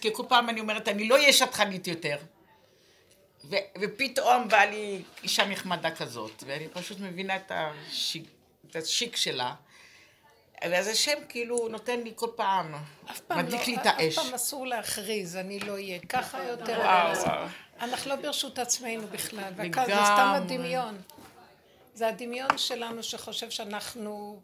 [0.00, 2.16] כי כל פעם אני אומרת, אני לא אהיה שטחנית יותר.
[3.44, 8.24] ו- ופתאום באה לי אישה נחמדה כזאת, ואני פשוט מבינה את השיק,
[8.70, 9.54] את השיק שלה.
[10.70, 12.74] ואז השם כאילו נותן לי כל פעם,
[13.10, 14.14] אף מדליק לא, לי את אף האש.
[14.18, 16.64] פעם אסור להכריז, אני לא אהיה ככה יותר.
[16.74, 16.78] אני
[17.14, 17.46] לא- וואו.
[17.80, 19.52] אנחנו לא ברשות עצמנו בכלל.
[19.56, 21.02] והכל זה סתם הדמיון.
[21.94, 24.42] זה הדמיון שלנו שחושב שאנחנו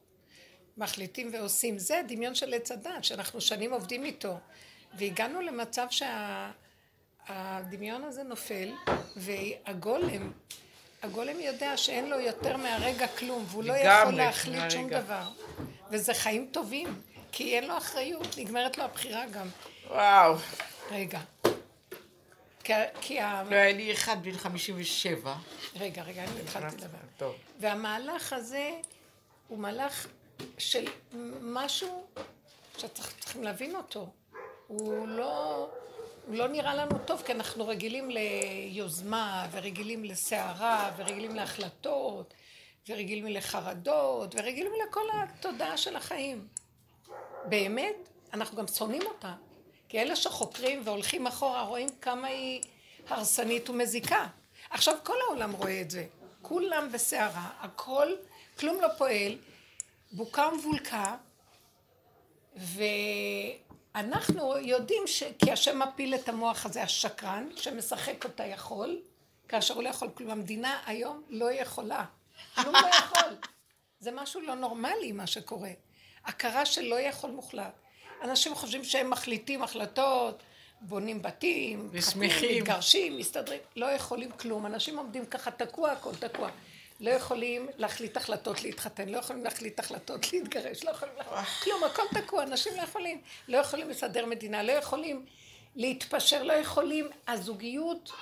[0.76, 1.78] מחליטים ועושים.
[1.78, 4.38] זה הדמיון של עץ הדת, שאנחנו שנים עובדים איתו.
[4.94, 5.86] והגענו למצב
[7.28, 8.72] שהדמיון הזה נופל,
[9.16, 10.32] והגולם,
[11.02, 14.88] הגולם יודע שאין לו יותר מהרגע כלום, והוא לא יכול להחליט שום.
[14.88, 15.28] דבר.
[15.90, 17.02] וזה חיים טובים,
[17.32, 19.48] כי אין לו אחריות, נגמרת לו הבחירה גם.
[19.86, 20.36] וואו.
[20.90, 21.20] רגע.
[22.64, 23.42] כי, כי ה...
[23.50, 25.34] לא, היה לי אחד בן 57.
[25.76, 26.98] רגע, רגע, אני התחלתי לדבר.
[27.16, 27.34] טוב.
[27.60, 28.70] והמהלך הזה
[29.48, 30.06] הוא מהלך
[30.58, 30.84] של
[31.40, 32.06] משהו
[32.78, 34.10] שצריכים להבין אותו.
[34.68, 35.68] הוא לא,
[36.28, 42.34] לא נראה לנו טוב, כי אנחנו רגילים ליוזמה, ורגילים לסערה, ורגילים להחלטות,
[42.88, 46.48] ורגילים לחרדות, ורגילים לכל התודעה של החיים.
[47.44, 47.96] באמת,
[48.32, 49.34] אנחנו גם שונאים אותה.
[49.88, 52.62] כי אלה שחוקרים והולכים אחורה רואים כמה היא
[53.08, 54.26] הרסנית ומזיקה.
[54.70, 56.06] עכשיו כל העולם רואה את זה.
[56.42, 58.08] כולם בסערה, הכל,
[58.58, 59.38] כלום לא פועל,
[60.12, 61.16] בוקה ומבולקה,
[63.94, 65.22] ואנחנו יודעים ש...
[65.38, 69.00] כי השם מפיל את המוח הזה, השקרן, שמשחק אותה יכול,
[69.48, 70.30] כאשר הוא לא יכול כלום.
[70.30, 72.04] המדינה היום לא יכולה.
[72.54, 73.36] כלום לא יכול.
[74.00, 75.70] זה משהו לא נורמלי מה שקורה.
[76.24, 77.72] הכרה של לא יכול מוחלט.
[78.22, 80.42] אנשים חושבים שהם מחליטים החלטות,
[80.80, 84.66] בונים בתים, מתגרשים, מסתדרים, לא יכולים כלום.
[84.66, 86.50] אנשים עומדים ככה תקוע, הכל תקוע.
[87.00, 92.02] לא יכולים להחליט החלטות להתחתן, לא יכולים להחליט החלטות להתגרש, לא יכולים להחליט, כלום, הכל
[92.14, 93.20] תקוע, אנשים לא יכולים.
[93.48, 95.26] לא יכולים לסדר מדינה, לא יכולים
[95.76, 98.12] להתפשר, לא יכולים, הזוגיות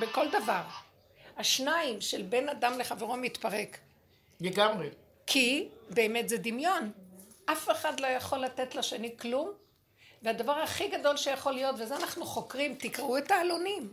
[0.00, 0.62] בכל דבר.
[1.36, 3.78] השניים של בין אדם לחברו מתפרק.
[4.40, 4.88] לגמרי.
[5.26, 6.92] כי באמת זה דמיון.
[7.44, 9.52] אף אחד לא יכול לתת לשני כלום,
[10.22, 13.92] והדבר הכי גדול שיכול להיות, וזה אנחנו חוקרים, תקראו את העלונים.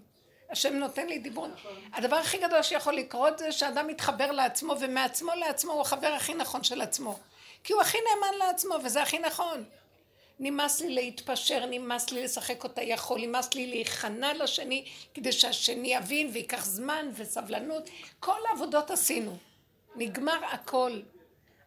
[0.50, 1.48] השם נותן לי דיבור.
[1.94, 6.64] הדבר הכי גדול שיכול לקרות זה שאדם מתחבר לעצמו, ומעצמו לעצמו הוא החבר הכי נכון
[6.64, 7.20] של עצמו.
[7.64, 9.64] כי הוא הכי נאמן לעצמו, וזה הכי נכון.
[10.40, 16.30] נמאס לי להתפשר, נמאס לי לשחק אותה יכול, נמאס לי להיכנע לשני, כדי שהשני יבין
[16.34, 17.90] וייקח זמן וסבלנות.
[18.20, 19.38] כל העבודות עשינו.
[19.96, 21.00] נגמר הכל.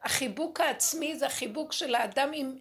[0.02, 2.58] החיבוק העצמי זה החיבוק של האדם עם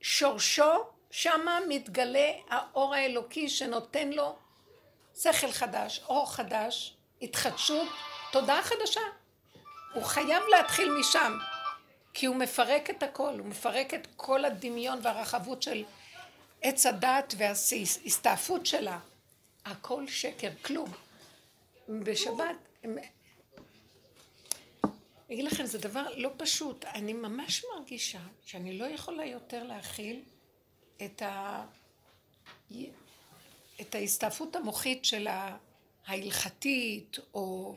[0.00, 0.72] שורשו,
[1.10, 4.34] שמה מתגלה האור האלוקי שנותן לו
[5.16, 7.88] שכל חדש, אור חדש, התחדשות,
[8.32, 9.00] תודעה חדשה.
[9.94, 11.38] הוא חייב להתחיל משם,
[12.14, 15.84] כי הוא מפרק את הכל, הוא מפרק את כל הדמיון והרחבות של
[16.62, 18.98] עץ הדת וההסתעפות שלה.
[19.64, 20.92] הכל שקר, כלום.
[21.88, 22.56] בשבת,
[25.32, 26.84] אני אגיד לכם, זה דבר לא פשוט.
[26.84, 30.22] אני ממש מרגישה שאני לא יכולה יותר להכיל
[31.04, 31.64] את, ה...
[33.82, 35.28] את ההסתעפות המוחית של
[36.06, 37.76] ההלכתית, או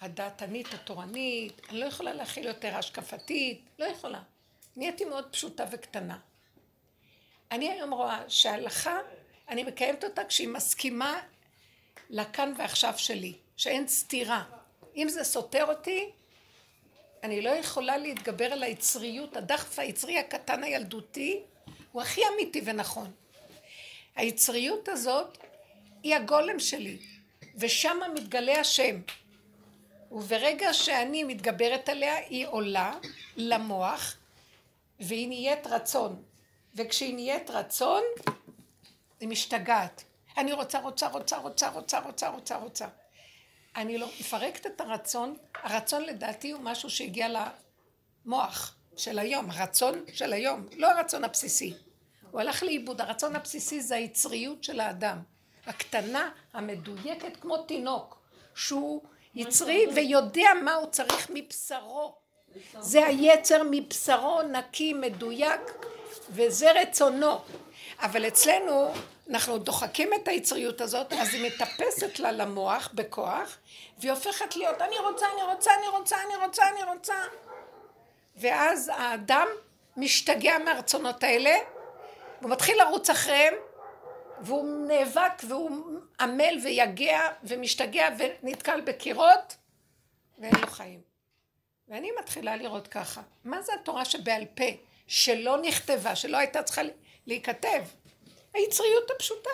[0.00, 1.60] הדעתנית התורנית.
[1.70, 4.22] אני לא יכולה להכיל יותר השקפתית, לא יכולה.
[4.76, 6.18] נהייתי מאוד פשוטה וקטנה.
[7.50, 8.98] אני היום רואה שההלכה,
[9.48, 11.20] אני מקיימת אותה כשהיא מסכימה
[12.10, 14.44] לכאן ועכשיו שלי, שאין סתירה.
[14.96, 16.10] אם זה סותר אותי,
[17.22, 21.40] אני לא יכולה להתגבר על היצריות, הדחף היצרי הקטן הילדותי,
[21.92, 23.12] הוא הכי אמיתי ונכון.
[24.16, 25.38] היצריות הזאת
[26.02, 26.98] היא הגולם שלי,
[27.56, 29.00] ושם מתגלה השם.
[30.12, 32.94] וברגע שאני מתגברת עליה, היא עולה
[33.36, 34.16] למוח,
[35.00, 36.22] והיא נהיית רצון.
[36.74, 38.02] וכשהיא נהיית רצון,
[39.20, 40.04] היא משתגעת.
[40.36, 42.86] אני רוצה, רוצה, רוצה, רוצה, רוצה, רוצה, רוצה, רוצה.
[43.76, 47.28] אני לא מפרקת את הרצון, הרצון לדעתי הוא משהו שהגיע
[48.26, 51.74] למוח של היום, הרצון של היום, לא הרצון הבסיסי.
[52.32, 55.18] הוא הלך לאיבוד, הרצון הבסיסי זה היצריות של האדם,
[55.66, 58.18] הקטנה, המדויקת כמו תינוק,
[58.54, 59.02] שהוא
[59.34, 62.14] יצרי ויודע מה הוא צריך מבשרו.
[62.80, 65.60] זה היצר מבשרו נקי, מדויק,
[66.30, 67.38] וזה רצונו.
[67.98, 68.92] אבל אצלנו
[69.30, 73.58] אנחנו דוחקים את היצריות הזאת, אז היא מטפסת לה למוח בכוח,
[73.98, 77.14] והיא הופכת להיות, אני רוצה, אני רוצה, אני רוצה, אני רוצה, אני רוצה.
[78.36, 79.46] ואז האדם
[79.96, 81.54] משתגע מהרצונות האלה,
[82.42, 83.54] הוא מתחיל לרוץ אחריהם,
[84.40, 89.56] והוא נאבק והוא עמל ויגע ומשתגע ונתקל בקירות,
[90.38, 91.00] ואין לו חיים.
[91.88, 94.64] ואני מתחילה לראות ככה, מה זה התורה שבעל פה,
[95.06, 96.82] שלא נכתבה, שלא הייתה צריכה
[97.26, 97.84] להיכתב?
[98.54, 99.50] היצריות הפשוטה.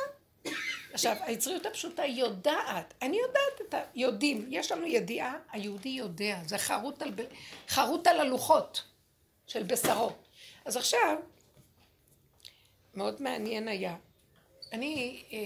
[0.92, 3.78] עכשיו, היצריות הפשוטה יודעת, אני יודעת את ה...
[3.94, 7.12] יודעים, יש לנו ידיעה, היהודי יודע, זה חרוט על,
[7.68, 8.84] חרוט על הלוחות
[9.46, 10.12] של בשרו.
[10.64, 11.16] אז עכשיו,
[12.94, 13.96] מאוד מעניין היה,
[14.72, 15.38] אני, אה,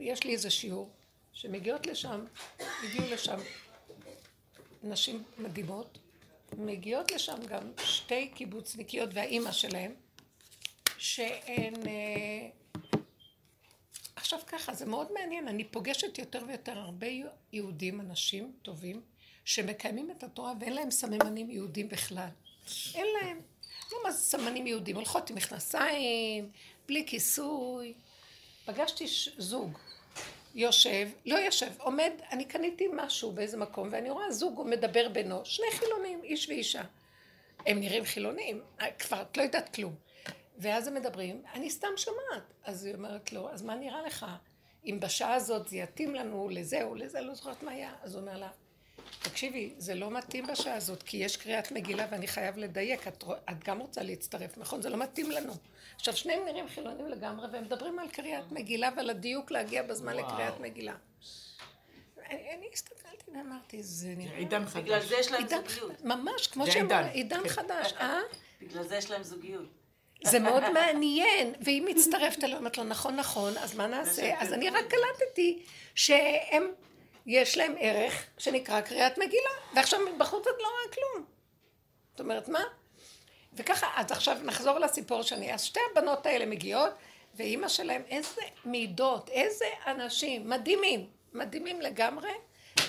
[0.00, 0.90] יש לי איזה שיעור,
[1.32, 2.24] שמגיעות לשם,
[2.58, 3.38] הגיעו לשם
[4.82, 5.98] נשים מדהימות,
[6.58, 9.94] מגיעות לשם גם שתי קיבוצניקיות והאימא שלהם,
[10.98, 11.74] שהן...
[11.86, 12.48] אה,
[14.16, 17.06] עכשיו ככה, זה מאוד מעניין, אני פוגשת יותר ויותר הרבה
[17.52, 19.00] יהודים, אנשים טובים,
[19.44, 22.28] שמקיימים את התורה ואין להם סממנים יהודים בכלל.
[22.94, 23.40] אין להם.
[24.02, 26.50] מה זה סממנים יהודים, הולכות עם מכנסיים,
[26.88, 27.94] בלי כיסוי.
[28.64, 29.04] פגשתי
[29.38, 29.78] זוג,
[30.54, 35.66] יושב, לא יושב, עומד, אני קניתי משהו באיזה מקום, ואני רואה זוג מדבר בינו, שני
[35.70, 36.82] חילונים, איש ואישה.
[37.66, 38.60] הם נראים חילונים,
[38.98, 39.94] כבר את לא יודעת כלום.
[40.58, 42.42] ואז הם מדברים, אני סתם שומעת.
[42.64, 44.26] אז היא אומרת לו, אז מה נראה לך?
[44.84, 47.94] אם בשעה הזאת זה יתאים לנו לזה או לזה, לא זוכרת מה היה.
[48.02, 48.48] אז הוא אומר לה,
[49.22, 53.64] תקשיבי, זה לא מתאים בשעה הזאת, כי יש קריאת מגילה ואני חייב לדייק, את, את
[53.64, 54.82] גם רוצה להצטרף, נכון?
[54.82, 55.52] זה לא מתאים לנו.
[55.96, 60.26] עכשיו, שניהם נראים חילונים לגמרי, והם מדברים על קריאת מגילה ועל הדיוק להגיע בזמן וואו.
[60.26, 60.94] לקריאת מגילה.
[62.30, 64.36] אני, אני הסתכלתי ואמרתי, זה נראה...
[64.36, 64.82] עידן חדש.
[64.82, 66.04] בגלל זה יש להם זוגיות.
[66.04, 68.20] ממש, כמו שהם אומרים, עידן חדש, אה?
[68.60, 69.66] בגלל זה יש להם זוגיות.
[70.24, 74.34] זה מאוד מעניין, והיא מצטרפת אליו, אומרת לו, נכון, נכון, אז מה נעשה?
[74.38, 75.62] אז אני רק קלטתי
[75.94, 76.62] שהם,
[77.26, 81.26] יש להם ערך שנקרא קריאת מגילה, ועכשיו בחוץ את לא רואה כלום.
[82.10, 82.62] זאת אומרת, מה?
[83.54, 85.54] וככה, אז עכשיו נחזור לסיפור שני.
[85.54, 86.92] אז שתי הבנות האלה מגיעות,
[87.34, 92.32] ואימא שלהם, איזה מידות, איזה אנשים, מדהימים, מדהימים לגמרי,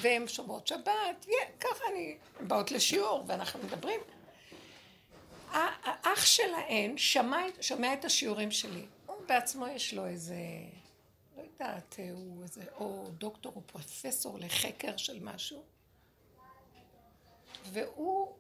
[0.02, 1.26] והן שומרות שבת,
[1.60, 4.00] ככה אני, הן באות לשיעור, ואנחנו מדברים.
[5.52, 8.86] האח שלהן שמע, שומע את השיעורים שלי.
[9.06, 10.36] הוא בעצמו יש לו איזה,
[11.64, 15.64] יודעת, הוא איזה, או דוקטור או פרופסור לחקר של משהו.
[17.72, 18.36] והוא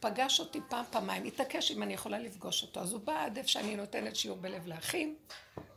[0.00, 2.80] פגש אותי פעם, פעמיים, התעקש אם אני יכולה לפגוש אותו.
[2.80, 5.16] אז הוא בא עד איפה שאני נותנת שיעור בלב לאחים,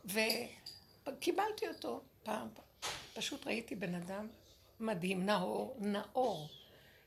[0.04, 2.48] וקיבלתי אותו פעם.
[3.14, 4.28] פשוט ראיתי בן אדם
[4.80, 6.48] מדהים, נאור, נאור,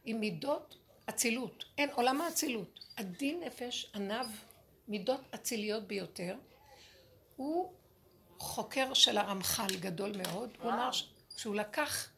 [0.05, 0.77] עם מידות
[1.09, 1.65] אצילות.
[1.77, 2.79] אין, עולם האצילות.
[2.95, 4.27] עדין נפש, עניו,
[4.87, 6.35] מידות אציליות ביותר.
[7.35, 7.73] הוא
[8.39, 10.49] חוקר של הרמח"ל גדול מאוד.
[10.61, 10.89] הוא אמר
[11.37, 12.09] שהוא לקח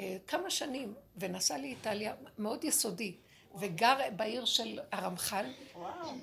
[0.00, 3.16] אה, כמה שנים ונסע לאיטליה, מאוד יסודי.
[3.54, 5.44] וגר בעיר של הרמח"ל,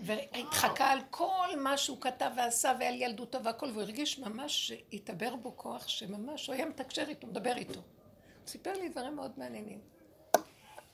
[0.03, 5.57] והתחקה על כל מה שהוא כתב ועשה ועל ילדותו והכל, והוא הרגיש ממש שהתעבר בו
[5.57, 7.79] כוח שממש, הוא היה מתקשר איתו, מדבר איתו.
[7.79, 9.79] הוא סיפר לי דברים מאוד מעניינים.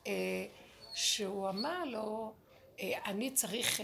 [0.08, 0.46] אה,
[0.94, 2.34] שהוא אמר לו,
[2.80, 3.82] אה, אני צריך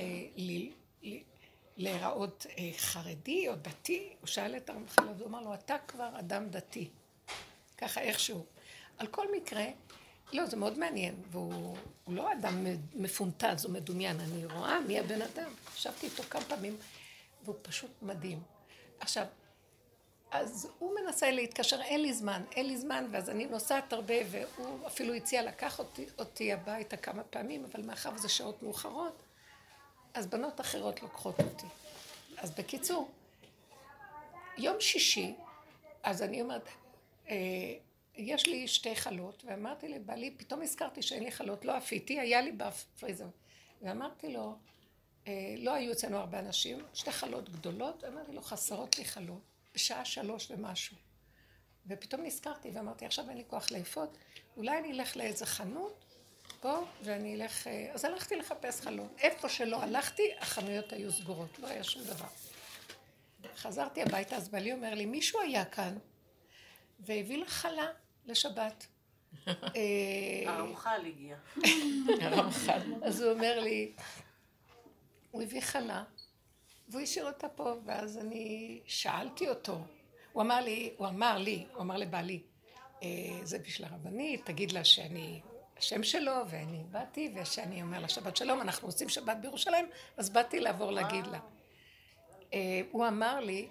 [1.78, 2.46] להיראות
[2.78, 6.90] חרדי או דתי, הוא שאל את הרמח"ל, אז הוא אמר לו, אתה כבר אדם דתי.
[7.78, 8.46] ככה איכשהו.
[8.98, 9.66] על כל מקרה,
[10.34, 11.78] לא, זה מאוד מעניין, והוא
[12.08, 12.66] לא אדם
[12.96, 15.52] מפונטז או מדומיין, אני רואה מי הבן אדם.
[15.76, 16.78] ישבתי איתו כמה פעמים,
[17.44, 18.42] והוא פשוט מדהים.
[19.00, 19.26] עכשיו,
[20.32, 24.88] אז הוא מנסה להתקשר, אין לי זמן, אין לי זמן, ואז אני נוסעת הרבה, והוא
[24.88, 29.24] אפילו הציע לקח אותי, אותי הביתה כמה פעמים, אבל מאחר וזה שעות מאוחרות,
[30.18, 31.66] אז בנות אחרות לוקחות אותי.
[32.38, 33.12] אז בקיצור,
[34.58, 35.36] יום שישי,
[36.04, 36.68] אז אני אומרת,
[37.30, 37.36] אה,
[38.16, 42.52] יש לי שתי חלות, ואמרתי לבעלי, פתאום הזכרתי שאין לי חלות, לא עפיתי, היה לי
[42.52, 43.28] בפריזר.
[43.82, 44.56] ואמרתי לו,
[45.28, 49.42] אה, לא היו אצלנו הרבה אנשים, שתי חלות גדולות, ואמרתי לו, חסרות לי חלות,
[49.74, 50.98] בשעה שלוש ומשהו.
[51.88, 54.18] ופתאום נזכרתי ואמרתי, עכשיו אין לי כוח לאפות,
[54.58, 56.06] אולי אני אלך לאיזה חנות
[56.60, 57.68] פה, ואני אלך...
[57.68, 59.10] אה, אז הלכתי לחפש חלות.
[59.20, 62.28] איפה שלא הלכתי, החנויות היו סגורות, לא היה שום דבר.
[63.56, 65.98] חזרתי הביתה, אז בעלי אומר לי, מישהו היה כאן,
[67.00, 67.88] והביא לך חלה.
[68.28, 68.88] לשבת.
[69.48, 69.54] אה,
[70.46, 71.38] הרמח"ל הגיע.
[72.22, 72.94] הרמח"ל.
[73.04, 73.92] אז הוא אומר לי,
[75.32, 76.04] הוא הביא חלה,
[76.90, 79.78] והוא השאיר אותה פה, ואז אני שאלתי אותו.
[80.34, 82.42] הוא אמר לי, הוא אמר לי, הוא אמר לבעלי,
[83.04, 83.08] אה,
[83.44, 85.42] זה בשביל הרבנית, תגיד לה שאני
[85.78, 90.60] השם שלו, ואני באתי, ושאני אומר לה שבת שלום, אנחנו עושים שבת בירושלים, אז באתי
[90.60, 91.40] לעבור להגיד לה.
[92.54, 93.68] אה, הוא אמר לי,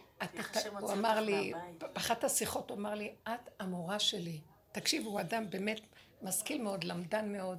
[0.81, 4.41] הוא אמר לי, באחת השיחות הוא אמר לי, את המורה שלי.
[4.73, 5.81] תקשיבו, הוא אדם באמת
[6.23, 7.59] משכיל מאוד, למדן מאוד,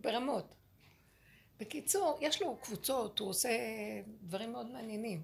[0.00, 0.54] ברמות.
[1.60, 3.50] בקיצור, יש לו קבוצות, הוא עושה
[4.22, 5.22] דברים מאוד מעניינים.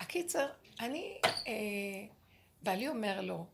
[0.00, 0.48] הקיצר,
[0.80, 1.52] אני, אה,
[2.62, 3.46] בעלי אומר לו,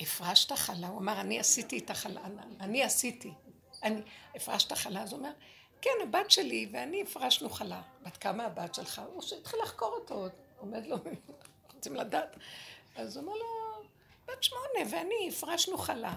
[0.00, 0.88] הפרשת חלה?
[0.88, 2.20] הוא אמר, אני עשיתי את החלה,
[2.60, 3.32] אני עשיתי.
[3.82, 4.00] אני,
[4.34, 5.02] הפרשת חלה?
[5.02, 5.32] אז הוא אומר,
[5.80, 7.82] כן, הבת שלי ואני הפרשנו חלה.
[8.02, 9.02] בת כמה הבת שלך?
[9.12, 10.26] הוא התחיל לחקור אותו.
[10.58, 10.96] עומד לו,
[11.74, 12.36] רוצים לדעת.
[12.96, 13.46] אז הוא אומר לו,
[14.26, 16.16] בת שמונה, ואני, הפרשנו חלה.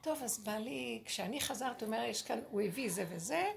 [0.00, 3.52] טוב, אז בא לי, כשאני חזרתי, הוא אומר, יש כאן, הוא הביא זה וזה,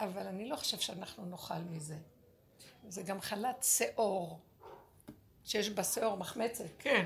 [0.00, 1.96] אבל אני לא חושב שאנחנו נאכל מזה.
[2.88, 4.40] זה גם חלת שאור,
[5.44, 6.64] שיש בה שאור מחמצת.
[6.78, 7.04] כן.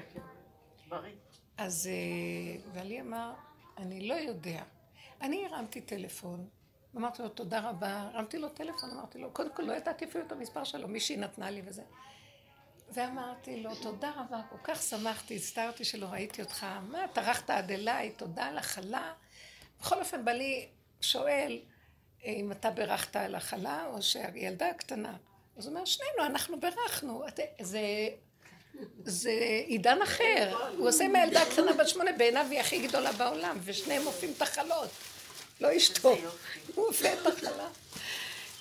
[0.88, 1.14] בריא.
[1.57, 3.33] אז אה, ואלי אמר,
[3.78, 4.62] אני לא יודע.
[5.21, 6.49] אני הרמתי טלפון,
[6.97, 10.33] אמרתי לו תודה רבה, הרמתי לו טלפון, אמרתי לו, קודם כל לא ידעתי אפילו את
[10.33, 11.83] המספר שלו, מישהי נתנה לי וזה.
[12.90, 18.12] ואמרתי לו, תודה רבה, כל כך שמחתי, הצטערתי שלא ראיתי אותך, מה, טרחת עד אליי,
[18.16, 19.12] תודה על החלה.
[19.80, 20.68] בכל אופן, בעלי
[21.00, 21.61] שואל
[22.25, 25.16] אה, אם אתה בירכת על החלה, או שהילדה הקטנה.
[25.57, 27.25] אז הוא אומר, שנינו, אנחנו בירכנו.
[27.61, 27.80] זה,
[29.05, 29.31] זה
[29.67, 30.57] עידן אחר.
[30.77, 34.89] הוא עושה מהילדה הקטנה בת שמונה, בעיניו היא הכי גדולה בעולם, ושניהם עופים את החלות.
[35.61, 36.17] לא אשתו.
[36.75, 37.69] הוא עופה את החלה.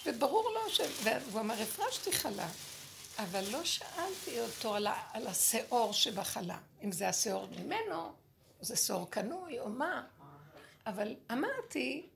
[0.06, 0.82] וברור לו ש...
[1.04, 2.48] והוא אמר, הפרשתי חלה.
[3.18, 5.04] אבל לא שאלתי אותו על, ה...
[5.14, 6.58] על השאור שבחלה.
[6.84, 8.12] אם זה השאור ממנו,
[8.62, 10.04] זה שאור קנוי, או מה.
[10.86, 12.10] אבל אמרתי,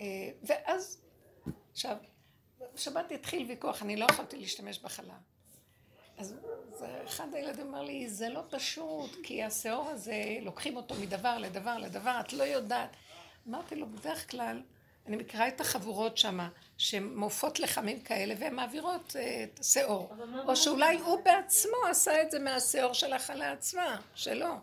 [0.00, 0.06] אה,
[0.42, 0.98] ואז,
[1.72, 1.96] עכשיו,
[2.74, 5.14] בשבת התחיל ויכוח, אני לא יכולתי להשתמש בחלה.
[6.18, 6.34] אז
[7.04, 12.20] אחד הילדים אמר לי, זה לא פשוט, כי השאור הזה, לוקחים אותו מדבר לדבר לדבר,
[12.20, 12.96] את לא יודעת.
[13.48, 14.62] אמרתי לו, בדרך כלל,
[15.06, 16.38] אני מכירה את החבורות שם,
[16.78, 20.14] שהן מופות לחמים כאלה, והן מעבירות אה, את השאור.
[20.48, 24.54] או שאולי הוא בעצמו עשה את זה מהשאור של החלה עצמה, שלו.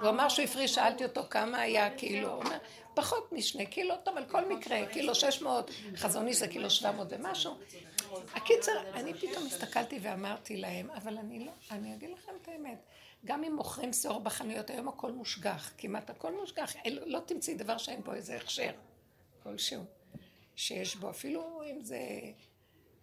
[0.00, 2.58] הוא אמר שהוא הפריש, שאלתי אותו כמה היה, כאילו, הוא אומר,
[2.94, 7.08] פחות משני קילו, טוב, על כל מקרה, קילו שש מאות, חזוני זה קילו שבע מאות
[7.10, 7.56] ומשהו.
[8.34, 12.78] הקיצר, אני פתאום הסתכלתי ואמרתי להם, אבל אני לא, אני אגיד לכם את האמת,
[13.24, 18.02] גם אם מוכרים שיעור בחנויות, היום הכל מושגח, כמעט הכל מושגח, לא תמצאי דבר שאין
[18.02, 18.70] בו איזה הכשר
[19.42, 19.84] כלשהו,
[20.56, 21.98] שיש בו, אפילו אם זה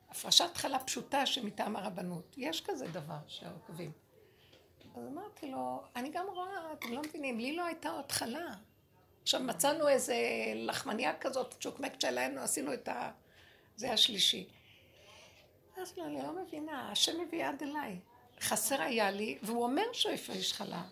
[0.10, 3.92] הפרשת חלה פשוטה שמטעם הרבנות, יש כזה דבר שעוקבים.
[4.96, 8.54] אז אמרתי לו, אני גם רואה, אתם לא מבינים, לי לא הייתה עוד חלה.
[9.22, 10.16] עכשיו מצאנו איזה
[10.56, 13.12] לחמניה כזאת, צ'וקמק שלנו, עשינו את ה...
[13.76, 14.48] זה השלישי.
[15.82, 18.00] אז לא, אני לא מבינה, השם הביא עד אליי.
[18.42, 20.84] חסר היה לי, והוא אומר שהוא הפריש חלה.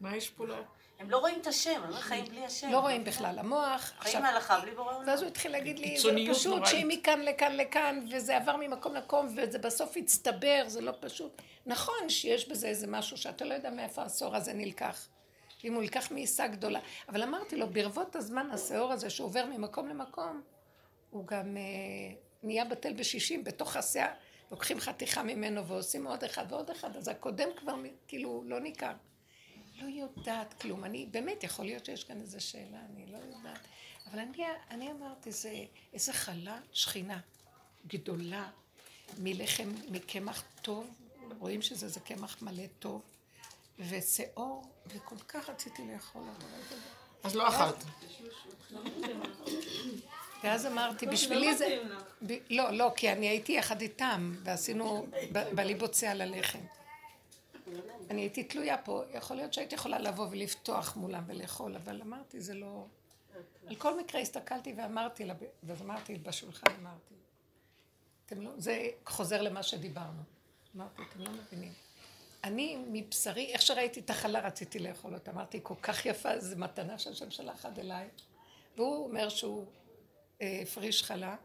[0.00, 0.56] מה יש פה לא?
[0.98, 2.70] הם לא רואים את השם, הם לא חיים בלי השם.
[2.72, 3.38] לא רואים בכלל.
[3.38, 3.92] המוח...
[3.98, 5.08] חיים מהלכה בלי בורא עולם.
[5.08, 9.26] ואז הוא התחיל להגיד לי, זה פשוט שאם מכאן לכאן לכאן, וזה עבר ממקום למקום,
[9.36, 11.42] וזה בסוף הצטבר, זה לא פשוט.
[11.66, 15.08] נכון שיש בזה איזה משהו שאתה לא יודע מאיפה העשור הזה נלקח.
[15.64, 16.80] אם הוא נלקח מעיסה גדולה.
[17.08, 20.42] אבל אמרתי לו, ברבות הזמן השאור הזה שעובר ממקום למקום,
[21.10, 21.62] הוא גם אה,
[22.44, 24.12] נהיה בטל בשישים בתוך השיער,
[24.50, 27.74] לוקחים חתיכה ממנו ועושים עוד אחד ועוד אחד, אז הקודם כבר
[28.08, 28.92] כאילו לא ניכר.
[29.82, 30.84] לא יודעת כלום.
[30.84, 33.58] אני, באמת, יכול להיות שיש כאן איזו שאלה, אני לא יודעת.
[34.10, 37.20] אבל אני, אני אמרתי, זה איזה חלה שכינה
[37.86, 38.50] גדולה
[39.18, 40.86] מלחם, מקמח טוב,
[41.38, 43.02] רואים שזה זה קמח מלא טוב,
[43.78, 46.46] ושאור, וכל כך רציתי לאכול אותו.
[47.22, 47.84] אז לא אכלת.
[50.44, 51.82] ואז אמרתי, בשבילי זה...
[52.50, 55.06] לא, לא, כי אני הייתי יחד איתם, ועשינו
[55.54, 56.58] בליבוצה על הלחם.
[58.10, 62.54] אני הייתי תלויה פה, יכול להיות שהייתי יכולה לבוא ולפתוח מולם ולאכול, אבל אמרתי, זה
[62.54, 62.84] לא...
[63.66, 65.24] על כל מקרה הסתכלתי ואמרתי,
[65.62, 67.14] ואז אמרתי בשולחן, אמרתי,
[68.26, 68.50] אתם לא...
[68.58, 70.22] זה חוזר למה שדיברנו.
[70.76, 71.72] אמרתי, אתם לא מבינים.
[72.44, 76.98] אני מבשרי, איך שראיתי את החלה רציתי לאכול אותה, אמרתי, כל כך יפה, זו מתנה
[76.98, 78.08] שהשם שלח עד אליי.
[78.76, 79.66] והוא אומר שהוא
[80.44, 81.36] אה, הפריש חלה,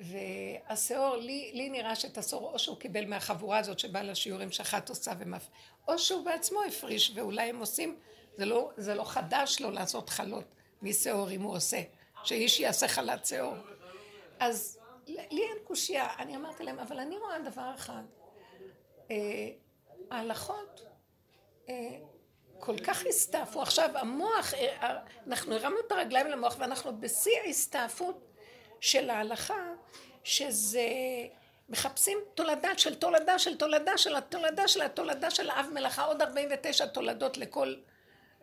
[0.00, 5.12] והשאור, לי, לי נראה שאת השאור, או שהוא קיבל מהחבורה הזאת שבאה לשיעורים שאחת עושה
[5.18, 5.48] ומפ...
[5.88, 7.98] או שהוא בעצמו הפריש, ואולי הם עושים,
[8.36, 10.44] זה לא, זה לא חדש לו לעשות חלות
[10.82, 11.82] משאור אם הוא עושה,
[12.24, 13.54] שאיש יעשה חלת שאור.
[14.40, 18.02] אז לי אין קושייה, אני אמרתי להם, אבל אני רואה דבר אחד,
[19.10, 19.16] אה,
[20.10, 20.84] ההלכות
[21.68, 21.98] אה,
[22.60, 28.26] כל כך הסתעפו, עכשיו המוח, אה, אנחנו הרמנו את הרגליים למוח ואנחנו בשיא ההסתעפות
[28.80, 29.62] של ההלכה,
[30.24, 30.88] שזה
[31.68, 36.86] מחפשים תולדה של תולדה של תולדה של התולדה של התולדה של האב מלאכה, עוד 49
[36.86, 37.74] תולדות לכל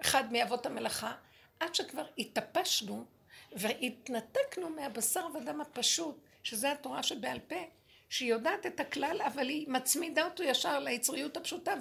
[0.01, 1.13] אחד מאבות המלאכה,
[1.59, 3.05] עד שכבר התאפשנו
[3.51, 7.63] והתנתקנו מהבשר ודם הפשוט, שזה התורה שבעל פה,
[8.09, 11.73] שהיא יודעת את הכלל, אבל היא מצמידה אותו ישר ליצריות הפשוטה,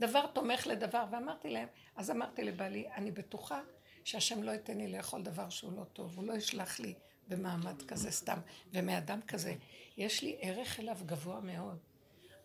[0.00, 1.04] ודבר תומך לדבר.
[1.10, 3.60] ואמרתי להם, אז אמרתי לבעלי, אני בטוחה
[4.04, 6.94] שהשם לא ייתן לי לאכול דבר שהוא לא טוב, הוא לא ישלח לי
[7.28, 8.38] במעמד כזה סתם,
[8.72, 9.54] ומאדם כזה.
[9.96, 11.78] יש לי ערך אליו גבוה מאוד.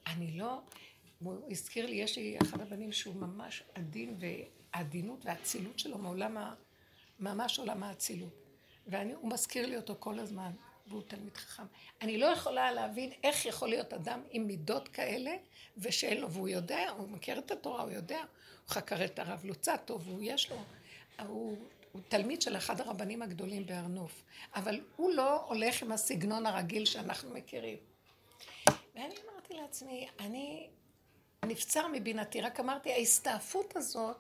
[0.08, 0.62] אני לא...
[1.20, 6.54] הוא הזכיר לי, יש לי אחד הבנים שהוא ממש עדין, והעדינות והאצילות שלו מעולם ה...
[7.20, 8.34] ממש עולם האצילות.
[8.88, 10.52] והוא מזכיר לי אותו כל הזמן.
[10.88, 11.66] והוא תלמיד חכם.
[12.02, 15.36] אני לא יכולה להבין איך יכול להיות אדם עם מידות כאלה,
[15.78, 20.00] ושאין לו, והוא יודע, הוא מכיר את התורה, הוא יודע, הוא חקר את הרב לוצטו,
[20.02, 20.58] והוא יש לו,
[21.28, 21.58] הוא,
[21.92, 24.24] הוא תלמיד של אחד הרבנים הגדולים בהר נוף,
[24.56, 27.78] אבל הוא לא הולך עם הסגנון הרגיל שאנחנו מכירים.
[28.96, 30.70] ואני אמרתי לעצמי, אני
[31.46, 34.18] נבצר מבינתי, רק אמרתי, ההסתעפות הזאת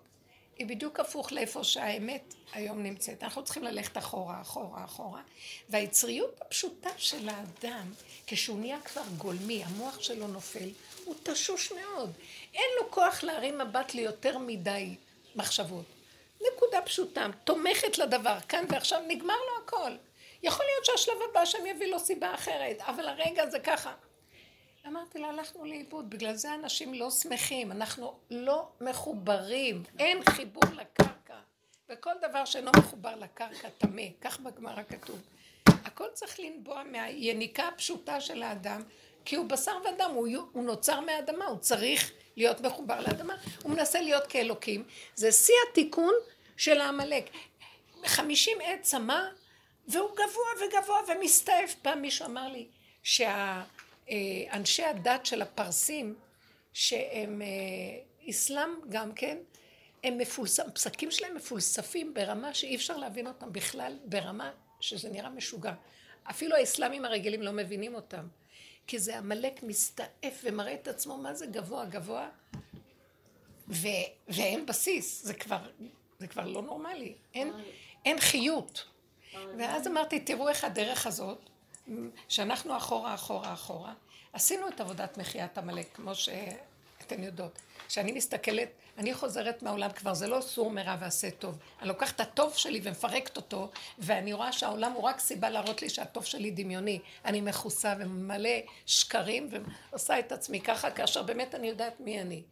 [0.57, 3.23] היא בדיוק הפוך לאיפה שהאמת היום נמצאת.
[3.23, 5.21] אנחנו צריכים ללכת אחורה, אחורה, אחורה.
[5.69, 7.93] והיצריות הפשוטה של האדם,
[8.27, 10.69] כשהוא נהיה כבר גולמי, המוח שלו נופל,
[11.05, 12.11] הוא תשוש מאוד.
[12.53, 14.95] אין לו כוח להרים מבט ליותר מדי
[15.35, 15.85] מחשבות.
[16.53, 19.91] נקודה פשוטה, תומכת לדבר, כאן ועכשיו נגמר לו הכל.
[20.43, 23.93] יכול להיות שהשלב הבא שם יביא לו סיבה אחרת, אבל הרגע זה ככה.
[24.87, 31.37] אמרתי לה, הלכנו לאיבוד, בגלל זה אנשים לא שמחים, אנחנו לא מחוברים, אין חיבור לקרקע.
[31.89, 35.21] וכל דבר שאינו מחובר לקרקע טמא, כך בגמרא כתוב.
[35.67, 38.83] הכל צריך לנבוע מהיניקה הפשוטה של האדם,
[39.25, 44.01] כי הוא בשר ודם, הוא, הוא נוצר מהאדמה, הוא צריך להיות מחובר לאדמה, הוא מנסה
[44.01, 44.83] להיות כאלוקים.
[45.15, 46.13] זה שיא התיקון
[46.57, 47.29] של העמלק.
[48.05, 49.21] חמישים עת צמא,
[49.87, 51.75] והוא גבוה וגבוה ומסתעף.
[51.81, 52.67] פעם מישהו אמר לי
[53.03, 53.63] שה...
[54.09, 54.15] אה,
[54.53, 56.15] אנשי הדת של הפרסים,
[56.73, 59.37] שהם אה, אסלאם גם כן,
[60.03, 65.73] הם מפולספים, פסקים שלהם מפולספים ברמה שאי אפשר להבין אותם בכלל, ברמה שזה נראה משוגע.
[66.29, 68.27] אפילו האסלאמים הרגילים לא מבינים אותם.
[68.87, 72.29] כי זה עמלק מסתעף ומראה את עצמו מה זה גבוה גבוה,
[73.67, 73.87] ו,
[74.27, 75.69] ואין בסיס, זה כבר,
[76.19, 77.53] זה כבר לא נורמלי, אין,
[78.05, 78.85] אין חיות.
[79.57, 81.49] ואז אמרתי, תראו איך הדרך הזאת,
[82.29, 83.93] שאנחנו אחורה, אחורה, אחורה,
[84.33, 87.59] עשינו את עבודת מחיית עמלק, כמו שאתן יודעות.
[87.87, 91.57] כשאני מסתכלת, אני חוזרת מהעולם כבר, זה לא סור מרע ועשה טוב.
[91.79, 95.89] אני לוקחת את הטוב שלי ומפרקת אותו, ואני רואה שהעולם הוא רק סיבה להראות לי
[95.89, 96.99] שהטוב שלי דמיוני.
[97.25, 98.49] אני מכוסה ומלא
[98.85, 99.49] שקרים,
[99.91, 102.43] ועושה את עצמי ככה, כאשר באמת אני יודעת מי אני.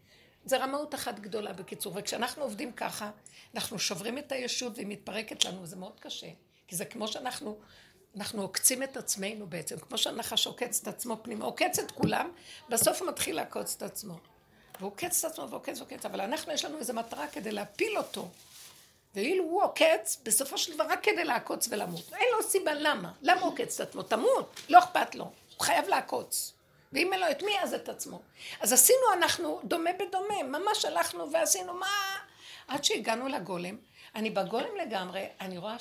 [0.46, 3.12] זה רמאות אחת גדולה בקיצור, וכשאנחנו עובדים ככה,
[3.56, 6.28] אנחנו שוברים את הישות והיא מתפרקת לנו, זה מאוד קשה.
[6.68, 7.58] כי זה כמו שאנחנו
[8.18, 12.32] אנחנו עוקצים את עצמנו בעצם, כמו שהנחש עוקץ את עצמו פנימה, עוקץ את כולם,
[12.70, 14.14] בסוף הוא מתחיל לעקוץ את עצמו.
[14.80, 18.30] והוא עוקץ את עצמו ועוקץ ועוקץ, אבל אנחנו יש לנו איזו מטרה כדי להפיל אותו.
[19.16, 22.14] ואילו הוא עוקץ, בסופו של דבר רק כדי לעקוץ ולמות.
[22.14, 23.12] אין לו סיבה למה.
[23.22, 24.04] למה הוא עוקץ את עצמו?
[24.04, 25.24] תמות, לא אכפת לו.
[25.24, 26.54] הוא חייב לעקוץ.
[26.94, 28.22] ואם אין לו את מי, אז את עצמו.
[28.62, 31.88] אז עשינו אנחנו דומה בדומה, ממש הלכנו ועשינו מה...
[32.68, 33.78] עד שהגענו לגולם.
[34.16, 35.80] אני בגולם לגמרי, אני רואה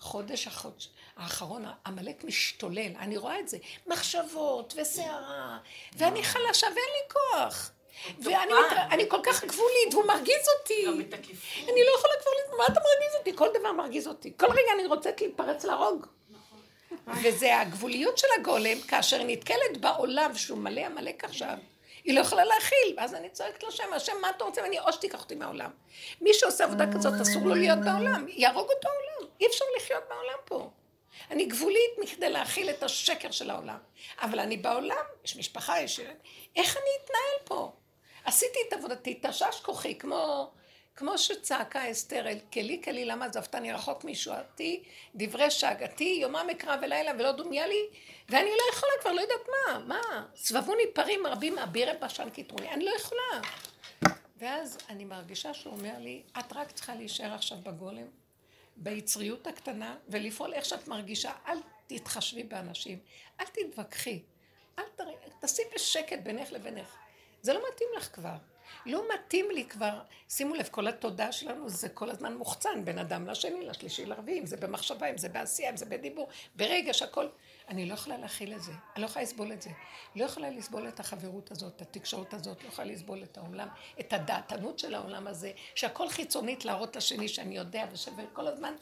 [0.00, 0.88] שבחודש החודש...
[1.16, 5.58] האחרון, עמלק משתולל, אני רואה את זה, מחשבות וסערה,
[5.96, 7.70] ואני חלשה ואין לי כוח.
[8.18, 9.10] ואני מת...
[9.10, 10.86] כל כך גבולית, והוא מרגיז אותי.
[11.64, 13.36] אני לא יכולה כבר, מה אתה מרגיז אותי?
[13.36, 14.32] כל דבר מרגיז אותי.
[14.36, 16.06] כל רגע אני רוצת להתפרץ להרוג.
[17.22, 21.54] וזה הגבוליות של הגולם, כאשר נתקלת בעולם שהוא מלא עמלק עכשיו,
[22.04, 24.80] היא לא יכולה להכיל, ואז אני צועקת לשם, השם, מה אתה רוצה ממני?
[24.80, 25.70] או שתיקח אותי מהעולם.
[26.20, 29.09] מי שעושה עבודה כזאת, אסור לו להיות בעולם, יהרוג אותו העולם.
[29.40, 30.70] אי אפשר לחיות בעולם פה.
[31.30, 33.78] אני גבולית מכדי להכיל את השקר של העולם.
[34.22, 36.00] אבל אני בעולם, יש משפחה, יש...
[36.56, 37.72] איך אני אתנהל פה?
[38.24, 40.50] עשיתי את עבודתי, תשש כוחי, כמו,
[40.96, 44.82] כמו שצעקה אסתר, אל כלי כלי למה עזבתני רחוק מישועתי,
[45.14, 47.86] דברי שאגתי, יומם אקרא ולילה ולא דומיה לי,
[48.28, 52.84] ואני לא יכולה כבר, לא יודעת מה, מה, סבבוני פרים רבים אבירי בשן כתרוני, אני
[52.84, 53.40] לא יכולה.
[54.36, 58.06] ואז אני מרגישה שהוא אומר לי, את רק צריכה להישאר עכשיו בגולם,
[58.80, 61.32] ביצריות הקטנה ולפעול איך שאת מרגישה.
[61.46, 62.98] אל תתחשבי באנשים,
[63.40, 64.22] אל תתווכחי,
[64.78, 66.96] אל תראי, תעשי בשקט בינך לבינך.
[67.42, 68.36] זה לא מתאים לך כבר.
[68.86, 73.26] לא מתאים לי כבר, שימו לב, כל התודעה שלנו זה כל הזמן מוחצן בין אדם
[73.26, 77.26] לשני, לשלישי, לרביעי, אם זה במחשבה, אם זה בעשייה, אם זה בדיבור, ברגע שהכל...
[77.70, 79.70] אני לא יכולה להכיל את זה, אני לא יכולה לסבול את זה.
[80.16, 83.68] לא יכולה לסבול את החברות הזאת, את התקשורת הזאת, לא יכולה לסבול את העולם,
[84.00, 88.74] את הדעתנות של העולם הזה, שהכל חיצונית להראות לשני שאני יודע ושווה כל הזמן.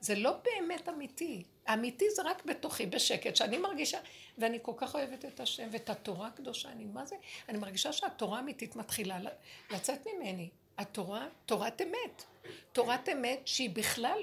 [0.00, 1.44] זה לא באמת אמיתי.
[1.66, 3.98] האמיתי זה רק בתוכי, בשקט, שאני מרגישה,
[4.38, 7.16] ואני כל כך אוהבת את השם ואת התורה הקדושה, אני מה זה?
[7.48, 9.18] אני מרגישה שהתורה האמיתית מתחילה
[9.70, 10.48] לצאת ממני.
[10.78, 12.24] התורה, תורת אמת.
[12.72, 14.22] תורת אמת שהיא בכלל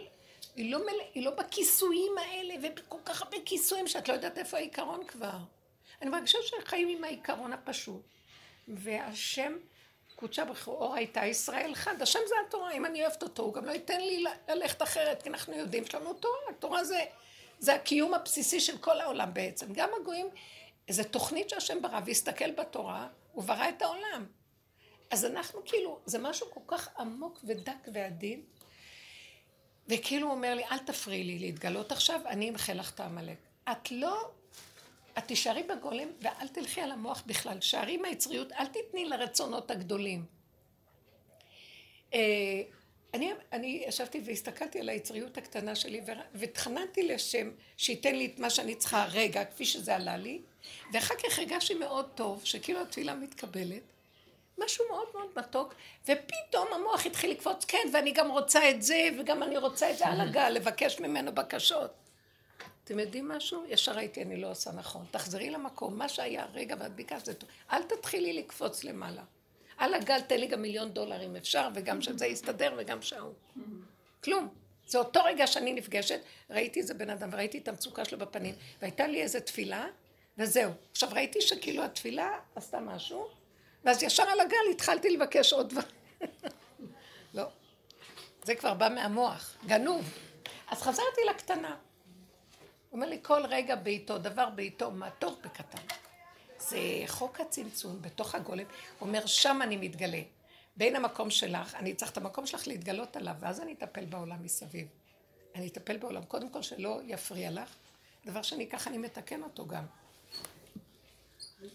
[0.55, 4.57] היא לא, מלא, היא לא בכיסויים האלה, וכל כך הרבה כיסויים שאת לא יודעת איפה
[4.57, 5.37] העיקרון כבר.
[6.01, 8.01] אני מרגישה שחיים עם העיקרון הפשוט.
[8.67, 9.57] והשם,
[10.15, 12.01] קודשה בכור הייתה ישראל חד.
[12.01, 15.29] השם זה התורה, אם אני אוהבת אותו, הוא גם לא ייתן לי ללכת אחרת, כי
[15.29, 16.37] אנחנו יודעים, יש לנו תורה.
[16.49, 16.99] התורה זה,
[17.59, 19.73] זה הקיום הבסיסי של כל העולם בעצם.
[19.73, 20.27] גם הגויים,
[20.89, 24.25] זו תוכנית שהשם ברא, והסתכל בתורה, הוא ברא את העולם.
[25.11, 28.41] אז אנחנו כאילו, זה משהו כל כך עמוק ודק ועדין,
[29.87, 33.37] וכאילו הוא אומר לי, אל תפריעי לי להתגלות עכשיו, אני אמחה לך את העמלק.
[33.71, 34.31] את לא,
[35.17, 37.61] את תישארי בגולם ואל תלכי על המוח בכלל.
[37.61, 40.25] שערי מהיצריות, אל תתני לרצונות הגדולים.
[42.13, 42.61] אה,
[43.13, 46.01] אני, אני ישבתי והסתכלתי על היצריות הקטנה שלי
[46.33, 50.41] והתחננתי לשם שייתן לי את מה שאני צריכה רגע, כפי שזה עלה לי,
[50.93, 53.81] ואחר כך הרגשתי מאוד טוב, שכאילו התפילה מתקבלת,
[54.57, 59.43] משהו מאוד מאוד מתוק, ופתאום המוח התחיל לקפוץ, כן, ואני גם רוצה את זה, וגם
[59.43, 62.04] אני רוצה את זה על הגל, לבקש ממנו בקשות.
[62.85, 63.63] אתם יודעים משהו?
[63.67, 65.05] ישר הייתי, אני לא עושה נכון.
[65.11, 69.23] תחזרי למקום, מה שהיה רגע ואת ביקשת, אל תתחילי לקפוץ למעלה.
[69.77, 73.33] על הגל תן לי גם מיליון דולר אם אפשר, וגם שזה יסתדר וגם שההוא.
[74.23, 74.47] כלום.
[74.87, 76.19] זה אותו רגע שאני נפגשת,
[76.49, 79.87] ראיתי איזה בן אדם וראיתי את המצוקה שלו בפנים, והייתה לי איזה תפילה,
[80.37, 80.71] וזהו.
[80.91, 83.27] עכשיו ראיתי שכאילו התפילה עשתה משהו,
[83.83, 85.87] ואז ישר על הגל התחלתי לבקש עוד דברים.
[87.37, 87.43] לא.
[88.43, 90.09] זה כבר בא מהמוח, גנוב.
[90.67, 91.75] אז חזרתי לקטנה.
[92.95, 95.81] הוא אומר לי, כל רגע בעיתו, דבר בעיתו, מה טוב בקטן.
[96.59, 96.77] זה
[97.07, 98.63] חוק הצמצום בתוך הגולם,
[98.99, 100.21] הוא אומר, שם אני מתגלה.
[100.77, 104.87] בין המקום שלך, אני צריך את המקום שלך להתגלות עליו, ואז אני אטפל בעולם מסביב.
[105.55, 107.75] אני אטפל בעולם, קודם כל שלא יפריע לך,
[108.25, 109.85] דבר שני, ככה אני מתקן אותו גם.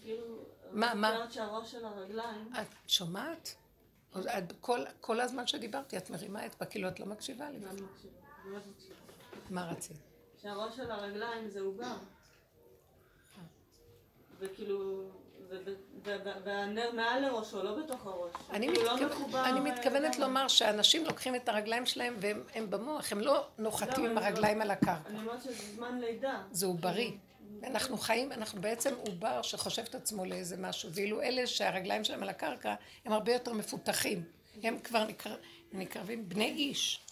[0.03, 0.25] כאילו,
[0.71, 1.25] מה, מה?
[1.25, 3.55] את שהראש של הרגליים, את שומעת?
[4.19, 7.59] את כל, כל הזמן שדיברתי, את מרימה אצבע, כאילו את לא מקשיבה לי.
[7.59, 8.15] באמת מקשיבה.
[9.49, 10.10] מה רצית?
[10.41, 11.95] שהראש של הרגליים זה עובר.
[14.39, 15.09] וכאילו,
[16.43, 18.31] והנר מעל לראשו, לא בתוך הראש.
[18.49, 20.19] אני, כאילו לא מתכוון, מחובר, אני אה, מתכוונת לגמרי.
[20.19, 24.25] לומר שאנשים לוקחים את הרגליים שלהם והם הם במוח, הם לא נוחתים לא, עם אני
[24.27, 25.09] הרגליים לא- על הקרקע.
[25.09, 26.41] אני אומרת שזה זמן לידה.
[26.51, 27.17] זה עוברי.
[27.63, 32.29] אנחנו חיים, אנחנו בעצם עובר שחושב את עצמו לאיזה משהו, ואילו אלה שהרגליים שלהם על
[32.29, 32.75] הקרקע,
[33.05, 34.23] הם הרבה יותר מפותחים.
[34.63, 35.07] הם כבר
[35.71, 37.05] נקרבים בני איש.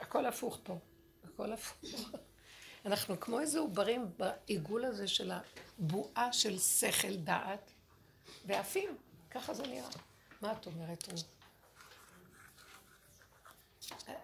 [0.00, 0.76] הכל הפוך פה.
[1.38, 2.10] הכל הפוך.
[2.86, 5.32] אנחנו כמו איזה עוברים בעיגול הזה של
[5.78, 7.70] הבועה של שכל דעת,
[8.44, 8.96] ועפים.
[9.30, 9.88] ככה זה נראה.
[10.40, 11.24] מה את אומרת, רות?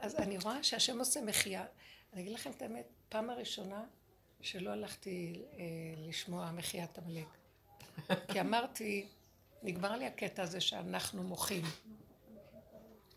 [0.00, 1.64] אז אני רואה שהשם עושה מחייה.
[2.12, 3.84] אני אגיד לכם את האמת, פעם הראשונה
[4.40, 5.58] שלא הלכתי אה,
[5.96, 7.26] לשמוע מחיית עמלק.
[8.32, 9.08] כי אמרתי,
[9.62, 11.64] נגמר לי הקטע הזה שאנחנו מוחים.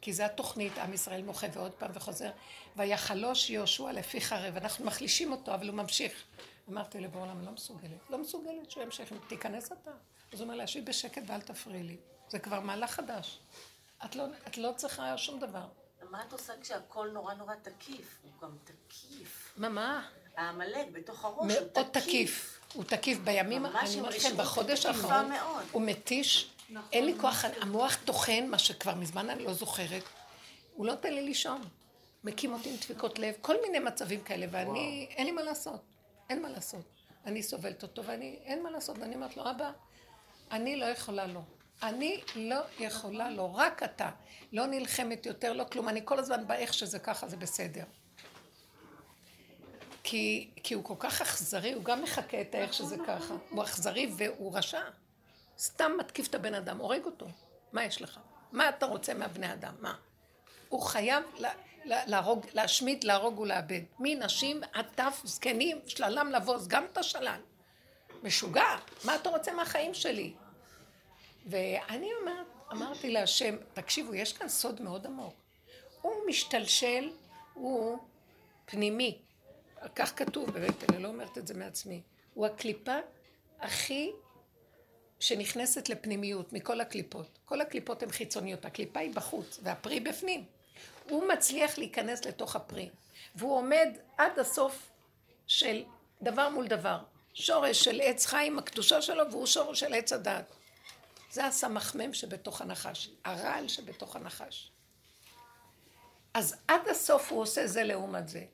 [0.02, 2.32] כי זה התוכנית, עם ישראל מוחה ועוד פעם וחוזר.
[2.76, 6.24] ויחלוש יהושע לפי חרב, אנחנו מחלישים אותו, אבל הוא ממשיך.
[6.70, 8.10] אמרתי לבורא עולם, לא מסוגלת.
[8.10, 9.92] לא מסוגלת שהוא ימשיך, תיכנס אתה.
[10.34, 11.98] אז הוא אומר לה, שבי בשקט ואל תפריעי לי.
[12.30, 13.40] זה כבר מהלך חדש.
[14.06, 15.66] את לא, את לא צריכה שום דבר.
[16.12, 18.20] מה את עושה כשהכל נורא נורא תקיף?
[18.24, 19.54] הוא גם תקיף.
[19.58, 20.08] מה, מה?
[20.38, 22.60] העמלק בתוך הראש הוא מאוד תקיף.
[22.74, 25.32] הוא תקיף בימים, אני אומרת לכם, בחודש האחרון.
[25.72, 26.50] הוא מתיש,
[26.92, 30.04] אין לי כוח, המוח טוחן, מה שכבר מזמן אני לא זוכרת,
[30.74, 31.62] הוא לא נותן לי לישון.
[32.24, 35.82] מקים אותי עם דפיקות לב, כל מיני מצבים כאלה, ואני, אין לי מה לעשות,
[36.30, 36.86] אין מה לעשות.
[37.26, 39.72] אני סובלת אותו, ואני, אין מה לעשות, ואני אומרת לו, אבא,
[40.52, 41.42] אני לא יכולה לו.
[41.84, 44.10] אני לא יכולה לו, רק אתה.
[44.52, 45.90] לא נלחמת יותר, לא כלום.
[45.90, 47.84] אני כל הזמן באיך שזה ככה, זה בסדר.
[50.04, 53.34] כי, כי הוא כל כך אכזרי, הוא גם מחקה את האיך שזה ככה.
[53.50, 54.82] הוא אכזרי והוא רשע.
[55.60, 57.28] סתם מתקיף את הבן אדם, הורג אותו.
[57.74, 58.20] מה יש לך?
[58.52, 59.74] מה אתה רוצה מהבני אדם?
[59.80, 59.96] מה?
[60.70, 61.52] הוא חייב לה,
[61.86, 63.82] לה, להרוג, להשמיד, להרוג ולאבד.
[64.00, 67.40] מנשים עד טף, זקנים, שללם לבוז, גם את השלל.
[68.24, 70.34] משוגע, מה אתה רוצה מהחיים שלי?
[71.46, 75.34] ואני אומרת, אמרתי להשם, תקשיבו, יש כאן סוד מאוד עמוק.
[76.02, 77.10] הוא משתלשל,
[77.54, 77.98] הוא
[78.66, 79.18] פנימי.
[79.96, 82.02] כך כתוב, באמת, אני לא אומרת את זה מעצמי.
[82.34, 82.96] הוא הקליפה
[83.60, 84.12] הכי
[85.20, 87.40] שנכנסת לפנימיות מכל הקליפות.
[87.46, 90.46] כל הקליפות הן חיצוניות, הקליפה היא בחוץ והפרי בפנים.
[91.10, 92.90] הוא מצליח להיכנס לתוך הפרי,
[93.36, 94.90] והוא עומד עד הסוף
[95.48, 95.84] של
[96.22, 96.98] דבר מול דבר.
[97.34, 100.56] שורש של עץ חיים, הקדושה שלו, והוא שורש של עץ הדעת.
[101.32, 104.72] זה הסמ"ם שבתוך הנחש, הרעל שבתוך הנחש.
[106.34, 108.46] אז עד הסוף הוא עושה זה לעומת זה.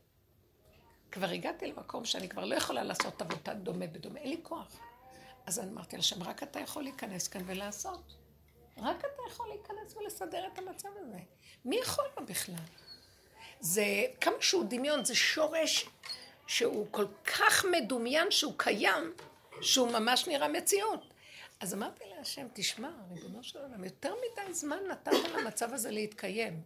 [1.11, 4.79] כבר הגעתי למקום שאני כבר לא יכולה לעשות עבודה דומה בדומה, אין לי כוח.
[5.45, 8.15] אז אני אמרתי לשם, רק אתה יכול להיכנס כאן ולעשות.
[8.77, 11.17] רק אתה יכול להיכנס ולסדר את המצב הזה.
[11.65, 12.55] מי יכול לו בכלל?
[13.59, 13.85] זה,
[14.21, 15.89] כמה שהוא דמיון, זה שורש
[16.47, 19.13] שהוא כל כך מדומיין שהוא קיים,
[19.61, 21.13] שהוא ממש נראה מציאות.
[21.59, 26.61] אז אמרתי להשם, תשמע, ריבונו של עולם, יותר מדי זמן נתת למצב הזה להתקיים.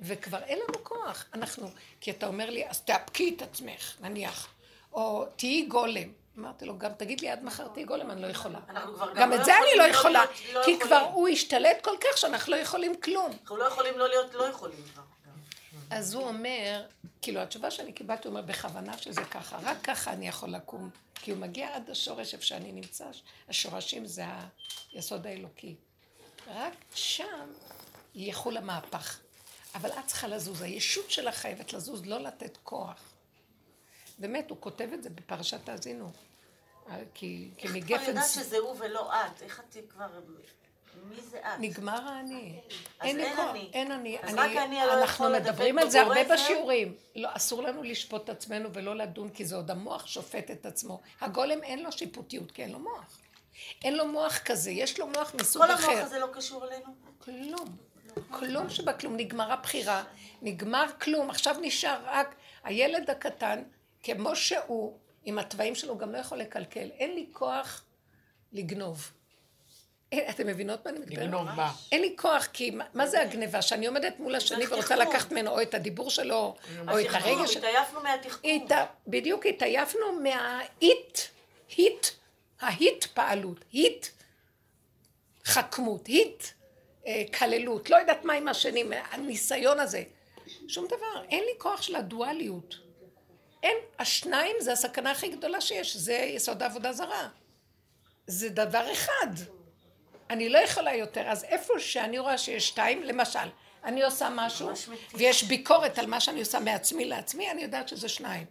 [0.00, 1.26] וכבר אין לנו כוח.
[1.34, 1.68] אנחנו,
[2.00, 4.54] כי אתה אומר לי, אז תאפקי את עצמך, נניח,
[4.92, 6.12] או תהיי גולם.
[6.38, 8.58] אמרתי לו, גם תגיד לי עד מחר תהיי גולם, אני לא יכולה.
[9.14, 10.78] גם לא את זה אני לא לא יכולה, לא כי.
[10.78, 13.32] כבר הוא השתלט כל כך שאנחנו לא יכולים כלום.
[13.42, 15.02] אנחנו לא יכולים לא להיות לא יכולים כבר.
[15.90, 16.82] אז הוא אומר,
[17.22, 20.90] כאילו התשובה שאני קיבלתי, הוא אומר, בכוונה שזה ככה, רק ככה אני יכול לקום.
[21.14, 23.04] כי הוא מגיע עד השורש איפה שאני נמצא,
[23.48, 24.24] השורשים זה
[24.92, 25.74] היסוד האלוקי.
[26.46, 27.52] רק שם
[28.14, 29.18] יחול המהפך.
[29.74, 33.13] אבל את צריכה לזוז, הישות שלך חייבת לזוז, לא לתת כוח.
[34.18, 36.10] באמת, הוא כותב את זה בפרשת האזינו.
[37.14, 37.96] כי, כי איך מגפן...
[37.98, 39.42] כבר יודעת שזה הוא ולא את?
[39.42, 40.06] איך את כבר...
[41.02, 41.58] מי זה את?
[41.58, 42.60] נגמר האני.
[43.00, 43.56] אין לי כוח.
[43.72, 44.18] אין אני.
[44.22, 46.34] אז רק אני לא אנחנו מדברים על זה הרבה?
[46.34, 46.94] בשיעורים.
[47.16, 51.00] לא, אסור לנו לשפוט את עצמנו ולא לדון, כי זה עוד המוח שופט את עצמו.
[51.20, 53.18] הגולם אין לו שיפוטיות, כי אין לו מוח.
[53.84, 55.90] אין לו מוח כזה, יש לו מוח מסוג כל אחר.
[55.90, 56.94] המוח הזה לא קשור אלינו?
[57.18, 57.76] כלום.
[58.30, 59.16] כלום שבכלום.
[59.16, 60.04] נגמרה בחירה,
[60.42, 61.30] נגמר כלום.
[61.30, 63.62] עכשיו נשאר רק הילד הקטן,
[64.04, 66.90] כמו שהוא, עם התוואים שלו, גם לא יכול לקלקל.
[66.98, 67.84] אין לי כוח
[68.52, 69.12] לגנוב.
[70.12, 71.22] אין, אתם מבינות מה אני מתכוונת?
[71.22, 71.72] לגנוב מה?
[71.92, 73.62] אין לי כוח, כי מה, מה זה הגניבה?
[73.62, 74.96] שאני עומדת מול השני ורוצה.
[74.96, 76.56] לקחת ממנו או את הדיבור שלו,
[76.88, 77.66] או את הרגש שלו.
[77.66, 78.50] התעייפנו מהתחכום.
[78.50, 78.88] הת...
[79.06, 81.18] בדיוק התעייפנו מהאיט,
[81.76, 82.06] היט,
[82.60, 84.06] ההיט פעלות, היט
[85.44, 86.44] חכמות, היט
[87.06, 90.02] אה, כללות, לא יודעת מה עם השני, הניסיון הזה.
[90.68, 92.83] שום דבר, אין לי כוח של הדואליות.
[93.64, 97.28] אין, השניים זה הסכנה הכי גדולה שיש, זה יסוד העבודה זרה.
[98.26, 99.26] זה דבר אחד.
[100.30, 103.48] אני לא יכולה יותר, אז איפה שאני רואה שיש שתיים, למשל,
[103.84, 104.70] אני עושה משהו.
[105.14, 108.46] ויש ביקורת על מה שאני עושה מעצמי לעצמי, אני יודעת שזה שניים.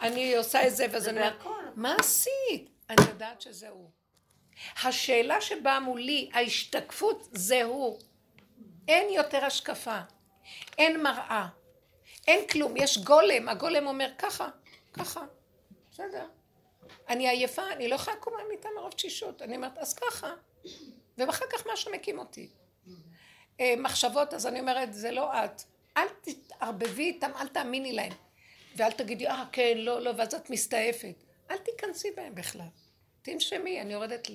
[0.00, 1.34] אני עושה את זה, ואז אני אומרת.
[1.74, 2.70] מה עשית?
[2.90, 3.90] אני יודעת שזה הוא.
[4.82, 7.98] השאלה שבאה מולי, ההשתקפות זה הוא.
[8.88, 10.00] אין יותר השקפה,
[10.78, 11.46] אין מראה,
[12.28, 14.48] אין כלום, יש גולם, הגולם אומר ככה,
[14.92, 15.20] ככה,
[15.90, 16.26] בסדר.
[17.08, 20.34] אני עייפה, אני לא יכולה לקום מהמיטה מרוב תשישות, אני אומרת, אז ככה,
[21.18, 22.48] ואחר כך משהו מקים אותי.
[23.60, 25.62] אה, מחשבות, אז אני אומרת, זה לא את.
[25.96, 28.12] אל תתערבבי איתם, אל תאמיני להם.
[28.76, 31.24] ואל תגידי, אה, כן, לא, לא, ואז את מסתעפת.
[31.50, 32.68] אל תיכנסי בהם בכלל.
[33.22, 34.28] תנשמי, אני יורדת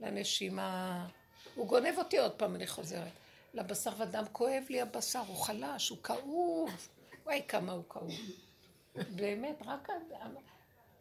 [0.00, 1.06] לנשימה.
[1.54, 3.12] הוא גונב אותי עוד פעם, אני חוזרת.
[3.54, 6.88] לבשר ודם כואב לי הבשר, הוא חלש, הוא כאוב.
[7.26, 8.10] וואי, כמה הוא כאוב.
[9.16, 9.88] באמת, רק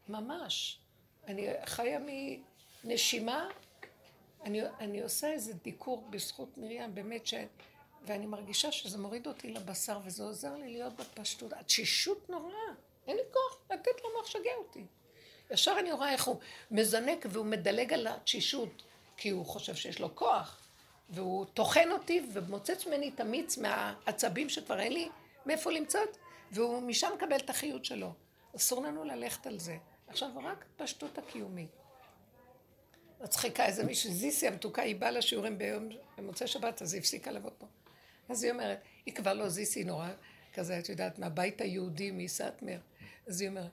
[0.10, 0.80] ממש.
[1.28, 2.00] אני חיה
[2.84, 3.50] מנשימה,
[4.44, 7.34] אני, אני עושה איזה דיקור בזכות מרים, באמת ש...
[8.06, 11.54] ואני מרגישה שזה מוריד אותי לבשר, וזה עוזר לי להיות בפשטות.
[11.54, 12.74] התשישות נוראה,
[13.08, 14.86] אין לי כוח לתת לו מוח שגע אותי.
[15.52, 16.40] ישר אני רואה איך הוא
[16.72, 18.84] מזנק והוא מדלג על התשישות,
[19.18, 20.62] כי הוא חושב שיש לו כוח,
[21.10, 25.10] והוא טוחן אותי ומוצץ ממני את המיץ מהעצבים שכבר אין לי
[25.46, 26.18] מאיפה למצות,
[26.52, 28.14] והוא משם מקבל את החיות שלו.
[28.56, 29.78] אסור לנו ללכת על זה.
[30.08, 31.72] עכשיו, רק פשטות הקיומית.
[33.22, 37.52] מצחיקה איזה מישהי, זיסי המתוקה, היא באה לשיעורים ביום, במוצאי שבת, אז היא הפסיקה לבוא
[37.58, 37.68] פה.
[38.30, 40.10] אז היא אומרת, היא כבר לא זיסי נורא,
[40.54, 42.78] כזה, את יודעת, מהבית היהודי, מסאטמר.
[43.28, 43.72] אז היא אומרת,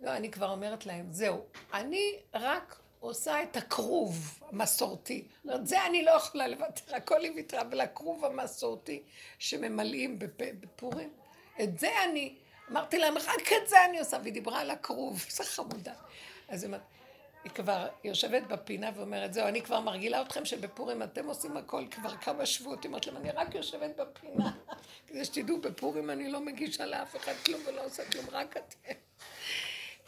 [0.00, 5.24] לא, אני כבר אומרת להם, זהו, אני רק עושה את הכרוב המסורתי.
[5.44, 9.02] זאת אומרת, זה אני לא יכולה לוותר, הכל היא ויתרה, אבל הכרוב המסורתי
[9.38, 11.10] שממלאים בפ- בפורים,
[11.62, 12.34] את זה אני,
[12.70, 15.92] אמרתי להם, רק את זה אני עושה, והיא דיברה על הכרוב, איזה חמודה.
[16.48, 16.80] אז היא אומרת,
[17.44, 22.16] היא כבר יושבת בפינה ואומרת, זהו, אני כבר מרגילה אתכם שבפורים אתם עושים הכל כבר
[22.16, 22.82] כמה שבועות.
[22.82, 24.52] היא אומרת להם, אני רק יושבת בפינה,
[25.06, 28.92] כדי שתדעו, בפורים אני לא מגישה לאף אחד כלום ולא עושה כלום, רק אתם.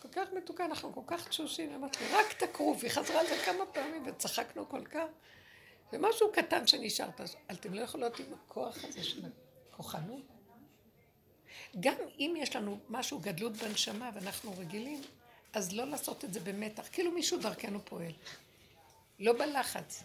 [0.03, 3.37] כל כך מתוקה, אנחנו כל כך תשושים, אמרתי רק את הכרוב, היא חזרה על זה
[3.45, 5.07] כמה פעמים וצחקנו כל כך.
[5.93, 9.23] זה משהו קטן שנשארת, אתם לא יכולות עם הכוח הזה של
[9.73, 10.23] הכוחנות.
[11.81, 15.03] גם אם יש לנו משהו, גדלות בנשמה, ואנחנו רגילים,
[15.53, 18.13] אז לא לעשות את זה במתח, כאילו מישהו דרכנו פועל.
[19.19, 20.03] לא בלחץ.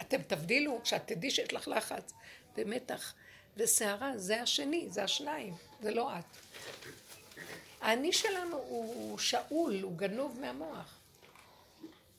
[0.00, 2.12] אתם, תבדילו, כשאת תדעי שיש לך לחץ
[2.56, 3.14] ומתח
[3.56, 6.24] וסערה, זה השני, זה השניים, זה לא את.
[7.82, 10.98] האני שלנו הוא שאול, הוא גנוב מהמוח.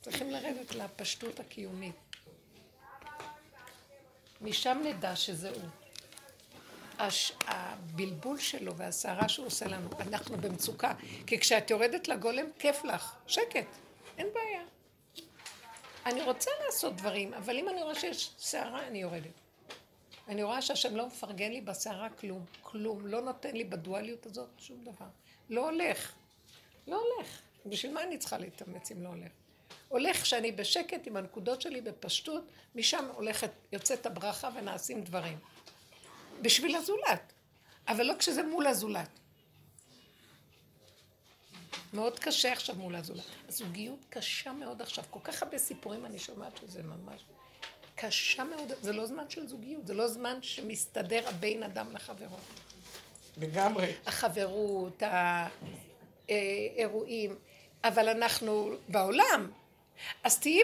[0.02, 1.94] צריכים לרדת לפשטות הקיומית.
[4.40, 5.68] משם נדע שזה הוא.
[6.98, 7.32] הש...
[7.46, 10.92] הבלבול שלו והסערה שהוא עושה לנו, אנחנו במצוקה.
[11.26, 13.66] כי כשאת יורדת לגולם, כיף לך, שקט,
[14.18, 14.62] אין בעיה.
[16.06, 19.40] אני רוצה לעשות דברים, אבל אם אני רואה שיש סערה, אני יורדת.
[20.28, 24.84] אני רואה שהשם לא מפרגן לי בסערה כלום, כלום, לא נותן לי בדואליות הזאת שום
[24.84, 25.06] דבר.
[25.50, 26.12] לא הולך.
[26.86, 27.40] לא הולך.
[27.66, 29.30] בשביל מה אני צריכה להתאמץ אם לא הולך?
[29.88, 35.38] הולך שאני בשקט עם הנקודות שלי בפשטות, משם הולכת, יוצאת הברכה ונעשים דברים.
[36.42, 37.32] בשביל הזולת,
[37.88, 39.08] אבל לא כשזה מול הזולת.
[41.92, 43.24] מאוד קשה עכשיו מול הזולת.
[43.48, 47.24] הזוגיות קשה מאוד עכשיו, כל כך הרבה סיפורים אני שומעת שזה ממש
[47.94, 52.36] קשה מאוד, זה לא זמן של זוגיות, זה לא זמן שמסתדר הבן אדם לחברו.
[53.36, 53.92] לגמרי.
[54.06, 55.02] החברות,
[56.28, 57.36] האירועים,
[57.84, 59.50] אבל אנחנו בעולם.
[60.24, 60.62] אז תהיי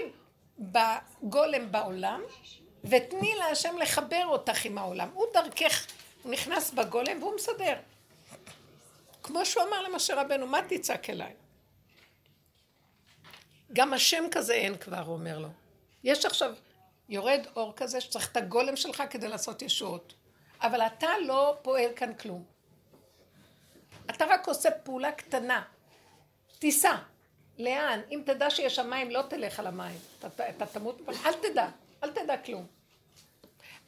[0.58, 2.22] בגולם בעולם,
[2.84, 5.08] ותני להשם לחבר אותך עם העולם.
[5.14, 5.86] הוא דרכך,
[6.22, 7.76] הוא נכנס בגולם והוא מסדר.
[9.22, 11.32] כמו שהוא אמר למשה רבנו, מה תצעק אליי?
[13.72, 15.48] גם השם כזה אין כבר, הוא אומר לו.
[16.04, 16.54] יש עכשיו,
[17.08, 20.14] יורד אור כזה שצריך את הגולם שלך כדי לעשות ישועות.
[20.60, 22.44] אבל אתה לא פועל כאן כלום.
[24.10, 25.62] אתה רק עושה פעולה קטנה.
[26.58, 26.96] תיסע.
[27.58, 28.00] לאן?
[28.10, 29.98] אם תדע שיש שם מים, לא תלך על המים.
[30.18, 31.68] אתה, אתה תמות, אל תדע.
[32.04, 32.66] אל תדע כלום.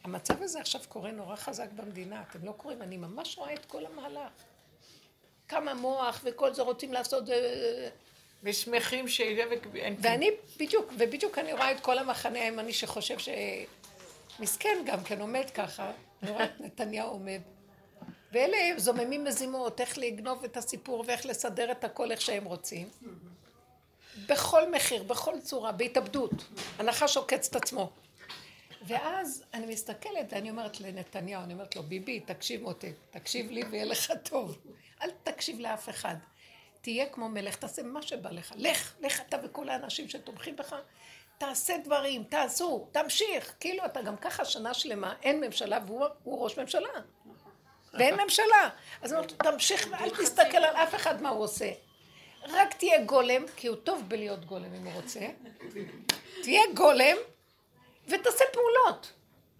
[0.05, 2.23] המצב הזה עכשיו קורה נורא חזק במדינה.
[2.31, 4.33] אתם לא קוראים, אני ממש רואה את כל המהלך.
[5.49, 7.31] כמה מוח וכל זה רוצים לעשות...
[7.31, 7.89] אה,
[8.43, 13.29] ושמחים שיהיה ואין ואני בדיוק, ובדיוק אני רואה את כל המחנה הימני שחושב ש...
[14.41, 17.41] מסכן גם כן עומד ככה, אני רואה את נתניהו עומד.
[18.33, 22.89] ואלה זוממים מזימות, איך לגנוב את הסיפור ואיך לסדר את הכל איך שהם רוצים.
[24.29, 26.33] בכל מחיר, בכל צורה, בהתאבדות.
[26.79, 27.91] הנחש עוקץ את עצמו.
[28.87, 33.85] ואז אני מסתכלת ואני אומרת לנתניהו, אני אומרת לו, ביבי, תקשיב מוטי, תקשיב לי ויהיה
[33.85, 34.59] לך טוב.
[35.03, 36.17] אל תקשיב לאף אחד.
[36.81, 38.53] תהיה כמו מלך, תעשה מה שבא לך.
[38.57, 40.77] לך, לך אתה וכל האנשים שתומכים בך,
[41.39, 43.55] תעשה דברים, תעשו, תמשיך.
[43.61, 46.89] כאילו אתה גם ככה שנה שלמה, אין ממשלה והוא ראש ממשלה.
[47.95, 48.69] ואין ממשלה.
[49.03, 51.71] אז אומרת, תמשיך ואל תסתכל על אף אחד מה הוא עושה.
[52.49, 55.21] רק תהיה גולם, כי הוא טוב בלהיות גולם אם הוא רוצה.
[56.43, 57.17] תהיה גולם
[58.09, 59.13] ותעשה פעולות.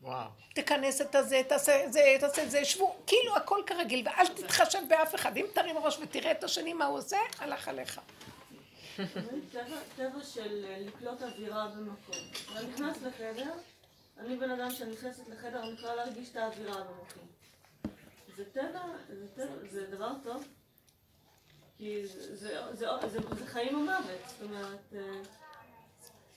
[0.03, 0.29] וואו.
[0.55, 4.79] תכנס את הזה, תעשה את זה, תעשה את זה, שבו, כאילו הכל כרגיל, ואל תתחשב
[4.89, 5.37] באף אחד.
[5.37, 8.01] אם תרים ראש ותראה את השני מה הוא עושה, הלך עליך.
[9.97, 12.17] טבע של לקלוט אווירה במקום.
[12.57, 13.53] אני נכנס לחדר,
[14.19, 17.32] אני בן אדם שנכנסת לחדר, אני יכולה להרגיש את האווירה במקום.
[18.37, 20.45] זה טבע, זה טבע, זה דבר טוב.
[21.77, 24.93] כי זה, זה, זה, זה, זה חיים ומוות, זאת אומרת...
[24.95, 25.23] אה,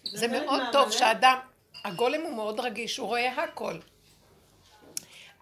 [0.03, 1.37] זה מאוד טוב שאדם,
[1.83, 3.79] הגולם הוא מאוד רגיש, הוא רואה הכל.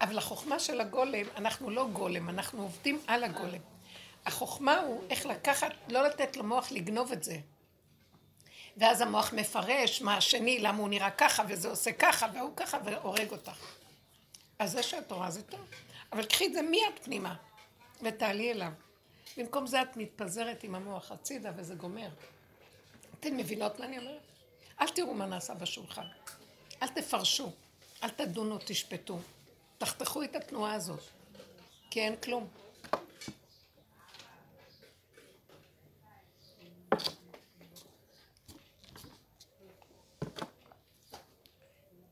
[0.02, 3.62] אבל החוכמה של הגולם, אנחנו לא גולם, אנחנו עובדים על הגולם.
[4.26, 7.38] החוכמה הוא איך לקחת, לא לתת למוח לגנוב את זה.
[8.78, 13.32] ואז המוח מפרש מה השני, למה הוא נראה ככה, וזה עושה ככה, והוא ככה, והורג
[13.32, 13.66] אותך.
[14.60, 15.66] אז זה שהתורה זה טוב.
[16.13, 17.36] אבל קחי את זה מיד פנימה,
[18.02, 18.71] ותעלי אליו.
[19.38, 22.10] במקום זה את מתפזרת עם המוח הצידה, וזה גומר.
[23.19, 24.21] אתן מבינות מה אני אומרת?
[24.82, 26.06] אל תראו מה נעשה בשולחן.
[26.84, 27.52] אל תפרשו.
[28.04, 29.19] אל תדונו, תשפטו.
[29.78, 30.99] תחתכו את התנועה הזאת.
[31.89, 32.47] כי אין כלום.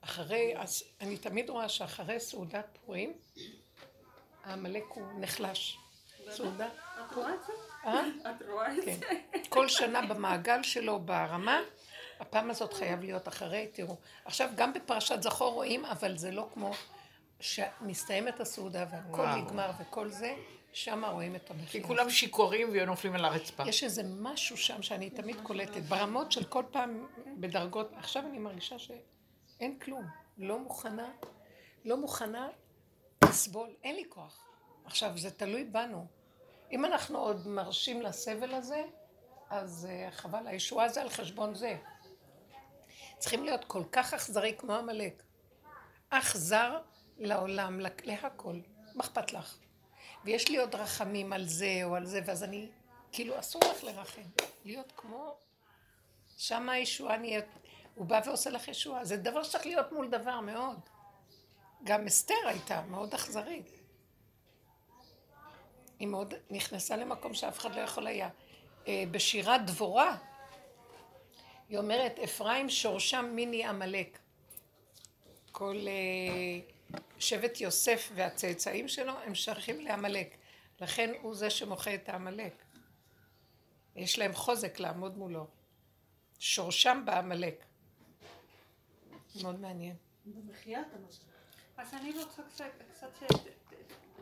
[0.02, 0.54] אחרי,
[1.02, 3.14] אני תמיד רואה שאחרי סעודת פורים,
[4.44, 5.78] העמלק הוא נחלש.
[6.30, 6.68] סעודה.
[6.68, 7.54] את רואה את זה?
[7.86, 8.04] אה?
[8.32, 8.94] את רואה את כן.
[8.94, 9.06] זה?
[9.50, 11.60] כל שנה במעגל שלו ברמה,
[12.20, 13.96] הפעם הזאת חייב להיות אחרי, תראו.
[14.26, 16.72] עכשיו, גם בפרשת זכור רואים, אבל זה לא כמו
[17.40, 19.26] שמסתיימת הסעודה והכל.
[19.26, 20.36] נגמר וכל זה,
[20.74, 21.84] שם רואים את כי המחיר.
[21.84, 23.64] כולם שיכורים ונופלים על הרצפה.
[23.68, 27.08] יש איזה משהו שם שאני תמיד קולטת, ברמות של כל פעם
[27.40, 30.06] בדרגות, עכשיו אני מרגישה שאין כלום,
[30.38, 31.10] לא מוכנה,
[31.86, 32.48] לא מוכנה
[33.24, 34.48] לסבול, אין לי כוח.
[34.86, 36.06] עכשיו, זה תלוי בנו.
[36.72, 38.84] אם אנחנו עוד מרשים לסבל הזה,
[39.50, 41.78] אז uh, חבל, הישועה זה על חשבון זה.
[43.18, 45.24] צריכים להיות כל כך אכזרי כמו עמלק.
[46.10, 46.80] אכזר
[47.18, 48.60] לעולם, להכל.
[48.96, 49.58] מה אכפת לך?
[50.24, 52.70] ויש לי עוד רחמים על זה או על זה, ואז אני,
[53.12, 54.22] כאילו, אסור לך לרחם.
[54.66, 55.36] להיות כמו...
[56.38, 57.46] שם הישועה נהיית...
[57.96, 59.06] הוא בא ועושה לך ישועה.
[59.06, 60.80] זה דבר שצריך להיות מול דבר מאוד.
[61.84, 63.72] גם אסתר הייתה מאוד אכזרית.
[66.00, 68.30] היא מאוד נכנסה למקום שאף אחד לא יכול היה.
[68.88, 70.18] אה, בשירת דבורה,
[71.70, 74.20] היא אומרת, אפרים שורשם מיני עמלק.
[75.52, 76.60] כל אה,
[77.20, 80.38] שבט יוסף והצאצאים שלו הם שייכים לעמלק.
[80.80, 82.54] לכן הוא זה שמוחה את העמלק.
[83.96, 85.48] יש להם חוזק לעמוד מולו.
[86.40, 87.66] שורשם בעמלק.
[89.42, 89.96] מאוד מעניין.
[90.26, 91.31] במחיית המשהו.
[91.78, 93.10] אז אני רוצה קצת,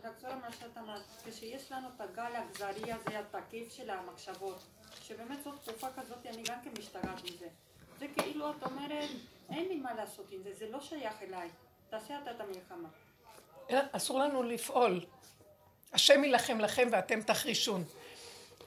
[0.04, 4.64] לחזור למה שאת אמרת, כשיש לנו את הגל האכזרי הזה, התקיף של המחשבות,
[5.04, 7.48] שבאמת זאת תקופה כזאת, אני גם כן משתגעת מזה.
[8.00, 9.10] זה כאילו את אומרת,
[9.50, 11.50] אין לי מה לעשות עם זה, זה לא שייך אליי,
[11.90, 12.90] תעשה אתה את המלחמה.
[13.70, 15.06] אה, אסור לנו לפעול.
[15.94, 17.84] השם יילחם לכם ואתם תחרישון.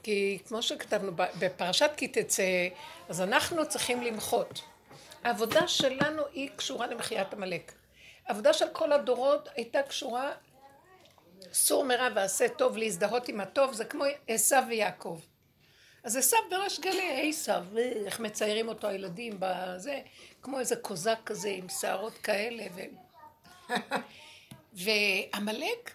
[0.03, 2.69] כי כמו שכתבנו בפרשת כי תצא,
[3.09, 4.63] אז אנחנו צריכים למחות.
[5.25, 7.73] העבודה שלנו היא קשורה למחיית עמלק.
[8.33, 10.33] העבודה של כל הדורות הייתה קשורה
[11.53, 15.21] סור מרע ועשה טוב, להזדהות עם הטוב, זה כמו עשו ויעקב.
[16.05, 17.53] אז עשו בראש גלי, עשו,
[18.07, 20.01] איך מציירים אותו הילדים בזה,
[20.43, 22.65] כמו איזה קוזק כזה עם שערות כאלה.
[22.75, 22.81] ו...
[24.73, 25.91] ועמלק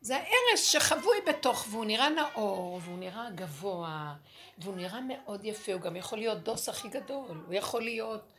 [0.00, 4.14] זה הארס שחבוי בתוך, והוא נראה נאור, והוא נראה גבוה,
[4.58, 8.32] והוא נראה מאוד יפה, הוא גם יכול להיות דוס הכי גדול, הוא יכול להיות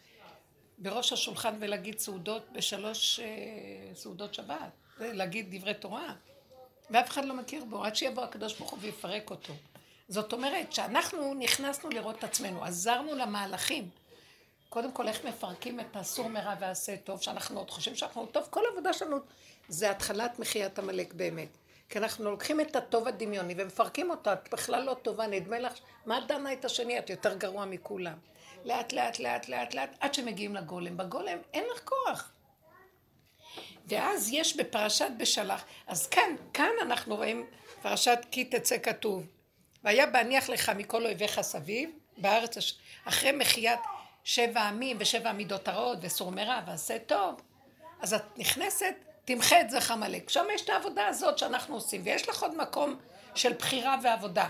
[0.77, 3.25] בראש השולחן ולהגיד סעודות בשלוש אה,
[3.95, 6.13] סעודות שבת, ולהגיד דברי תורה,
[6.89, 9.53] ואף אחד לא מכיר בו, עד שיבוא הקדוש ברוך הוא ויפרק אותו.
[10.07, 13.89] זאת אומרת שאנחנו נכנסנו לראות את עצמנו, עזרנו למהלכים.
[14.69, 18.61] קודם כל, איך מפרקים את הסור מרע ועשה טוב, שאנחנו עוד חושבים שאנחנו טוב, כל
[18.69, 19.17] העבודה שלנו
[19.67, 21.47] זה התחלת מחיית עמלק באמת.
[21.89, 25.73] כי אנחנו לוקחים את הטוב הדמיוני ומפרקים אותו, את בכלל לא טובה, נדמה לך,
[26.05, 26.99] מה דנה את השני?
[26.99, 28.17] את יותר גרוע מכולם.
[28.67, 30.97] לאט לאט לאט לאט לאט, עד שמגיעים לגולם.
[30.97, 32.31] בגולם אין לך כוח.
[33.85, 37.45] ואז יש בפרשת בשלח, אז כאן, כאן אנחנו רואים
[37.81, 39.25] פרשת כי תצא כתוב,
[39.83, 42.57] והיה בהניח לך מכל אויביך סביב, בארץ,
[43.05, 43.79] אחרי מחיית
[44.23, 47.41] שבע עמים ושבע עמידות הרעות וסור מרע ועשה טוב,
[48.01, 48.95] אז את נכנסת,
[49.25, 50.29] תמחה את זכר עמלק.
[50.29, 52.99] שם יש את העבודה הזאת שאנחנו עושים, ויש לך עוד מקום
[53.35, 54.49] של בחירה ועבודה.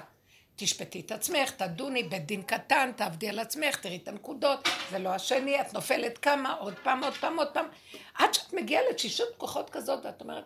[0.60, 5.10] תשפטי את עצמך, תדוני, בית דין קטן, תעבדי על עצמך, תראי את הנקודות, זה לא
[5.10, 7.66] השני, את נופלת כמה, עוד פעם, עוד פעם, עוד פעם,
[8.14, 10.43] עד שאת מגיעה לתשישות כוחות כזאת, ואת אומרת,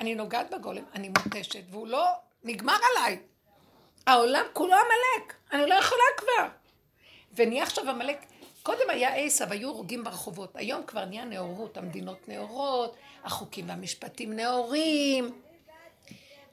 [0.00, 2.06] אני נוגעת בגולם, אני מותשת, והוא לא
[2.44, 3.18] נגמר עליי.
[4.06, 6.48] העולם כולו עמלק, אני לא יכולה כבר.
[7.34, 8.26] ונהיה עכשיו עמלק,
[8.62, 15.45] קודם היה עשב, היו הורגים ברחובות, היום כבר נהיה נאורות, המדינות נאורות, החוקים והמשפטים נאורים.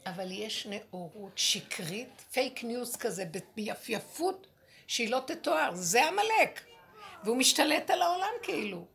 [0.05, 3.23] אבל יש נאורות שקרית, fake news כזה,
[3.55, 4.47] יפיפות
[4.87, 6.61] שהיא לא תתואר, זה עמלק.
[7.23, 8.85] והוא משתלט על העולם כאילו.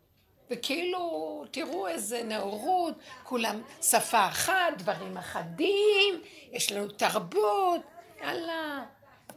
[0.51, 7.81] וכאילו, תראו איזה נאורות, כולם שפה אחת, דברים אחדים, יש לנו תרבות,
[8.23, 8.85] יאללה,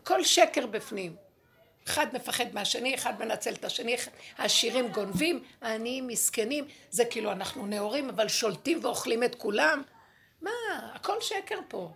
[0.04, 1.16] כל שקר בפנים.
[1.88, 3.96] אחד מפחד מהשני, אחד מנצל את השני,
[4.38, 9.82] העשירים גונבים, העניים מסכנים, זה כאילו אנחנו נאורים אבל שולטים ואוכלים את כולם.
[10.42, 10.52] מה,
[10.94, 11.90] הכל שקר פה.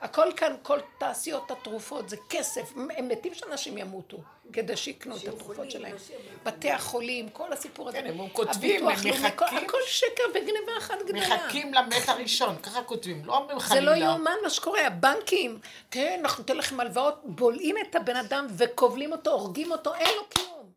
[0.00, 4.18] הכל כאן, כל תעשיות התרופות, זה כסף, הם מתים שאנשים ימותו
[4.52, 5.96] כדי שיקנו את התרופות שלהם.
[6.44, 7.98] בתי החולים, כל הסיפור הזה.
[7.98, 9.24] כן, הם כותבים, הם מחכים.
[9.56, 11.36] הכל שקר וגניבה אחת גדולה.
[11.36, 13.94] מחכים למת הראשון, ככה כותבים, לא אומרים חלילה.
[13.94, 15.58] זה לא יאומן מה שקורה, הבנקים,
[15.90, 20.28] כן, אנחנו ניתן לכם הלוואות, בולעים את הבן אדם וכובלים אותו, הורגים אותו, אין לו
[20.28, 20.72] קיום.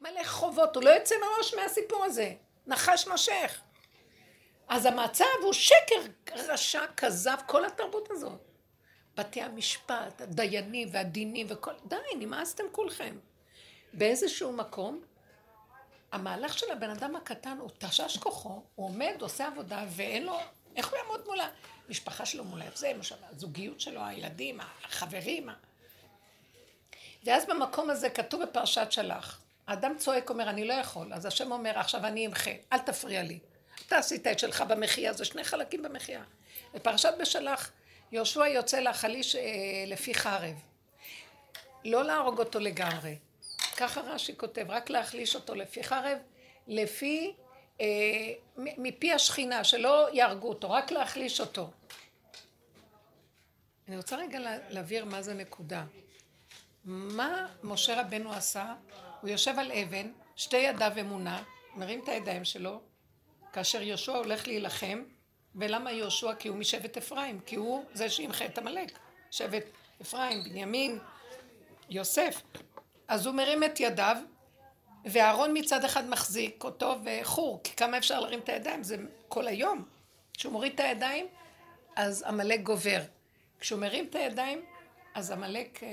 [0.00, 2.32] מלא חובות, הוא לא יוצא מראש מהסיפור הזה.
[2.66, 3.60] נחש נושך.
[4.68, 6.00] אז המצב הוא שקר
[6.32, 8.40] רשע, כזב, כל התרבות הזאת.
[9.16, 11.72] בתי המשפט, הדיינים והדינים וכל...
[11.86, 13.18] די, נמאסתם כולכם.
[13.92, 15.02] באיזשהו מקום,
[16.12, 20.38] המהלך של הבן אדם הקטן הוא תשש כוחו, הוא עומד, עושה עבודה, ואין לו...
[20.76, 21.38] איך הוא יעמוד מול
[21.88, 22.92] המשפחה שלו, מול זה,
[23.30, 25.48] הזוגיות שלו, הילדים, החברים.
[27.24, 31.78] ואז במקום הזה כתוב בפרשת שלח, האדם צועק, אומר, אני לא יכול, אז השם אומר,
[31.78, 33.38] עכשיו אני אמחה, אל תפריע לי.
[33.86, 36.22] אתה עשית את שלך במחיה, זה שני חלקים במחיה.
[36.74, 37.72] בפרשת בשלח,
[38.12, 39.42] יהושע יוצא להחליש אה,
[39.86, 40.54] לפי חרב.
[41.84, 43.16] לא להרוג אותו לגמרי.
[43.76, 46.18] ככה רש"י כותב, רק להחליש אותו לפי חרב,
[46.66, 47.34] לפי,
[47.80, 47.86] אה,
[48.56, 51.70] מפי השכינה, שלא יהרגו אותו, רק להחליש אותו.
[53.88, 55.84] אני רוצה רגע להבהיר מה זה נקודה.
[56.84, 58.74] מה משה רבנו עשה?
[59.20, 61.42] הוא יושב על אבן, שתי ידיו אמונה,
[61.74, 62.80] מרים את הידיים שלו,
[63.56, 65.02] כאשר יהושע הולך להילחם,
[65.54, 66.34] ולמה יהושע?
[66.34, 68.98] כי הוא משבט אפרים, כי הוא זה שימחה את עמלק.
[69.30, 69.64] שבט
[70.02, 70.98] אפרים, בנימין,
[71.90, 72.42] יוסף.
[73.08, 74.16] אז הוא מרים את ידיו,
[75.04, 78.82] ואהרון מצד אחד מחזיק אותו וחור, כי כמה אפשר להרים את הידיים?
[78.82, 78.96] זה
[79.28, 79.84] כל היום.
[80.34, 81.26] כשהוא מוריד את הידיים,
[81.96, 83.00] אז עמלק גובר.
[83.60, 84.64] כשהוא מרים את הידיים,
[85.14, 85.88] אז עמלק אה,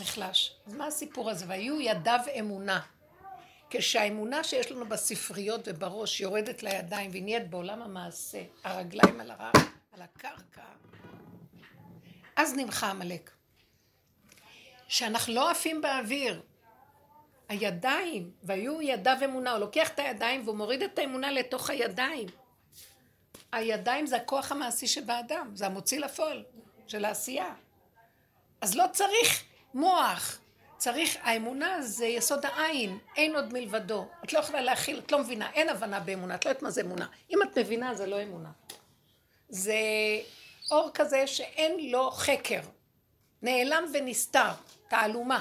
[0.00, 0.56] נחלש.
[0.66, 1.44] אז מה הסיפור הזה?
[1.48, 2.80] והיו ידיו אמונה.
[3.70, 9.50] כשהאמונה שיש לנו בספריות ובראש יורדת לידיים והיא נהיית בעולם המעשה, הרגליים על, הר...
[9.92, 10.62] על הקרקע,
[12.36, 13.30] אז נמחה עמלק.
[14.88, 16.42] שאנחנו לא עפים באוויר.
[17.48, 22.28] הידיים, והיו ידיו אמונה, הוא לוקח את הידיים והוא מוריד את האמונה לתוך הידיים.
[23.52, 26.44] הידיים זה הכוח המעשי שבאדם, זה המוציא לפועל
[26.86, 27.54] של העשייה.
[28.60, 29.44] אז לא צריך
[29.74, 30.38] מוח,
[30.78, 34.06] צריך, האמונה זה יסוד העין, אין עוד מלבדו.
[34.24, 36.80] את לא יכולה להכיל, את לא מבינה, אין הבנה באמונה, את לא יודעת מה זה
[36.80, 37.06] אמונה.
[37.30, 38.50] אם את מבינה זה לא אמונה.
[39.48, 39.74] זה
[40.70, 42.60] אור כזה שאין לו חקר.
[43.42, 44.50] נעלם ונסתר,
[44.88, 45.40] תעלומה.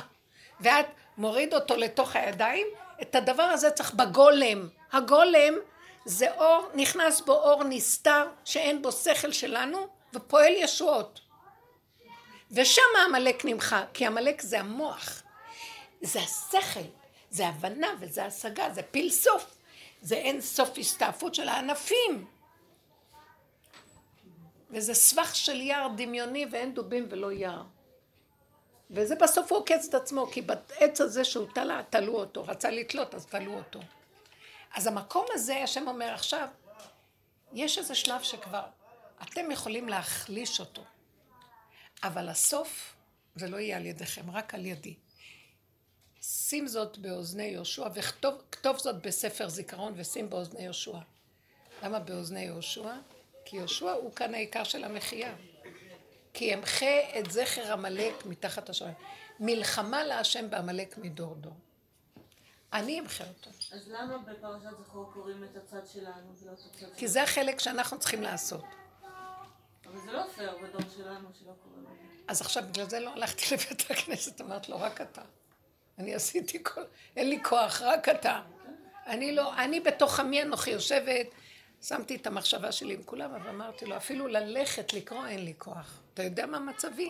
[0.59, 0.85] ואת
[1.17, 2.67] מוריד אותו לתוך הידיים,
[3.01, 4.69] את הדבר הזה צריך בגולם.
[4.91, 5.53] הגולם
[6.05, 11.19] זה אור, נכנס בו אור נסתר, שאין בו שכל שלנו, ופועל ישועות.
[12.51, 15.23] ושם העמלק נמחה, כי עמלק זה המוח,
[16.01, 16.89] זה השכל,
[17.29, 19.57] זה הבנה וזה השגה, זה פילסוף,
[20.01, 22.27] זה אין סוף הסתעפות של הענפים.
[24.69, 27.63] וזה סבך של יער דמיוני ואין דובים ולא יער.
[28.91, 33.15] וזה בסוף הוא עוקץ את עצמו, כי בעץ הזה שהוא תלה, תלו אותו, רצה לתלות
[33.15, 33.79] אז תלו אותו.
[34.75, 36.47] אז המקום הזה, השם אומר עכשיו,
[37.53, 38.63] יש איזה שלב שכבר
[39.23, 40.83] אתם יכולים להחליש אותו,
[42.03, 42.95] אבל הסוף
[43.35, 44.95] זה לא יהיה על ידיכם, רק על ידי.
[46.21, 50.97] שים זאת באוזני יהושע וכתוב זאת בספר זיכרון ושים באוזני יהושע.
[51.83, 52.93] למה באוזני יהושע?
[53.45, 55.35] כי יהושע הוא כאן העיקר של המחייה.
[56.33, 58.95] כי ימחה את זכר עמלק מתחת השמיים.
[59.39, 61.53] מלחמה להשם בעמלק מדור דור.
[62.73, 63.49] אני אמחה אותו.
[63.71, 66.91] אז למה בפרשת זכור קוראים את הצד שלנו ולא את הצד שלנו?
[66.97, 68.63] כי זה החלק שאנחנו צריכים לעשות.
[69.85, 72.23] אבל זה לא פייר בדור שלנו שלא קוראים את זה.
[72.27, 75.21] אז עכשיו בגלל זה לא הלכתי לבית הכנסת, אמרת לו, רק אתה.
[75.97, 76.81] אני עשיתי כל...
[77.15, 78.41] אין לי כוח, רק אתה.
[79.07, 81.27] אני לא, אני בתוך עמי אנוכי יושבת,
[81.81, 86.01] שמתי את המחשבה שלי עם כולם, אבל אמרתי לו, אפילו ללכת לקרוא אין לי כוח.
[86.13, 87.09] אתה יודע מה מצבי?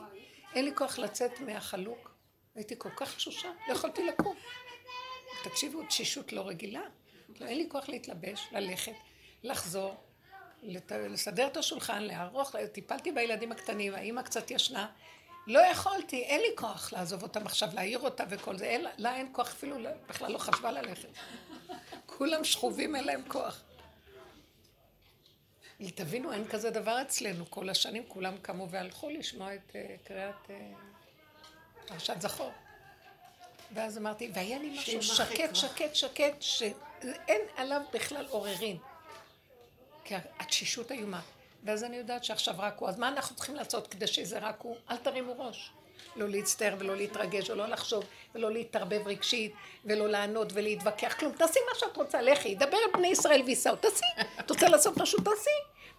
[0.56, 2.12] אין לי כוח לצאת מהחלוק.
[2.56, 4.36] הייתי כל כך תשושה, לא יכולתי לקום.
[5.44, 6.82] תקשיבו, תשישות לא רגילה.
[7.40, 8.96] לא, אין לי כוח להתלבש, ללכת,
[9.44, 9.96] לחזור,
[10.64, 10.92] לת...
[10.92, 14.88] לסדר את השולחן, לערוך, טיפלתי בילדים הקטנים, האימא קצת ישנה.
[15.48, 19.30] לא יכולתי, אין לי כוח לעזוב אותם עכשיו, להעיר אותה וכל זה, אין, לה אין
[19.32, 21.10] כוח אפילו, לא, בכלל לא חשבה ללכת.
[22.06, 23.64] כולם שכובים, אין להם כוח.
[25.96, 27.52] תבינו, אין כזה דבר אצלנו.
[27.52, 32.52] כל השנים כולם קמו והלכו לשמוע את uh, קריאת uh, פרשת זכור.
[33.74, 38.78] ואז אמרתי, והיה לי משהו שקט, שקט, שקט, שאין עליו בכלל עוררין.
[40.04, 41.22] כי התשישות איומה.
[41.64, 42.90] ואז אני יודעת שעכשיו רק הוא.
[42.90, 44.78] אז מה אנחנו צריכים לעשות כדי שזה רק הוא?
[44.92, 45.72] אל תרימו ראש.
[46.16, 48.04] לא להצטער ולא להתרגש ולא לחשוב
[48.36, 49.54] ולא להתערבב רגשית
[49.86, 51.32] ולא לענות ולהתווכח כלום.
[51.32, 54.06] תעשי מה שאת רוצה, לכי, דבר על בני ישראל וייסעו, תעשי.
[54.40, 55.50] את רוצה לעשות משהו, תעשי.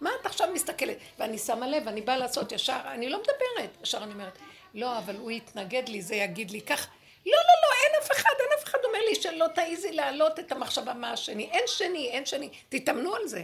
[0.01, 0.97] מה את עכשיו מסתכלת?
[1.19, 3.77] ואני שמה לב, אני באה לעשות ישר, אני לא מדברת.
[3.83, 4.37] ישר אני אומרת,
[4.73, 6.87] לא, אבל הוא יתנגד לי, זה יגיד לי כך.
[7.25, 10.51] לא, לא, לא, אין אף אחד, אין אף אחד אומר לי שלא תעיזי להעלות את
[10.51, 11.49] המחשבה מה השני.
[11.51, 12.49] אין שני, אין שני.
[12.69, 13.43] תתאמנו על זה.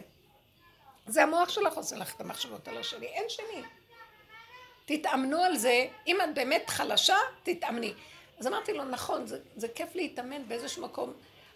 [1.08, 3.62] זה המוח שלך עושה לך את המחשבות על השני, אין שני.
[4.86, 7.94] תתאמנו על זה, אם את באמת חלשה, תתאמני.
[8.40, 11.14] אז אמרתי לו, נכון, זה, זה כיף להתאמן באיזשהו מקום,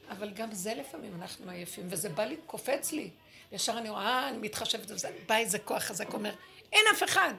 [0.09, 3.09] אבל גם זה לפעמים אנחנו עייפים, וזה בא לי, קופץ לי.
[3.51, 6.33] ישר אני רואה, אה, אני מתחשבת בזה, בא איזה כוח חזק, אומר,
[6.73, 7.33] אין אף אחד,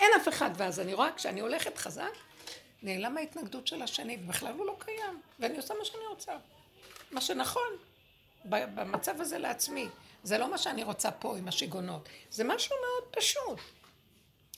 [0.00, 0.50] אין אף אחד.
[0.56, 2.12] ואז אני רואה, כשאני הולכת חזק,
[2.82, 6.32] נעלם ההתנגדות של השני, ובכלל הוא לא קיים, ואני עושה מה שאני רוצה.
[7.10, 7.72] מה שנכון,
[8.44, 9.88] במצב הזה לעצמי.
[10.22, 13.58] זה לא מה שאני רוצה פה עם השיגעונות, זה משהו מאוד פשוט.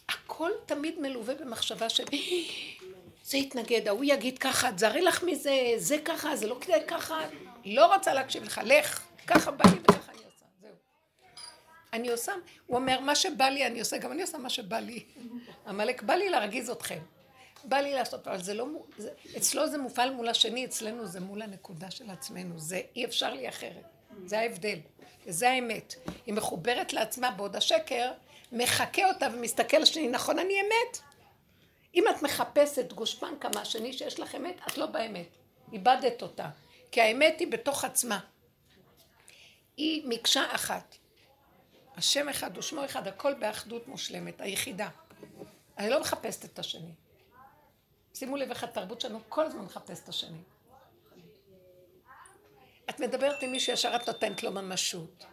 [0.08, 2.04] הכל תמיד מלווה במחשבה של
[3.24, 7.20] זה יתנגד, ההוא יגיד ככה, תזהרי לך מזה, זה ככה, זה לא כדאי ככה,
[7.64, 10.70] לא רוצה להקשיב לך, לך, ככה בא לי וככה אני עושה, זהו.
[11.92, 12.32] אני עושה,
[12.66, 15.04] הוא אומר, מה שבא לי אני עושה, גם אני עושה מה שבא לי.
[15.66, 16.98] עמלק, בא לי להרגיז אתכם.
[17.64, 21.42] בא לי לעשות, אבל זה לא, זה, אצלו זה מופעל מול השני, אצלנו זה מול
[21.42, 23.84] הנקודה של עצמנו, זה אי אפשר לי אחרת,
[24.24, 24.78] זה ההבדל.
[25.26, 25.94] וזה האמת.
[26.26, 28.12] היא מחוברת לעצמה בעוד השקר,
[28.52, 30.98] מחקה אותה ומסתכל לשני, נכון, אני אמת.
[31.94, 35.28] אם את מחפשת גושפנקה מהשני שיש לך אמת, את לא באמת.
[35.72, 36.48] איבדת אותה.
[36.90, 38.20] כי האמת היא בתוך עצמה.
[39.76, 40.96] היא מקשה אחת.
[41.96, 44.88] השם אחד ושמו אחד, הכל באחדות מושלמת, היחידה.
[45.78, 46.92] אני לא מחפשת את השני.
[48.14, 50.38] שימו לב איך התרבות שלנו כל הזמן מחפשת את השני.
[52.90, 55.24] את מדברת עם מישהו ישר את נותנת לו ממשות.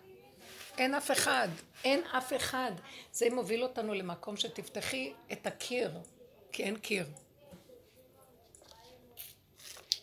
[0.78, 1.48] אין אף אחד,
[1.84, 2.72] אין אף אחד.
[3.12, 5.92] זה מוביל אותנו למקום שתפתחי את הקיר,
[6.52, 7.08] כי אין קיר.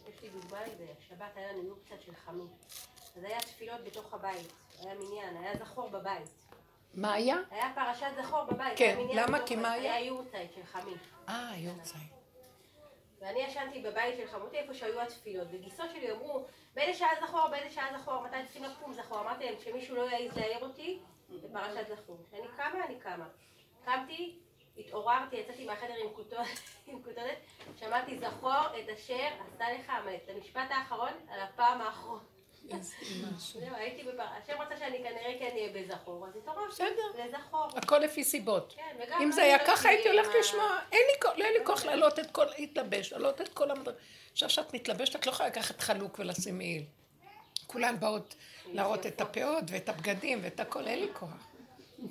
[0.09, 2.47] יש לי דוגמה לזה, שבת היה לנו קצת של חמי.
[3.16, 6.28] אז היה תפילות בתוך הבית, היה מניין, היה זכור בבית.
[6.94, 7.36] מה היה?
[7.51, 8.78] היה פרשת זכור בבית.
[8.78, 9.47] כן, למה?
[9.47, 9.94] כי מה היה?
[9.94, 10.94] היה יורצייט של חמי.
[11.28, 12.16] אה, יורצייט.
[13.20, 16.44] ואני ישנתי בבית של חמותי איפה שהיו התפילות, וגיסות שלי אמרו,
[16.77, 19.20] באיזה שעה זכור, באיזה שעה זכור, מתי צריכים לקום זכור.
[19.20, 20.99] אמרתי להם, כשמישהו לא יעז להעיר אותי,
[21.31, 22.18] בפרשת זכור.
[22.29, 23.29] כשאני קמה, אני קמה.
[23.85, 24.39] קמתי,
[24.79, 25.95] התעוררתי, יצאתי מהחדר
[26.87, 27.39] עם כותונת,
[27.77, 30.20] שמעתי זכור את אשר עשה לך המלך.
[30.24, 32.36] את המשפט האחרון על הפעם האחרונה.
[33.39, 34.23] זהו, הייתי בפר...
[34.23, 36.83] השם רצה שאני כנראה כן אהיה בזכור, אז התעוררתי.
[37.19, 37.69] לזכור.
[37.77, 38.75] הכל לפי סיבות.
[38.77, 40.79] כן, אם זה היה לא ככה, הייתי הולכת לשמוע.
[40.93, 43.99] אין לי כוח, לא לי כוח להעלות את כל, להתלבש, להעלות את כל המדרגה.
[44.33, 46.83] עכשיו שאת מתלבשת, את לא יכולה לקחת חלוק ולשים מעיל.
[47.67, 48.35] כולן באות
[48.73, 51.47] להראות את הפאות ואת הבגדים ואת הכל, אין לי כוח.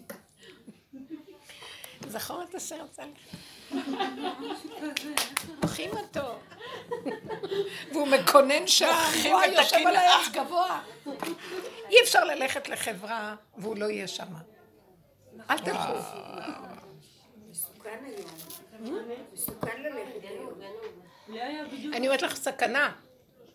[2.08, 3.00] זכור את הסרט?
[5.62, 6.40] לוקחים אותו.
[7.92, 9.96] והוא מקונן שם, הוא את יושב על.
[9.96, 10.82] העץ גבוה.
[11.90, 14.28] אי אפשר ללכת לחברה והוא לא יהיה שם.
[15.50, 15.94] אל תלכו.
[21.94, 22.92] אני אומרת לך סכנה.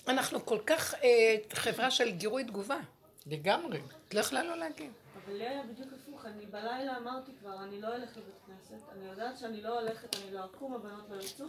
[0.08, 2.78] אנחנו כל כך אה, חברה של גירוי תגובה.
[3.26, 3.80] לגמרי.
[4.08, 4.90] את לא יכולה לא להגיד.
[5.14, 5.88] אבל לי היה בדיוק
[6.20, 10.16] הפוך, אני בלילה אמרתי כבר, אני לא אלך לבית כנסת, אני יודעת שאני לא הולכת,
[10.16, 11.46] אני לא אקום, הבנות לא יצאו.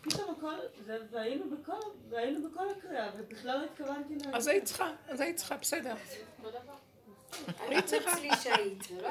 [0.00, 0.54] פתאום הכל,
[0.86, 4.34] זה, והיינו בכל, והיינו בכל הקריאה, ובכלל לא התכוונתי להגיד.
[4.34, 5.94] אז היית צריכה, אז היית צריכה, בסדר.
[9.02, 9.10] לא.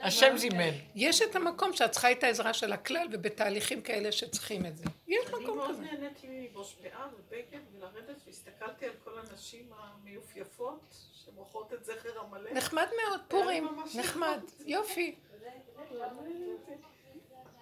[0.00, 0.70] השם זימן.
[0.94, 4.84] יש את המקום שאת צריכה את העזרה של הכלל ובתהליכים כאלה שצריכים את זה.
[5.08, 5.82] יש אני מקום מאוד כזה.
[5.82, 12.52] נהניתי מראש פאה ובגד ולרדת והסתכלתי על כל הנשים המיופייפות שמוכרות את זכר עמלק.
[12.52, 15.14] נחמד מאוד, פורים, נחמד, יופי.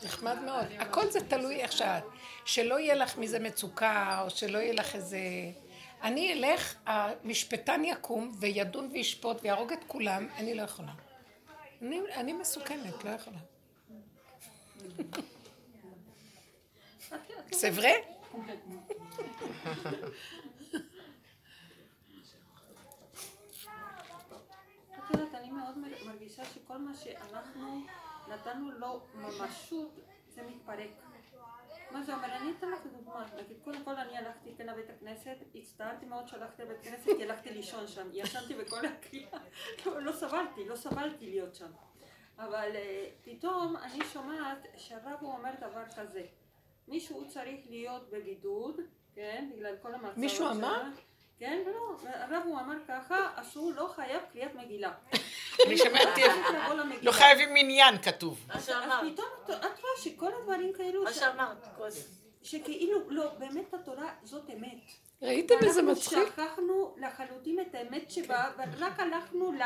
[0.04, 0.66] נחמד מאוד.
[0.78, 2.02] הכל זה תלוי איך שאת.
[2.44, 5.18] שלא יהיה לך מזה מצוקה, או שלא יהיה לך איזה...
[6.02, 10.92] אני אלך, המשפטן יקום וידון וישפוט ויהרוג את כולם, אני לא יכולה.
[11.82, 13.38] אני, אני מסוכנת, לא יכולה.
[17.52, 18.16] זה vrai
[31.90, 32.36] מה זה אומר?
[32.36, 33.26] אני אתן לך דוגמה.
[33.36, 37.50] נגיד, קודם כל אני הלכתי כן לבית הכנסת, הצטערתי מאוד שהלכתי לבית הכנסת, כי הלכתי
[37.50, 38.08] לישון שם.
[38.12, 39.38] ישנתי בכל הקריאה,
[39.86, 41.70] לא, סבלתי, לא סבלתי להיות שם.
[42.38, 42.70] אבל
[43.22, 46.26] פתאום אני שומעת שהרב הוא אומר דבר כזה.
[46.88, 48.80] מישהו צריך להיות בבידוד,
[49.14, 50.58] כן, בגלל כל המצב מישהו עכשיו.
[50.58, 50.82] אמר?
[51.38, 54.92] כן, ולא, הרב הוא אמר ככה, אז הוא לא חייב קריאת מגילה.
[55.66, 56.22] אני שמעתי.
[57.02, 58.46] לא חייבים מניין כתוב.
[58.48, 58.64] אז
[59.12, 61.96] פתאום את רואה שכל הדברים כאלו, מה שאמרת קודם.
[62.42, 64.78] שכאילו, לא, באמת התורה זאת אמת.
[65.22, 66.18] ראיתם איזה מצחיק?
[66.28, 69.62] שכחנו לחלוטין את האמת שבה, ורק הלכנו ל...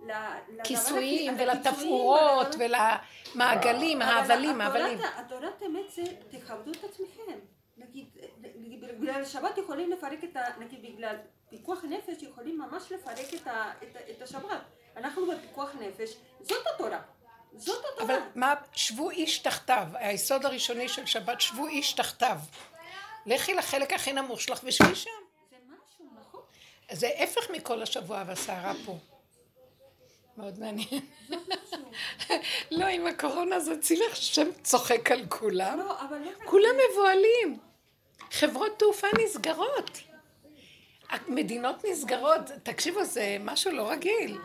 [0.00, 0.12] ל-
[0.48, 4.98] לדבר כיסויים הכי- ולתפאורות ולמעגלים, ההבלים, ההבלים.
[5.16, 7.38] התורת האמת זה תכבדו את עצמכם.
[7.76, 8.06] נגיד,
[9.00, 10.44] בגלל שבת יכולים לפרק את ה...
[10.58, 11.16] נגיד בגלל
[11.50, 14.60] פיקוח נפש יכולים ממש לפרק את, ה, את, את השבת.
[14.96, 17.00] אנחנו בפיקוח נפש, זאת התורה.
[17.56, 18.14] זאת התורה.
[18.14, 22.38] אבל מה, שבו איש תחתיו, היסוד הראשוני של שבת, שבו איש תחתיו.
[23.26, 25.10] לכי לחלק הכי נמוך שלך ושבי שם.
[25.50, 26.40] זה משהו, נכון?
[26.90, 28.98] זה הפך מכל השבוע והסערה פה.
[30.38, 31.00] מאוד מעניין.
[32.70, 35.78] לא, עם הקורונה זה צילך שם צוחק על כולם.
[35.78, 36.30] לא, אבל לא...
[36.44, 37.58] כולם מבוהלים.
[38.30, 39.98] חברות תעופה נסגרות.
[41.10, 42.40] המדינות נסגרות.
[42.62, 44.38] תקשיבו, זה משהו לא רגיל.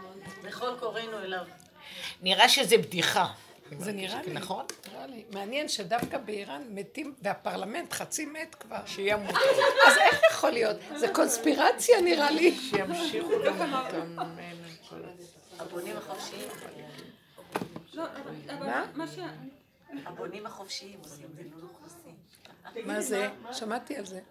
[0.44, 1.46] בכל קוראינו אליו.
[2.22, 3.28] נראה שזה בדיחה.
[3.80, 4.34] זה נראה לי.
[4.34, 4.66] נכון?
[4.92, 5.24] נראה לי.
[5.32, 8.86] מעניין שדווקא באיראן מתים, והפרלמנט חצי מת כבר.
[8.86, 9.36] שימות.
[9.88, 10.78] אז איך יכול להיות?
[10.96, 12.56] זה קונספירציה נראה לי.
[12.56, 13.86] שימשיכו למות.
[15.60, 16.50] הבונים החופשיים.
[17.94, 18.04] לא,
[18.60, 18.86] מה?
[20.06, 22.16] הבונים החופשיים עושים דילול אוכלוסין.
[22.86, 23.30] מה זה?
[23.52, 24.22] שמעתי על זה.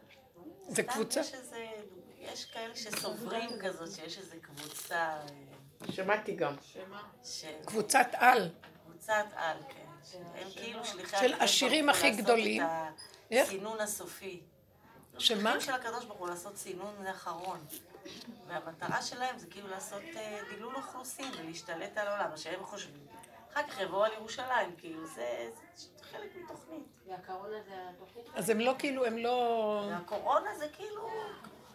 [0.69, 1.21] זה קבוצה?
[2.19, 6.55] יש כאלה שסוברים כזאת, שיש איזה קבוצה, אה, שמעתי גם.
[7.65, 8.49] קבוצת על.
[8.87, 10.19] קבוצת על, כן.
[10.35, 12.63] הם כאילו שליחי של עשירים הכי לעשות גדולים.
[12.63, 12.69] את
[13.31, 13.49] איך?
[13.49, 14.41] הסינון הסופי.
[15.19, 15.61] שמה?
[15.61, 17.65] של הקדוש ברוך הוא לעשות סינון אחרון.
[18.47, 23.07] והמטרה שלהם זה כאילו לעשות אה, דילול אוכלוסין ולהשתלט על העולם, מה שהם חושבים.
[23.53, 26.83] אחר כך יבואו על ירושלים, כאילו, זה זה חלק מתוכנית.
[27.09, 28.27] והקורונה זה התוכנית?
[28.35, 29.89] אז הם לא כאילו, הם לא...
[29.91, 31.11] והקורונה זה כאילו,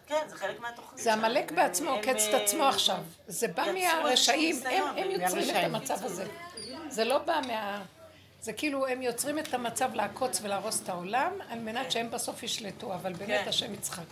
[0.06, 1.04] כן, זה חלק מהתוכנית.
[1.04, 1.52] זה עמלק.
[1.52, 3.02] בעצמו, עוקץ את אה, עצמו עכשיו.
[3.26, 5.64] זה בא מהרשעים, הם, יוצרים את.
[5.64, 6.26] המצב הזה.
[6.88, 7.82] זה לא בא מה...
[8.40, 12.94] זה כאילו, הם יוצרים את המצב לעקוץ ולהרוס את העולם, על מנת שהם בסוף ישלטו,
[12.94, 13.48] אבל באמת כן.
[13.48, 14.02] השם יצחק.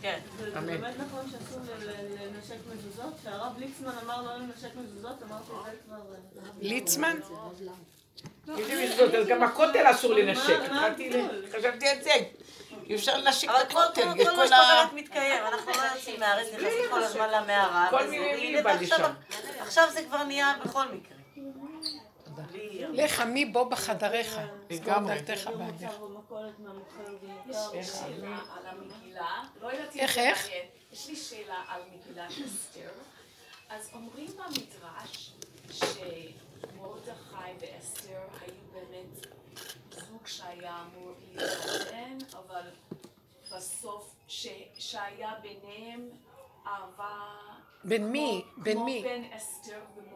[0.00, 0.18] כן.
[0.38, 3.14] זה באמת נכון שאסור לנשק מזוזות?
[3.20, 5.96] כשהרב ליצמן אמר לא לנשק מזוזות, אמרתי זה כבר...
[5.96, 7.16] אה, ליצמן?
[8.46, 10.58] מזוזות, אז גם הכותל אסור לנשק.
[11.52, 12.10] חשבתי על זה.
[12.86, 14.72] אי אפשר לנשק את הכותל, יש כל ה...
[14.72, 17.86] אומרת מתקיים, אנחנו לא יוצאים מהארץ, נכנסים כל הזמן למערה.
[17.90, 18.76] כל מיני מילים בא.
[19.60, 21.16] עכשיו זה כבר נהיה בכל מקרה.
[22.92, 24.28] לך עמי בו בחדריך.
[24.32, 25.20] סגור לגמרי.
[25.20, 25.52] דלתך לא
[28.66, 30.48] המגילה, לא איך, זה איך?
[30.92, 32.90] יש לי שאלה על מגילת אסתר.
[33.68, 35.32] אז אומרים במדרש
[35.72, 39.26] שמרדכי ואסתר היו באמת
[39.90, 42.62] זוג שהיה אמור להתחתן, אבל
[43.56, 44.46] בסוף ש-
[44.78, 46.08] שהיה ביניהם
[46.66, 47.20] אהבה...
[47.84, 48.44] בין מי?
[48.54, 49.02] כמו- בין כמו מי?
[49.02, 50.15] בין אסתר ומרדכי,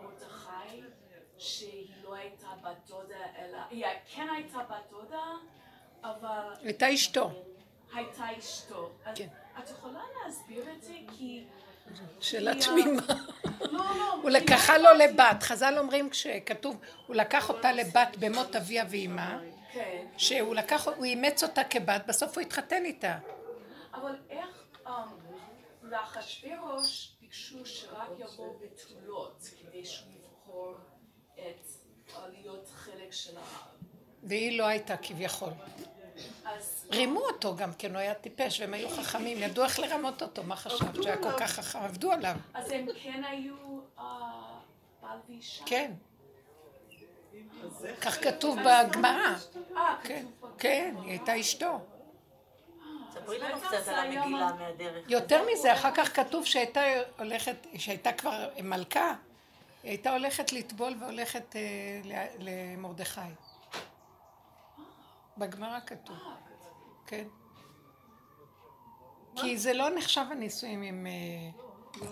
[1.41, 3.59] שהיא לא הייתה בת דודה, אלא...
[3.71, 3.85] היא
[4.15, 5.33] כן הייתה בת דודה,
[6.03, 7.31] אבל הייתה אשתו.
[7.95, 8.91] הייתה אשתו.
[9.15, 9.29] כן.
[9.59, 10.95] את יכולה להסביר את זה?
[11.13, 11.45] כי...
[12.21, 13.03] שאלה תמימה.
[13.61, 14.13] לא, לא.
[14.23, 14.99] הוא לקחה לא לו.
[14.99, 15.43] לבת.
[15.43, 19.41] חז"ל אומרים כשכתוב, הוא לקח אותה לבת במות אביה ואימה,
[19.73, 20.07] כן.
[20.17, 23.19] שהוא לקח, הוא אימץ אותה כבת, בסוף הוא התחתן איתה.
[23.95, 24.49] אבל איך
[24.87, 24.91] um,
[25.83, 30.77] לאחשוורוש ביקשו שרק יבוא בתולות כדי שהוא יבחור
[31.35, 31.67] את
[32.09, 33.41] uh, להיות חלק של ה...
[34.23, 35.53] והיא לא הייתה כביכול.
[36.45, 40.43] אז רימו אותו גם כן, הוא היה טיפש, והם היו חכמים, ידעו איך לרמות אותו,
[40.43, 41.79] מה חשבת שהיה כל כך חכם?
[41.79, 42.37] עבדו עליו.
[42.55, 43.55] אז הם כן היו
[43.99, 44.01] uh,
[45.03, 45.65] בעל ואישה?
[45.67, 45.93] כן,
[48.01, 49.35] כך כתוב בגמרא.
[49.77, 51.79] אה, כן, כתוב כן, היא הייתה אשתו.
[53.15, 55.11] ספרי לנו קצת על המגילה מהדרך.
[55.11, 56.81] יותר מזה, אחר כך כתוב שהייתה
[57.19, 59.15] הולכת, שהייתה כבר מלכה,
[59.83, 63.21] היא הייתה הולכת לטבול והולכת אה, למרדכי.
[65.39, 66.17] בגמרא כתוב,
[67.07, 67.25] כן.
[69.37, 71.07] כי זה לא נחשב הנישואים עם...
[71.07, 72.03] אה,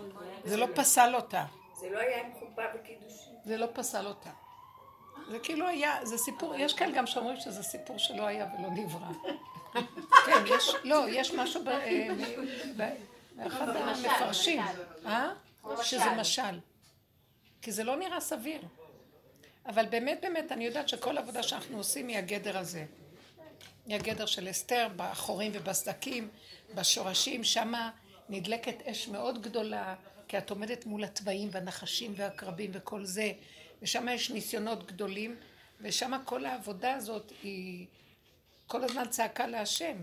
[0.44, 1.44] זה לא פסל אותה.
[1.80, 3.34] זה לא היה עם חופה וקידושים.
[3.44, 4.30] זה לא פסל אותה.
[5.30, 9.10] זה כאילו היה, זה סיפור, יש כאלה גם שאומרים שזה סיפור שלא היה ולא נברא.
[10.26, 12.08] כן, יש, לא, יש משהו אה,
[13.36, 14.62] באחד המפרשים,
[15.06, 15.30] אה?
[15.82, 16.58] שזה משל.
[17.62, 18.60] כי זה לא נראה סביר.
[19.66, 22.86] אבל באמת באמת אני יודעת שכל עבודה שאנחנו עושים היא הגדר הזה.
[23.86, 26.28] היא הגדר של אסתר, בחורים ובסדקים,
[26.74, 27.90] בשורשים, שמה
[28.28, 29.94] נדלקת אש מאוד גדולה,
[30.28, 33.32] כי את עומדת מול התוואים והנחשים והעקרבים וכל זה,
[33.82, 35.36] ושם יש ניסיונות גדולים,
[35.80, 37.86] ושם כל העבודה הזאת היא
[38.66, 39.96] כל הזמן צעקה להשם,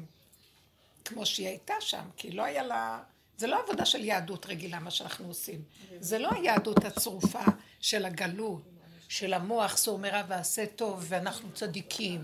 [1.05, 3.03] כמו שהיא הייתה שם, כי לא היה לה...
[3.38, 5.61] זה לא עבודה של יהדות רגילה, מה שאנחנו עושים.
[5.99, 7.43] זה לא היהדות הצרופה
[7.79, 8.61] של הגלות,
[9.09, 12.23] של המוח סור מרע ועשה טוב, ואנחנו צדיקים.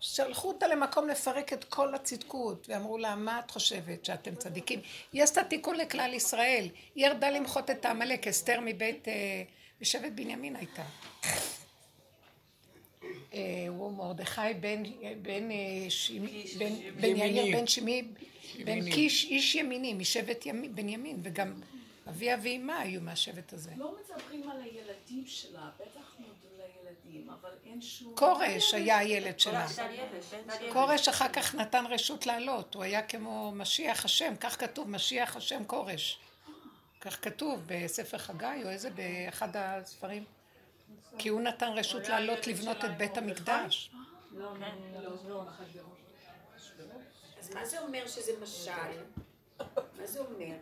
[0.00, 4.80] שלחו אותה למקום לפרק את כל הצדקות, ואמרו לה, מה את חושבת, שאתם צדיקים?
[5.12, 9.42] היא עשתה תיקון לכלל ישראל, היא ירדה למחות את העמלק, אסתר מבית, אה,
[9.80, 10.82] משבט בנימין הייתה.
[13.34, 14.82] אה, הוא מרדכי בן,
[15.22, 15.88] בן, אה.
[17.16, 18.02] יאיר, בן שמי,
[18.64, 18.90] בן.
[18.90, 21.60] קיש, איש ימיני, משבט ימי- בנימין, וגם
[22.08, 23.70] אביה ואימה היו מהשבט הזה.
[23.76, 28.16] לא מדברים על הילדים שלה, בטח נולדו לילדים, אבל אין שום...
[28.16, 29.66] כורש היה הילד שלה.
[30.72, 35.64] כורש אחר כך נתן רשות לעלות, הוא היה כמו משיח השם, כך כתוב, משיח השם
[35.66, 36.18] כורש.
[37.00, 40.24] כך כתוב בספר חגי, או איזה, באחד הספרים.
[41.18, 43.90] כי הוא נתן רשות לעלות לבנות את בית המקדש.
[47.48, 48.70] אז מה זה אומר שזה משל?
[49.60, 50.54] מה זה אומר?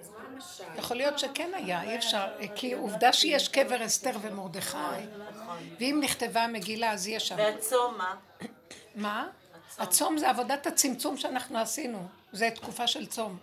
[0.00, 0.64] אז מה המשל?
[0.78, 4.76] יכול להיות שכן היה, אי אפשר, כי עובדה שיש קבר אסתר ומרדכי,
[5.80, 7.36] ואם נכתבה המגילה אז יש שם.
[7.38, 8.16] והצום מה?
[8.94, 9.28] מה?
[9.78, 13.36] הצום זה עבודת הצמצום שאנחנו עשינו, זה תקופה של צום.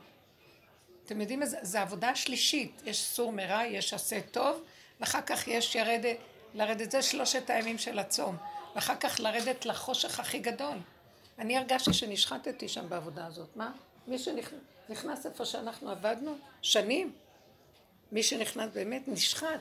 [1.06, 4.64] אתם יודעים, איזה- זה עבודה שלישית, יש סור מרע, יש עשה טוב,
[5.00, 6.18] ואחר כך יש ירדת,
[6.54, 8.38] לרדת, זה שלושת הימים של הצום,
[8.76, 10.78] ואחר כך לרדת לחושך הכי גדול.
[11.40, 13.72] אני הרגשתי שנשחטתי שם בעבודה הזאת, מה?
[14.08, 17.12] מי שנכנס איפה שאנחנו עבדנו, שנים,
[18.12, 19.60] מי שנכנס באמת נשחט,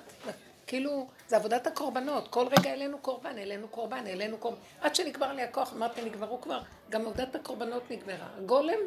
[0.67, 5.43] כאילו זה עבודת הקורבנות, כל רגע העלינו קורבן, העלינו קורבן, העלינו קורבן, עד שנגמר לי
[5.43, 8.29] הכוח, אמרתי נגמרו כבר, גם עבודת הקורבנות נגמרה.
[8.39, 8.79] הגולם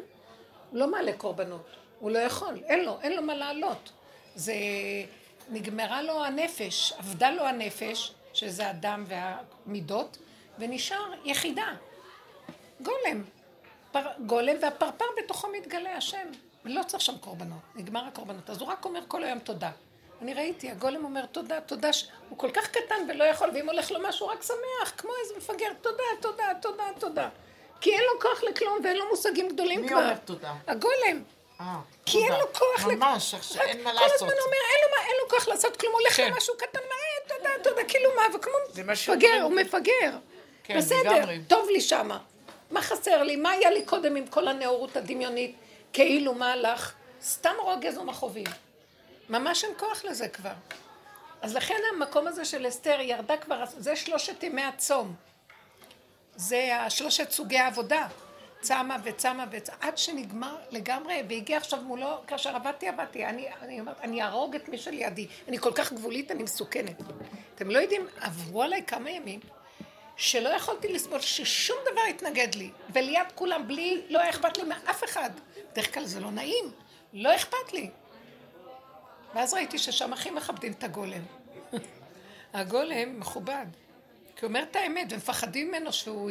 [0.72, 1.66] לא מעלה קורבנות,
[1.98, 3.92] הוא לא יכול, אין לו, אין לו מה לעלות.
[4.34, 4.54] זה,
[5.48, 10.18] נגמרה לו הנפש, אבדה לו הנפש, שזה הדם והמידות,
[10.58, 11.74] ונשאר יחידה,
[12.82, 13.22] גולם.
[13.92, 16.26] פר, גולם והפרפר בתוכו מתגלה השם.
[16.64, 18.50] לא צריך שם קורבנות, נגמר הקורבנות.
[18.50, 19.70] אז הוא רק אומר כל היום תודה.
[20.22, 22.08] אני ראיתי, הגולם אומר תודה, תודה, ש...
[22.28, 25.68] הוא כל כך קטן ולא יכול, ואם הולך לו משהו רק שמח, כמו איזה מפגר,
[25.82, 27.28] תודה, תודה, תודה, תודה.
[27.80, 29.96] כי אין לו כוח לכלום ואין לו מושגים גדולים מי כבר.
[29.98, 30.54] אומר תודה?
[30.66, 31.22] הגולם.
[31.60, 31.76] אה,
[32.06, 32.38] כי אין תודה.
[32.40, 34.14] לו כוח לכ- ממש, עכשיו רק אין מה כל לעשות.
[34.16, 36.30] הזמן הוא אומר, אין לו, מה, אין לו כוח לעשות כלום, הולך כן.
[36.30, 38.52] לו משהו קטן, מה, אה, תודה, תודה, כאילו מה, וכמו
[38.84, 39.42] מפגר.
[39.42, 40.10] הוא מפגר.
[40.64, 41.40] כן, בסדר, לגמרי.
[41.48, 42.18] טוב לי שמה.
[42.70, 43.36] מה חסר לי?
[43.36, 45.56] מה היה לי קודם עם כל הנאורות הדמיונית?
[45.92, 46.94] כאילו מה הלך?
[47.22, 48.46] סתם רוגז ומכאובים.
[49.28, 50.52] ממש אין כוח לזה כבר.
[51.42, 55.14] אז לכן המקום הזה של אסתר ירדה כבר, זה שלושת ימי הצום.
[56.36, 58.08] זה השלושת סוגי העבודה.
[58.60, 63.26] צמה וצמה וצמה, עד שנגמר לגמרי, והגיע עכשיו מולו, כאשר עבדתי, עבדתי.
[63.26, 65.26] אני אומרת, אני אהרוג את מי שלידי.
[65.48, 67.02] אני כל כך גבולית, אני מסוכנת.
[67.54, 69.40] אתם לא יודעים, עברו עליי כמה ימים,
[70.20, 75.04] שלא יכולתי לסבול ששום דבר יתנגד לי, וליד כולם, בלי, לא היה אכפת לי מאף
[75.04, 75.30] אחד.
[75.72, 76.72] בדרך כלל זה לא נעים,
[77.12, 77.90] לא אכפת לי.
[79.34, 81.22] ואז ראיתי ששם הכי מכבדים את הגולם.
[82.54, 83.66] הגולם מכובד.
[84.36, 86.30] כי הוא אומר את האמת, ומפחדים ממנו שהוא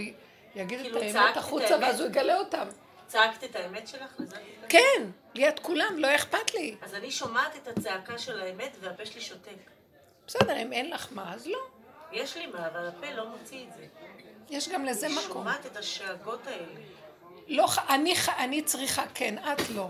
[0.56, 1.84] יגיד את כאילו צעקת האמת את החוצה, האמת?
[1.84, 2.68] ואז הוא יגלה אותם.
[3.08, 4.22] צעקת את האמת שלך?
[4.70, 6.76] כן, ליד כולם, לא אכפת לי.
[6.82, 9.52] אז אני שומעת את הצעקה של האמת והפה שלי שותק.
[10.28, 11.79] בסדר, אם אין לך מה, אז לא.
[12.12, 13.86] יש לי מה, אבל הפה לא מוציא את זה.
[14.50, 15.24] יש גם לזה מקום.
[15.28, 16.66] שומעת את השאגות האלה.
[17.48, 19.90] לא, אני, אני צריכה כן, את לא.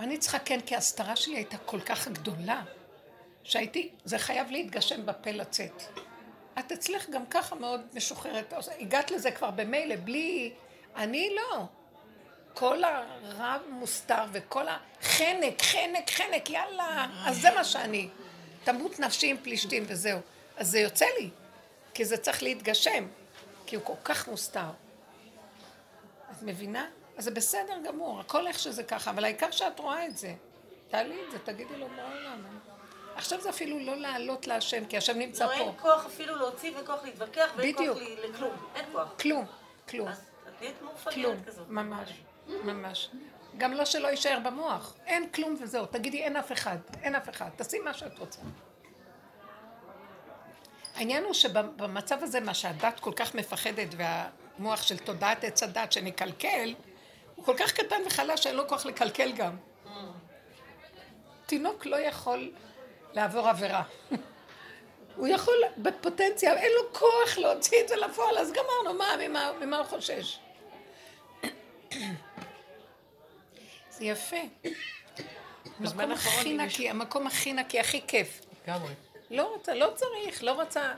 [0.00, 2.62] אני צריכה כן, כי ההסתרה שלי הייתה כל כך גדולה,
[3.42, 5.82] שהייתי, זה חייב להתגשם בפה לצאת.
[6.58, 10.52] את אצלך גם ככה מאוד משוחררת, הגעת לזה כבר במילא, בלי...
[10.96, 11.64] אני לא.
[12.54, 18.08] כל הרב מוסתר וכל החנק, חנק, חנק, יאללה, אז זה מה שאני.
[18.64, 20.20] תמות נפשי עם פלישתים וזהו.
[20.56, 21.30] אז זה יוצא לי,
[21.98, 23.06] כי זה צריך להתגשם,
[23.66, 24.70] כי הוא כל כך מוסתר.
[26.30, 26.86] את מבינה?
[27.16, 30.34] אז זה בסדר גמור, הכל איך שזה ככה, אבל העיקר שאת רואה את זה.
[30.88, 32.44] תעלי את זה, תגידי לו בעולם.
[33.16, 35.72] עכשיו זה אפילו לא לעלות להשם, כי השם נמצא לא, אין פה.
[35.80, 37.98] כוח אפילו להוציא ואין כוח להתווכח ואין כוח בדיוק.
[37.98, 38.56] ל- לכלום.
[38.74, 39.08] אין כוח.
[39.20, 39.44] כלום,
[39.88, 40.18] כלום, אז
[40.48, 41.68] את נהיית כלום, מאופגרת כזאת.
[41.68, 42.10] ממש,
[42.48, 43.10] ממש.
[43.56, 44.94] גם לא שלא יישאר במוח.
[45.06, 45.86] אין כלום וזהו.
[45.86, 47.48] תגידי, אין אף אחד, אין אף אחד.
[47.56, 48.40] תעשי מה שאת רוצה.
[50.98, 56.74] העניין הוא שבמצב הזה, מה שהדת כל כך מפחדת, והמוח של תודעת עץ הדת שנקלקל,
[57.34, 59.56] הוא כל כך קטן וחלש שאין לו כוח לקלקל גם.
[61.46, 62.52] תינוק לא יכול
[63.12, 63.82] לעבור עבירה.
[65.16, 69.78] הוא יכול בפוטנציה, אין לו כוח להוציא את זה לפועל, אז גמרנו, מה, ממה, ממה
[69.78, 70.38] הוא חושש?
[73.90, 74.36] זה יפה.
[75.80, 78.40] המקום הכי נקי, המקום הכי נקי, הכי כיף.
[78.64, 79.07] לגמרי.
[79.30, 80.92] לא רוצה, לא צריך, לא רוצה,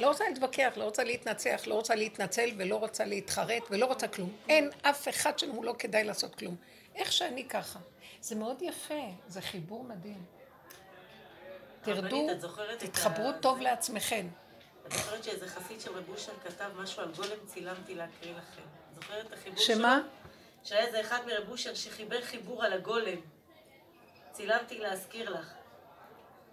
[0.00, 4.36] לא רוצה להתווכח, לא רוצה להתנצח, לא רוצה להתנצל ולא רוצה להתחרט ולא רוצה כלום.
[4.48, 6.56] אין אף אחד שהוא לא כדאי לעשות כלום.
[6.94, 7.78] איך שאני ככה.
[8.20, 8.94] זה מאוד יפה,
[9.28, 10.24] זה חיבור מדהים.
[11.82, 12.26] תרדו,
[12.78, 14.26] תתחברו ה- טוב לעצמכם.
[14.86, 18.62] את זוכרת שאיזה חסיד של רב אושר כתב משהו על גולם צילמתי להקריא לכם.
[18.94, 19.76] זוכרת את החיבור שלו?
[19.76, 20.00] שמה?
[20.64, 23.18] שהיה איזה אחד מרב אושר שחיבר חיבור על הגולם.
[24.32, 25.52] צילמתי להזכיר לך.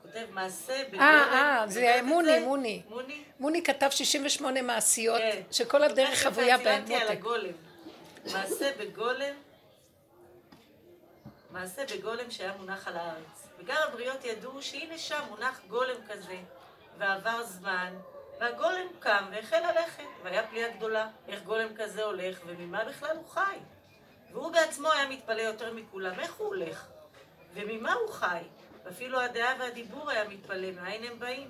[0.04, 1.02] כותב מעשה בגולם.
[1.02, 2.82] אה, את זה מוני, מוני.
[2.90, 3.24] מוני?
[3.40, 5.42] מוני כתב 68 מעשיות, כן.
[5.52, 7.12] שכל הדרך חבויה בהן צילמתי על.
[7.12, 7.52] הגולם.
[8.26, 9.36] מעשה בגולם,
[11.52, 13.48] מעשה בגולם שהיה מונח על הארץ.
[13.60, 16.38] וגם הבריות ידעו שהנה שם מונח גולם כזה,
[16.98, 17.94] ועבר זמן,
[18.40, 23.58] והגולם קם והחל ללכת, והיה פליאה גדולה, איך גולם כזה הולך, וממה בכלל הוא חי.
[24.32, 26.88] והוא בעצמו היה מתפלא יותר מכולם, איך הוא הולך?
[27.54, 28.44] וממה הוא חי?
[28.86, 31.48] ואפילו הדעה והדיבור היה מתפלא, מאין הם באים?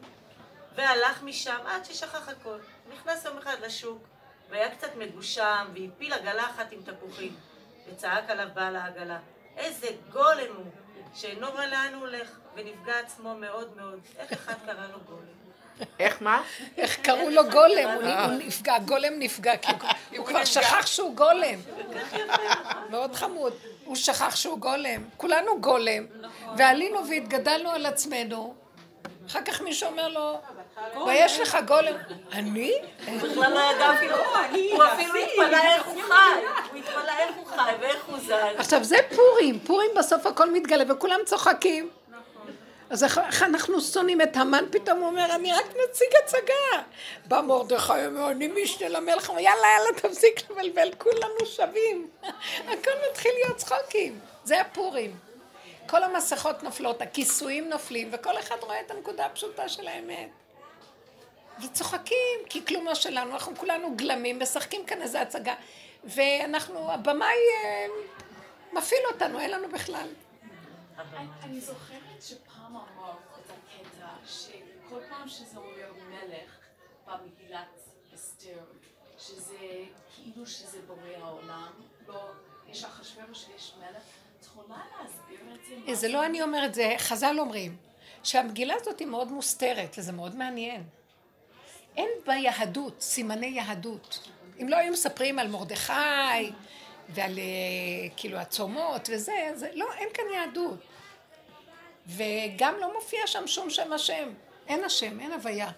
[0.75, 2.57] והלך משם עד ששכח הכל.
[2.93, 4.07] נכנס יום אחד לשוק,
[4.49, 7.35] והיה קצת מגושם, והפיל עגלה אחת עם תפוחים.
[7.87, 9.19] וצעק עליו בעל העגלה,
[9.57, 10.65] איזה גולם הוא,
[11.15, 13.99] שאינו רואה לאן הוא הולך, ונפגע עצמו מאוד מאוד.
[14.17, 15.27] איך אחד קרא לו גולם?
[15.99, 16.43] איך מה?
[16.77, 21.59] איך קראו לו גולם, הוא נפגע, גולם נפגע, כי הוא- הוא כבר שכח שהוא גולם.
[22.89, 23.53] מאוד חמוד.
[23.85, 25.03] הוא שכח שהוא גולם.
[25.17, 26.05] כולנו גולם.
[26.57, 28.53] ועלינו והתגדלנו על עצמנו.
[29.27, 30.39] אחר כך מישהו אומר לו,
[31.05, 31.95] ויש לך גולם.
[32.31, 32.73] אני?
[33.21, 34.15] בכלל לא ידע אפילו,
[34.71, 36.13] הוא אפילו התפלא איך הוא חי.
[36.71, 38.31] הוא התפלא איך הוא חי ואיך הוא זז.
[38.57, 41.89] עכשיו זה פורים, פורים בסוף הכל מתגלה וכולם צוחקים.
[42.89, 46.83] אז איך, אנחנו שונאים את המן, פתאום הוא אומר, אני רק נציג הצגה.
[47.25, 52.07] בא מרדכי, אומר, אני משנה למלך, יאללה, יאללה, תפסיק לבלבל, כולנו שווים.
[52.65, 54.19] הכל מתחיל להיות צחוקים.
[54.43, 55.17] זה הפורים.
[55.87, 60.29] כל המסכות נופלות, הכיסויים נופלים, וכל אחד רואה את הנקודה הפשוטה של האמת.
[61.63, 65.53] וצוחקים, כי כלום לא שלנו, אנחנו כולנו גלמים, משחקים כאן איזה הצגה.
[66.03, 67.85] ואנחנו, הבמאי אה,
[68.73, 70.07] מפעיל אותנו, אין לנו בכלל.
[71.43, 72.52] אני זוכרת שפעם
[75.17, 76.57] פעם שזה אומר מלך
[77.07, 77.79] במגילת
[78.15, 78.59] אסתר,
[79.19, 79.57] שזה
[80.15, 81.71] כאילו שזה בורא העולם,
[82.07, 82.31] לא,
[82.67, 84.03] יש אחשוורוש ויש מלך,
[84.39, 85.75] את יכולה להסביר את זה?
[85.87, 87.77] מה זה לא אני אומרת, זה חז"ל אומרים,
[88.23, 90.83] שהמגילה הזאת היא מאוד מוסתרת, וזה מאוד מעניין.
[91.97, 94.29] אין ביהדות סימני יהדות.
[94.61, 96.51] אם לא היו מספרים על מרדכי
[97.09, 100.79] ועל אה, כאילו הצומות וזה, זה, לא, אין כאן יהדות.
[102.07, 104.29] וגם לא מופיע שם שום שם השם.
[104.67, 105.69] אין השם, אין הוויה.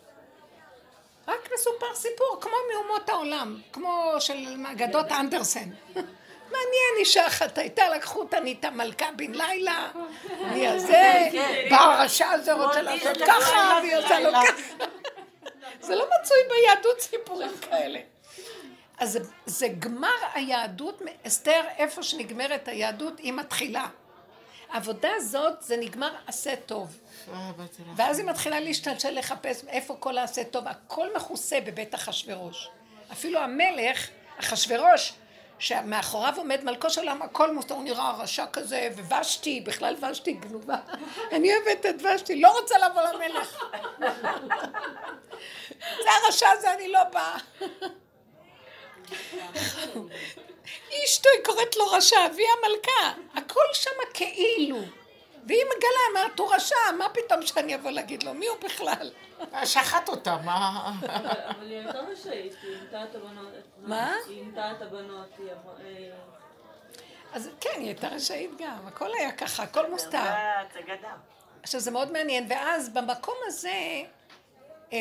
[1.28, 5.70] רק מסופר סיפור, כמו מאומות העולם, כמו של אגדות אנדרסן.
[6.46, 9.92] מעניין, אישה אחת הייתה, לקחו אותה, נהייתה מלכה בן לילה,
[10.54, 11.30] מי הזה,
[11.70, 14.86] בא הרשע הזה רוצה לעשות ככה, והיא עושה לו ככה.
[15.88, 18.00] זה לא מצוי ביהדות סיפורים כאלה.
[18.98, 23.88] אז זה, זה גמר היהדות, אסתר, איפה שנגמרת היהדות, היא מתחילה.
[24.70, 26.98] העבודה הזאת, זה נגמר עשה טוב.
[27.96, 32.70] ואז היא מתחילה להשתלשל לחפש איפה כל העשה טוב, הכל מכוסה בבית אחשורוש.
[33.12, 34.08] אפילו המלך,
[34.40, 35.14] אחשורוש,
[35.60, 40.78] שמאחוריו עומד מלכו של העם, הכל מוסתר, הוא נראה רשע כזה, וושתי, בכלל ושתי גנובה.
[41.32, 43.64] אני אוהבת את ושתי, לא רוצה לבוא למלך.
[46.04, 47.38] זה הרשע הזה, אני לא באה.
[51.06, 53.22] אשתו, היא קוראת לו רשע, והיא המלכה.
[53.36, 55.05] הכל שם כאילו.
[55.46, 59.12] והיא מגלה, אמרת, הוא רשע, מה פתאום שאני אבוא להגיד לו, מי הוא בכלל?
[59.66, 60.92] שחט אותה, מה?
[61.50, 63.54] אבל היא הייתה רשאית, היא עינתה את הבנות.
[63.78, 64.14] מה?
[64.28, 65.74] היא עינתה את הבנות, היא אמרה...
[65.86, 66.12] אה,
[67.34, 70.34] אז כן, היא הייתה רשאית גם, הכל היה ככה, הכל מוסתר.
[71.64, 74.02] עכשיו זה מאוד מעניין, ואז במקום הזה,
[74.94, 74.96] אה.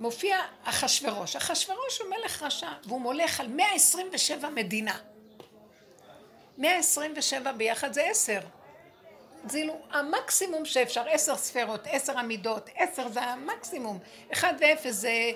[0.00, 1.36] מופיע אחשורוש.
[1.36, 4.98] אחשורוש הוא מלך רשע, והוא מולך על 127 מדינה.
[6.58, 8.40] 127 ביחד זה עשר.
[9.44, 13.98] זה כאילו המקסימום שאפשר, עשר ספרות, עשר עמידות, עשר זה המקסימום.
[14.32, 15.30] אחד ואפס זה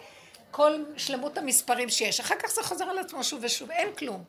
[0.51, 2.21] כל שלמות המספרים שיש.
[2.21, 4.25] אחר כך זה חוזר על עצמו שוב ושוב, אין כלום.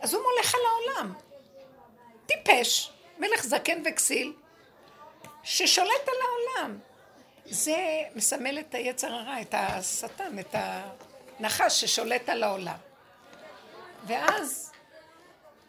[0.00, 1.14] אז הוא מולך על העולם.
[2.26, 4.32] טיפש, מלך זקן וכסיל,
[5.42, 6.78] ששולט על העולם.
[7.44, 7.76] זה
[8.14, 12.76] מסמל את היצר הרע, את השטן, את הנחש ששולט על העולם.
[14.06, 14.71] ואז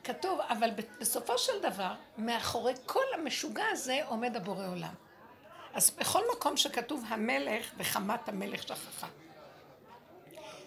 [0.03, 4.93] כתוב, אבל בסופו של דבר, מאחורי כל המשוגע הזה עומד הבורא עולם.
[5.73, 9.07] אז בכל מקום שכתוב המלך וחמת המלך שכחה.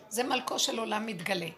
[0.08, 1.48] זה מלכו של עולם מתגלה.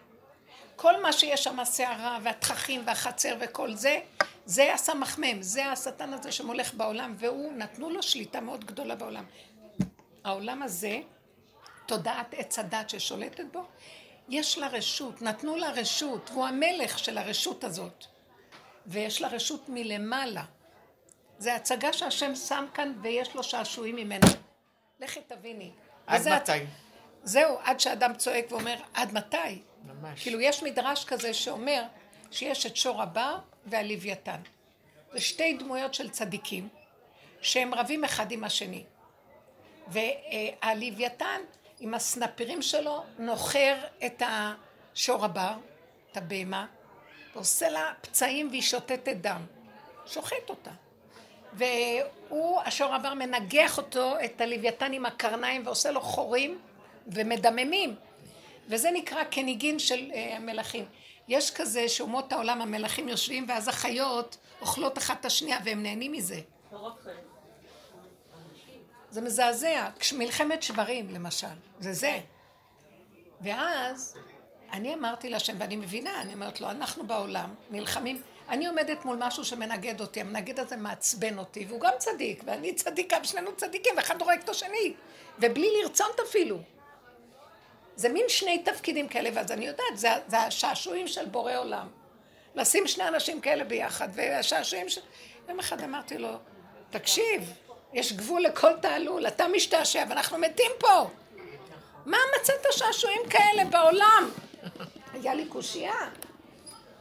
[0.75, 3.99] כל מה שיש שם, הסערה והתככים והחצר וכל זה,
[4.45, 9.25] זה הסמ"ם, זה השטן הזה שמולך בעולם, והוא, נתנו לו שליטה מאוד גדולה בעולם.
[10.23, 10.99] העולם הזה,
[11.85, 13.65] תודעת עץ הדת ששולטת בו,
[14.29, 18.05] יש לה רשות, נתנו לה רשות, והוא המלך של הרשות הזאת.
[18.85, 20.43] ויש לה רשות מלמעלה.
[21.37, 24.25] זה הצגה שהשם שם כאן ויש לו שעשועים ממנה.
[24.99, 25.71] לכי תביני.
[26.07, 26.51] עד מתי?
[26.51, 26.63] הצ-
[27.23, 29.61] זהו, עד שאדם צועק ואומר, עד מתי?
[29.85, 30.21] ממש.
[30.23, 31.83] כאילו יש מדרש כזה שאומר
[32.31, 34.39] שיש את שור הבר והלוויתן.
[35.13, 36.67] זה שתי דמויות של צדיקים
[37.41, 38.83] שהם רבים אחד עם השני.
[39.87, 41.41] והלוויתן
[41.79, 43.75] עם הסנפירים שלו נוחר
[44.05, 45.53] את השור הבר,
[46.11, 46.65] את הבהמה,
[47.35, 49.41] ועושה לה פצעים והיא שותתת דם.
[50.05, 50.71] שוחט אותה.
[51.53, 56.59] והוא, השור הבר, מנגח אותו, את הלוויתן עם הקרניים ועושה לו חורים
[57.07, 57.95] ומדממים.
[58.67, 60.85] וזה נקרא כניגין של אה, המלכים.
[61.27, 66.39] יש כזה שאומות העולם המלכים יושבים ואז החיות אוכלות אחת את השנייה והם נהנים מזה.
[66.71, 67.28] רק חיים.
[69.11, 69.89] זה מזעזע.
[70.17, 71.47] מלחמת שברים, למשל.
[71.79, 72.19] זה זה.
[73.41, 74.17] ואז
[74.71, 78.21] אני אמרתי להשם, ואני מבינה, אני אומרת לו, אנחנו בעולם נלחמים.
[78.49, 83.17] אני עומדת מול משהו שמנגד אותי, המנגד הזה מעצבן אותי, והוא גם צדיק, ואני צדיקה,
[83.23, 84.93] ושנינו צדיקים, ואחד הורג את השני.
[85.39, 86.57] ובלי לרצות אפילו.
[87.95, 91.87] זה מין שני תפקידים כאלה, ואז אני יודעת, זה, זה השעשועים של בורא עולם.
[92.55, 95.01] לשים שני אנשים כאלה ביחד, והשעשועים של...
[95.49, 96.37] יום אחד אמרתי לו,
[96.89, 97.53] תקשיב,
[97.93, 101.09] יש גבול לכל תעלול, אתה משתעשע ואנחנו מתים פה.
[102.05, 104.29] מה מצאת שעשועים כאלה בעולם?
[105.13, 106.09] היה לי קושייה.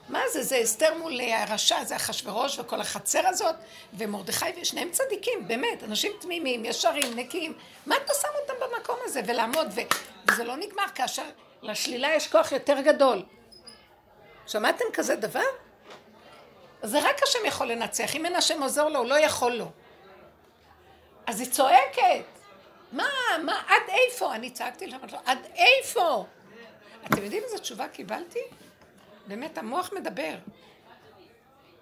[0.08, 3.54] מה זה, זה אסתר מול הרשע, זה אחשורוש וכל החצר הזאת,
[3.92, 7.54] ומרדכי, ושניהם צדיקים, באמת, אנשים תמימים, ישרים, נקיים.
[7.86, 9.20] מה אתה שם אותם במקום הזה?
[9.26, 9.80] ולעמוד, ו...
[10.30, 11.22] וזה לא נגמר כאשר
[11.62, 13.22] לשלילה יש כוח יותר גדול.
[14.46, 15.44] שמעתם כזה דבר?
[16.82, 19.66] זה רק השם יכול לנצח, אם אין השם עוזר לו, הוא לא יכול לו.
[21.28, 22.24] אז היא צועקת.
[22.92, 23.04] מה,
[23.44, 24.34] מה, עד איפה?
[24.34, 26.26] אני צעקתי לו, עד איפה?
[27.06, 28.38] אתם יודעים איזה תשובה קיבלתי?
[29.26, 30.34] באמת, המוח מדבר.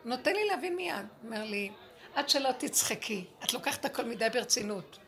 [0.05, 1.07] נותן לי להבין מיד.
[1.24, 1.70] אומר לי,
[2.14, 4.99] עד שלא תצחקי, את לוקחת הכל מדי ברצינות.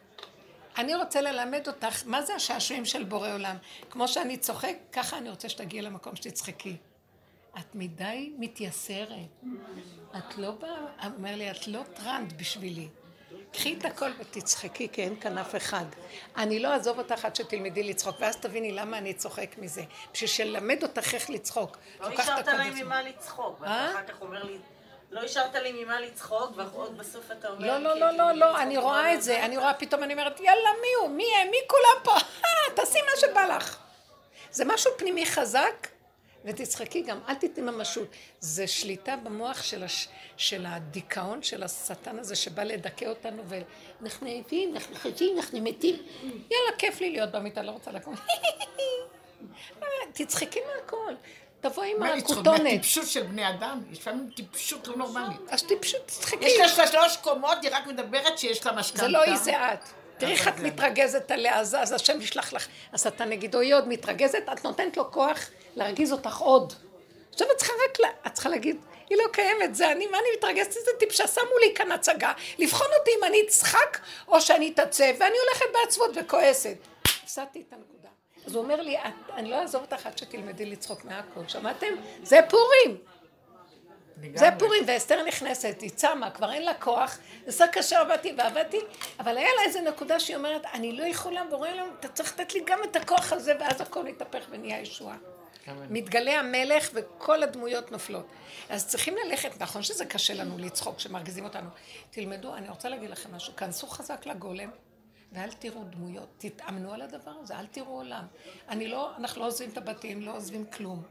[0.78, 3.56] אני רוצה ללמד אותך מה זה השעשועים של בורא עולם.
[3.90, 6.76] כמו שאני צוחק, ככה אני רוצה שתגיעי למקום שתצחקי.
[7.58, 9.44] את מדי מתייסרת.
[10.18, 12.88] את לא באה, אומר לי, את לא טרנד בשבילי.
[13.52, 15.84] קחי את הכל ותצחקי, כי אין כאן אף אחד.
[16.36, 19.82] אני לא אעזוב אותך עד שתלמדי לצחוק, ואז תביני למה אני צוחק מזה.
[20.12, 21.78] בשביל שלמד אותך איך לצחוק.
[22.00, 22.74] לא השארת להם.
[22.74, 23.86] ממה לצחוק, אה?
[23.92, 24.58] ואתה אחר כך אומר לי,
[25.10, 27.78] לא השארת לי ממה לצחוק, ועוד בסוף אתה אומר...
[27.78, 29.56] לא, לא, כי לא, יש לי לא, ממה לא, לצחוק, אני רואה את זה- אני
[29.56, 31.10] רואה פתאום, אני אומרת, יאללה, מי הוא?
[31.16, 31.48] מי הם?
[31.50, 32.12] מי כולם פה?
[32.44, 33.78] אה, תעשי מה שבא לך.
[34.50, 35.88] זה משהו פנימי חזק,
[36.48, 38.08] ותצחקי גם, אל תתני ממשות.
[38.40, 40.08] זה שליטה במוח של, הש...
[40.36, 45.96] של הדיכאון של השטן הזה שבא לדכא אותנו, ואנחנו עייפים, אנחנו חייבים, אנחנו מתים.
[46.22, 48.14] יאללה, כיף לי להיות במיטה, לא רוצה לקום.
[50.12, 51.14] תצחקי מהכל.
[51.60, 52.14] תבואי עם מה?
[52.14, 52.60] הכותונת.
[52.60, 53.80] מהטיפשות של בני אדם?
[53.92, 55.40] יש לפעמים טיפשות לא נורמלית.
[55.48, 56.46] אז טיפשות, תצחקי.
[56.46, 59.04] יש לה שלוש קומות, היא רק מדברת שיש לה משכנתה.
[59.04, 59.97] זה לא היא, זה את.
[60.18, 62.68] תראי איך את מתרגזת עליה, אז, אז השם ישלח לך.
[62.92, 66.72] אז אתה נגיד, אוי עוד מתרגזת, את נותנת לו כוח להרגיז אותך עוד.
[67.32, 68.76] עכשיו את צריכה רק, לה, את צריכה להגיד,
[69.10, 70.76] היא לא קיימת, זה אני, מה אני מתרגזת?
[70.76, 73.98] איזה טיפשה, שמו לי כאן הצגה, לבחון אותי אם אני אצחק
[74.28, 76.76] או שאני אתעצב, ואני הולכת בעצבות וכועסת.
[77.04, 78.08] הפסדתי את הנקודה.
[78.46, 78.96] אז הוא אומר לי,
[79.34, 81.40] אני לא אעזוב אותך עד שתלמדי לצחוק מהכל.
[81.48, 81.86] שמעתם?
[82.22, 82.96] זה פורים.
[84.34, 88.78] זה פורים, ואסתר נכנסת, היא צמה, כבר אין לה כוח, עשה קשה עבדתי ועבדתי,
[89.20, 92.54] אבל היה לה איזה נקודה שהיא אומרת, אני לא יכולה, בורא להם, אתה צריך לתת
[92.54, 95.16] לי גם את הכוח הזה, ואז הכל מתהפך ונהיה ישועה.
[95.90, 98.26] מתגלה המלך וכל הדמויות נופלות.
[98.68, 101.70] אז צריכים ללכת, נכון שזה קשה לנו לצחוק כשמרגיזים אותנו.
[102.10, 104.70] תלמדו, אני רוצה להגיד לכם משהו, כנסו חזק לגולם.
[105.32, 108.24] ואל תראו דמויות, תתאמנו על הדבר הזה, אל תראו עולם.
[108.68, 111.02] אני לא, אנחנו לא עוזבים את הבתים, לא עוזבים כלום.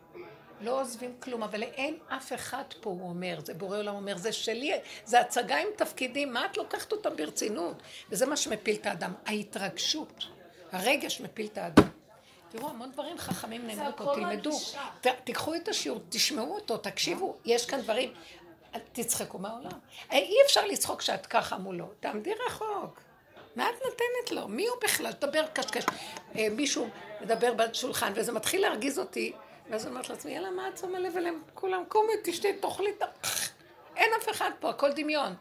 [0.61, 4.31] לא עוזבים כלום, אבל אין אף אחד פה, הוא אומר, זה בורא עולם אומר, זה
[4.31, 4.71] שלי,
[5.05, 7.81] זה הצגה עם תפקידים, מה את לוקחת אותם ברצינות?
[8.09, 10.23] וזה מה שמפיל את האדם, ההתרגשות,
[10.71, 11.83] הרגש מפיל את האדם.
[12.49, 14.59] תראו, המון דברים חכמים נאמרו פה, תלמדו,
[15.01, 18.13] ת, תיקחו את השיעור, תשמעו אותו, תקשיבו, יש כאן דברים,
[18.91, 19.79] תצחקו מהעולם.
[20.11, 23.01] אי אפשר לצחוק כשאת ככה מולו, תעמדי רחוק.
[23.55, 24.47] מה את נותנת לו?
[24.47, 25.11] מי הוא בכלל?
[25.11, 25.83] תדבר קשקש.
[26.35, 26.89] אה, מישהו
[27.21, 29.31] מדבר בשולחן, וזה מתחיל להרגיז אותי,
[29.69, 31.41] ואז אומרת לעצמי, יאללה, מה את שמה לב אליהם?
[31.53, 33.05] כולם קומי, תשתי, תאכלי את ה...
[33.95, 35.35] אין אף אחד פה, הכל דמיון.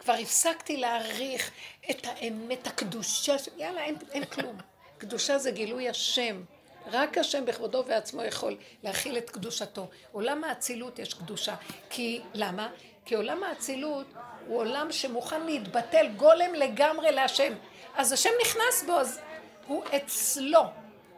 [0.00, 1.50] כבר הפסקתי להעריך
[1.90, 3.48] את האמת, הקדושה, ש...
[3.56, 4.56] יאללה, אין, אין כלום.
[4.98, 6.42] קדושה זה גילוי השם.
[6.86, 9.88] רק השם בכבודו ועצמו יכול להכיל את קדושתו.
[10.12, 11.54] עולם האצילות יש קדושה.
[11.90, 12.68] כי, למה?
[13.04, 14.06] כי עולם האצילות
[14.46, 17.52] הוא עולם שמוכן להתבטל גולם לגמרי להשם.
[17.94, 19.20] אז השם נכנס בו, אז
[19.66, 20.62] הוא אצלו.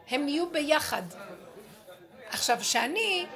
[0.08, 1.02] הם יהיו ביחד.
[2.30, 3.26] עכשיו, שאני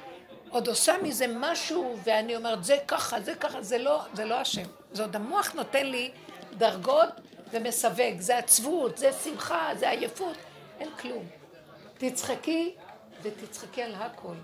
[0.48, 4.62] עוד עושה מזה משהו, ואני אומרת, זה ככה, זה ככה, זה לא, זה לא השם.
[4.92, 6.10] זה עוד המוח נותן לי
[6.58, 7.08] דרגות
[7.50, 8.18] ומסווג.
[8.18, 10.36] זה עצבות, זה שמחה, זה עייפות.
[10.80, 11.26] אין כלום.
[11.98, 12.74] תצחקי,
[13.22, 14.34] ותצחקי על הכל.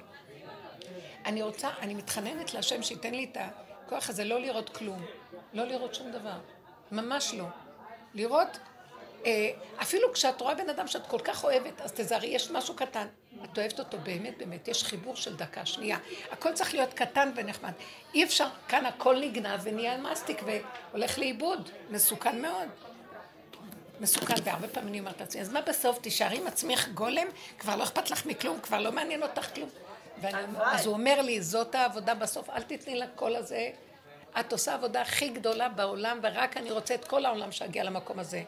[1.24, 5.04] אני רוצה, אני מתחננת להשם שייתן לי את הכוח הזה לא לראות כלום,
[5.52, 6.38] לא לראות שום דבר.
[6.92, 7.44] ממש לא.
[8.14, 8.58] לראות,
[9.26, 9.50] אה,
[9.82, 13.06] אפילו כשאת רואה בן אדם שאת כל כך אוהבת, אז תזהרי, יש משהו קטן.
[13.44, 15.98] את אוהבת אותו באמת, באמת, יש חיבור של דקה, שנייה.
[16.30, 17.72] הכל צריך להיות קטן ונחמד.
[18.14, 21.70] אי אפשר, כאן הכל נגנב ונהיה מסטיק והולך לאיבוד.
[21.90, 22.68] מסוכן מאוד.
[24.00, 27.26] מסוכן, והרבה פעמים אני אומרת לעצמי, אז מה בסוף, תישארי עם עצמך גולם,
[27.58, 29.68] כבר לא אכפת לך מכלום, כבר לא מעניין אותך כלום.
[30.20, 33.70] ואני, אז הוא אומר לי, זאת העבודה בסוף, אל תתני לקול הזה.
[34.40, 38.42] את עושה עבודה הכי גדולה בעולם, ורק אני רוצה את כל העולם שיגיע למקום הזה.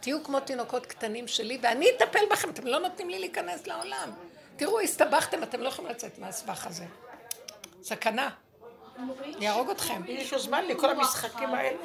[0.00, 4.10] תהיו כמו תינוקות קטנים שלי, ואני אטפל בכם, אתם לא נותנים לי להיכנס לעולם.
[4.58, 6.84] תראו, הסתבכתם, אתם לא יכולים לצאת מהסבך הזה.
[7.82, 8.30] סכנה.
[9.38, 10.02] יהרוג אתכם.
[10.06, 11.78] יש לו זמן לכל המשחקים האלה.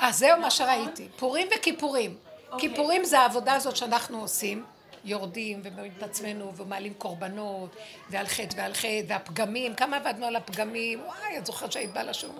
[0.00, 1.08] אה, זהו מה שראיתי.
[1.16, 2.16] פורים וכיפורים.
[2.58, 4.64] כיפורים זה העבודה הזאת שאנחנו עושים.
[5.04, 7.76] יורדים ומורידים את עצמנו ומעלים קורבנות
[8.10, 12.38] ועל חטא ועל חטא והפגמים, כמה עבדנו על הפגמים, וואי, את זוכרת שהיית באה לשום.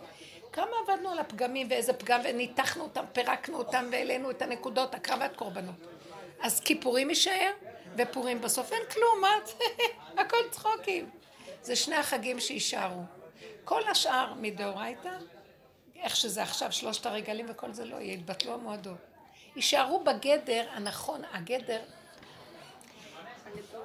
[0.52, 5.74] כמה עבדנו על הפגמים ואיזה פגם וניתחנו אותם, פירקנו אותם והעלינו את הנקודות, הקרבת קורבנות.
[6.42, 7.50] אז כיפורים יישאר
[7.98, 9.34] ופורים בסוף אין כלום, מה?
[10.22, 11.10] הכל צחוקים.
[11.62, 13.02] זה שני החגים שיישארו.
[13.64, 15.10] כל השאר מדאורייתא,
[15.96, 18.98] איך שזה עכשיו, שלושת הרגלים וכל זה לא יהיה, יתבטלו המועדות.
[19.56, 21.80] יישארו בגדר הנכון, הגדר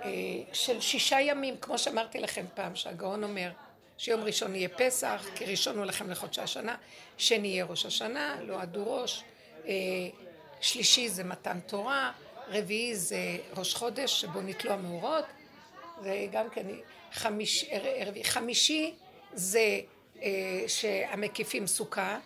[0.03, 0.09] אה,
[0.53, 3.51] של שישה ימים, כמו שאמרתי לכם פעם, שהגאון אומר,
[3.97, 6.75] שיום ראשון יהיה פסח, כי ראשון הוא לכם לחודשי השנה,
[7.17, 9.23] שני יהיה ראש השנה, לא עדו ראש,
[9.65, 9.73] אה,
[10.61, 12.11] שלישי זה מתן תורה,
[12.51, 15.25] רביעי זה ראש חודש, שבו נתלו המאורות,
[16.03, 16.67] וגם כן,
[17.13, 17.65] חמיש,
[18.07, 18.95] רביעי, חמישי
[19.33, 19.79] זה
[20.21, 22.19] אה, שהמקיפים סוכה,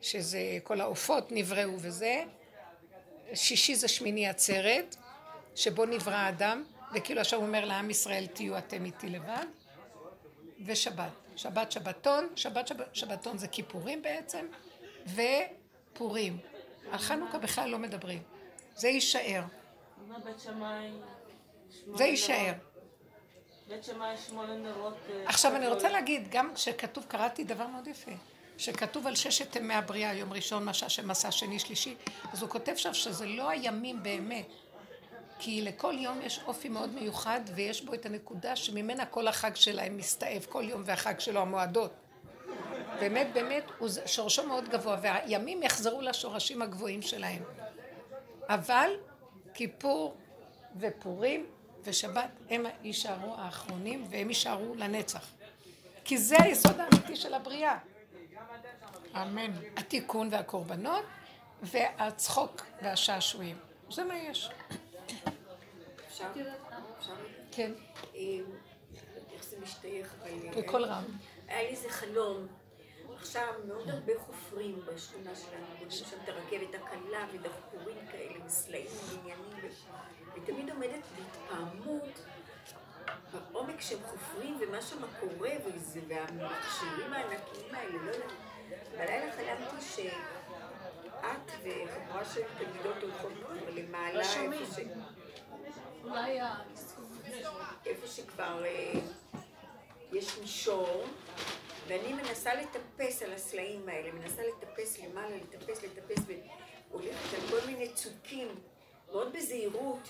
[0.00, 2.24] שזה כל העופות נבראו וזה,
[3.34, 4.96] שישי זה שמיני עצרת,
[5.54, 6.64] שבו נברא האדם,
[6.94, 9.46] וכאילו עכשיו הוא אומר לעם ישראל תהיו אתם איתי לבד,
[10.66, 14.46] ושבת, שבת שבתון, שבת שבת, שבתון זה כיפורים בעצם,
[15.06, 16.38] ופורים.
[16.90, 18.22] על חנוכה בכלל לא מדברים,
[18.76, 19.42] זה יישאר.
[20.08, 20.90] מה בית שמאי?
[21.94, 22.52] זה יישאר.
[23.68, 24.94] בית שמאי שמונה נרות.
[25.10, 28.10] אה, עכשיו אני רוצה להגיד, גם כשכתוב, קראתי דבר מאוד יפה,
[28.58, 31.94] שכתוב על ששת ימי הבריאה, יום ראשון, מה שהשם עשה, שני, שלישי,
[32.32, 34.46] אז הוא כותב שם שזה לא הימים באמת.
[35.38, 39.96] כי לכל יום יש אופי מאוד מיוחד, ויש בו את הנקודה שממנה כל החג שלהם
[39.96, 41.92] מסתאב, כל יום והחג שלו, המועדות.
[43.00, 43.64] באמת, באמת,
[44.06, 47.42] שורשו מאוד גבוה, והימים יחזרו לשורשים הגבוהים שלהם.
[48.48, 48.90] אבל
[49.54, 50.16] כיפור
[50.80, 51.46] ופורים
[51.82, 55.30] ושבת הם יישארו האחרונים, והם יישארו לנצח.
[56.04, 57.78] כי זה היסוד האמיתי של הבריאה.
[59.14, 59.50] אמן.
[59.76, 61.04] התיקון והקורבנות,
[61.62, 63.56] והצחוק והשעשועים.
[63.90, 64.50] זה מה יש.
[66.08, 66.26] אפשר?
[66.98, 67.14] אפשר?
[67.52, 67.72] כן,
[69.32, 70.14] איך זה משתייך,
[70.56, 71.04] בקול רם.
[71.48, 72.46] היה לי איזה חלום.
[73.24, 79.44] עכשיו מאוד הרבה חופרים בשכונה שלנו, בונים שם את הרכבת הקלה ודחפורים כאלה, מסלעים, בניינים,
[79.62, 82.24] ו- ותמיד עומדת בהתפעמות
[83.32, 88.32] בעומק שהם חופרים ומה שם קורה וזה, והמכשירים הענקיים האלה, לא יודעת.
[88.92, 93.32] בלילה חלמתי שאת וחבורה של תלמידות הולכות
[93.74, 94.78] למעלה, איפה ש...
[96.04, 96.54] אולי ה...
[97.86, 98.92] איפה שכבר אה,
[100.12, 101.04] יש מישור,
[101.86, 106.24] ואני מנסה לטפס על הסלעים האלה, מנסה לטפס למעלה, לטפס, לטפס,
[106.90, 108.48] והולכת על כל מיני צוקים,
[109.10, 110.08] מאוד בזהירות,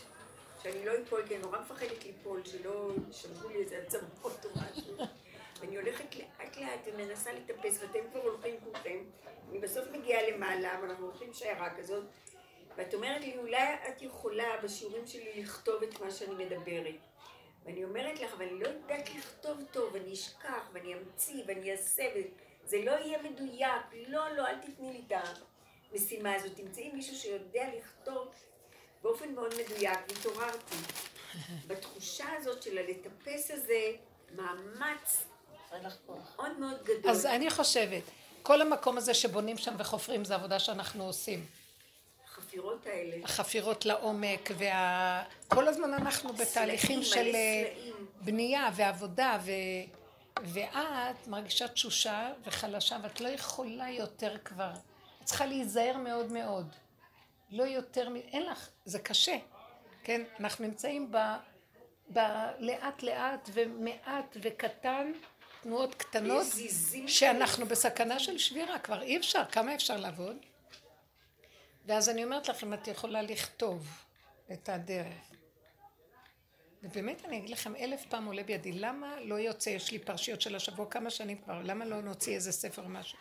[0.62, 4.96] שאני לא אפול, כי אני נורא מפחדת ליפול, שלא ישלמו לי איזה עצמות או משהו.
[5.60, 8.98] ואני הולכת לאט לאט ומנסה לטפס, ואתם כבר הולכים כולכם,
[9.50, 12.04] אני בסוף מגיעה למעלה, ואנחנו הולכים שיירה כזאת,
[12.76, 16.94] ואת אומרת לי, אולי את יכולה בשיעורים שלי לכתוב את מה שאני מדברת.
[17.64, 22.02] ואני אומרת לך, אבל אני לא יודעת לכתוב טוב, אני אשכח, ואני אמציא, ואני אעשה,
[22.14, 23.82] וזה לא יהיה מדויק.
[24.08, 25.12] לא, לא, אל תתני לי את
[25.92, 26.56] המשימה הזאת.
[26.56, 28.28] תמצאי מישהו שיודע לכתוב
[29.02, 30.76] באופן מאוד מדויק, והתעוררתי.
[31.68, 33.92] בתחושה הזאת של הלטפס הזה,
[34.36, 35.26] מאמץ
[36.36, 37.10] מאוד מאוד גדול.
[37.10, 38.02] אז אני חושבת,
[38.42, 41.46] כל המקום הזה שבונים שם וחופרים זה עבודה שאנחנו עושים.
[42.54, 43.16] החפירות האלה.
[43.24, 45.24] החפירות לעומק, וה...
[45.48, 47.72] כל הזמן אנחנו בתהליכים של אה.
[48.20, 49.50] בנייה ועבודה, ו...
[50.44, 54.70] ואת מרגישה תשושה וחלשה, ואת לא יכולה יותר כבר.
[55.20, 56.66] את צריכה להיזהר מאוד מאוד.
[57.50, 58.16] לא יותר מ...
[58.16, 59.36] אין לך, זה קשה.
[60.04, 61.16] כן, אנחנו נמצאים ב...
[62.12, 62.18] ב...
[62.58, 65.12] לאט לאט ומעט וקטן,
[65.62, 66.46] תנועות קטנות,
[67.06, 70.36] שאנחנו בסכנה של שבירה, כבר אי אפשר, כמה אפשר לעבוד?
[71.86, 73.88] ואז אני אומרת לך, אם את יכולה לכתוב
[74.52, 75.30] את הדרך.
[76.82, 80.56] ובאמת אני אגיד לכם, אלף פעם עולה בידי, למה לא יוצא, יש לי פרשיות של
[80.56, 83.18] השבוע כמה שנים כבר, למה לא נוציא איזה ספר משהו?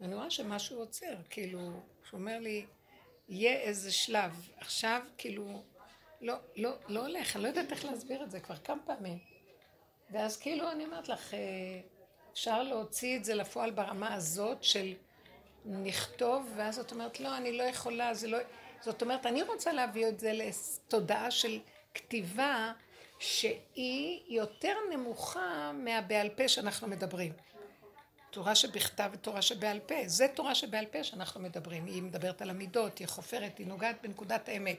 [0.00, 2.66] ואני רואה שמשהו עוצר, כאילו, שהוא אומר לי,
[3.28, 5.62] יהיה איזה שלב, עכשיו כאילו,
[6.20, 9.18] לא, לא, לא הולך, אני לא יודעת איך להסביר את זה כבר כמה פעמים.
[10.10, 11.38] ואז כאילו אני אומרת לך, אה,
[12.32, 14.94] אפשר להוציא את זה לפועל ברמה הזאת של
[15.64, 18.38] נכתוב, ואז את אומרת, לא, אני לא יכולה, זה לא...
[18.80, 21.58] זאת אומרת, אני רוצה להביא את זה לתודעה של
[21.94, 22.72] כתיבה
[23.18, 27.32] שהיא יותר נמוכה מהבעל פה שאנחנו מדברים.
[28.30, 29.94] תורה שבכתב ותורה שבעל פה.
[30.06, 31.86] זה תורה שבעל פה שאנחנו מדברים.
[31.86, 34.76] היא מדברת על המידות, היא חופרת, היא נוגעת בנקודת האמת.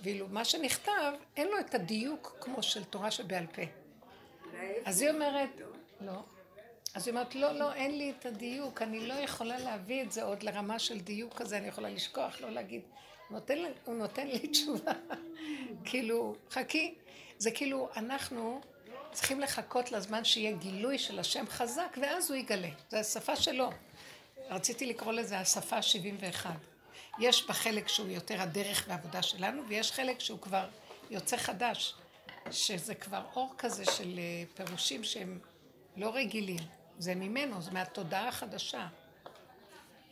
[0.00, 3.62] ואילו מה שנכתב, אין לו את הדיוק כמו של תורה שבעל פה.
[4.84, 5.50] אז היא אומרת,
[6.00, 6.22] לא.
[6.94, 10.22] אז היא אומרת, לא, לא, אין לי את הדיוק, אני לא יכולה להביא את זה
[10.22, 12.82] עוד לרמה של דיוק כזה, אני יכולה לשכוח, לא להגיד.
[13.30, 13.54] נותן,
[13.84, 14.92] הוא נותן לי תשובה,
[15.84, 16.94] כאילו, חכי.
[17.38, 18.60] זה כאילו, אנחנו
[19.12, 22.68] צריכים לחכות לזמן שיהיה גילוי של השם חזק, ואז הוא יגלה.
[22.90, 23.70] זו השפה שלו.
[24.50, 26.46] רציתי לקרוא לזה השפה ה-71.
[27.18, 30.68] יש בה חלק שהוא יותר הדרך והעבודה שלנו, ויש חלק שהוא כבר
[31.10, 31.94] יוצא חדש,
[32.50, 35.38] שזה כבר אור כזה של אה, פירושים שהם
[35.96, 36.77] לא רגילים.
[36.98, 38.86] זה ממנו, זה מהתודעה החדשה.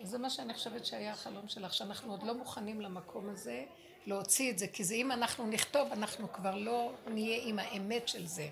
[0.03, 3.65] זה מה שאני חושבת שהיה החלום שלך, שאנחנו עוד לא מוכנים למקום הזה
[4.07, 8.27] להוציא את זה, כי זה אם אנחנו נכתוב, אנחנו כבר לא נהיה עם האמת של
[8.27, 8.49] זה.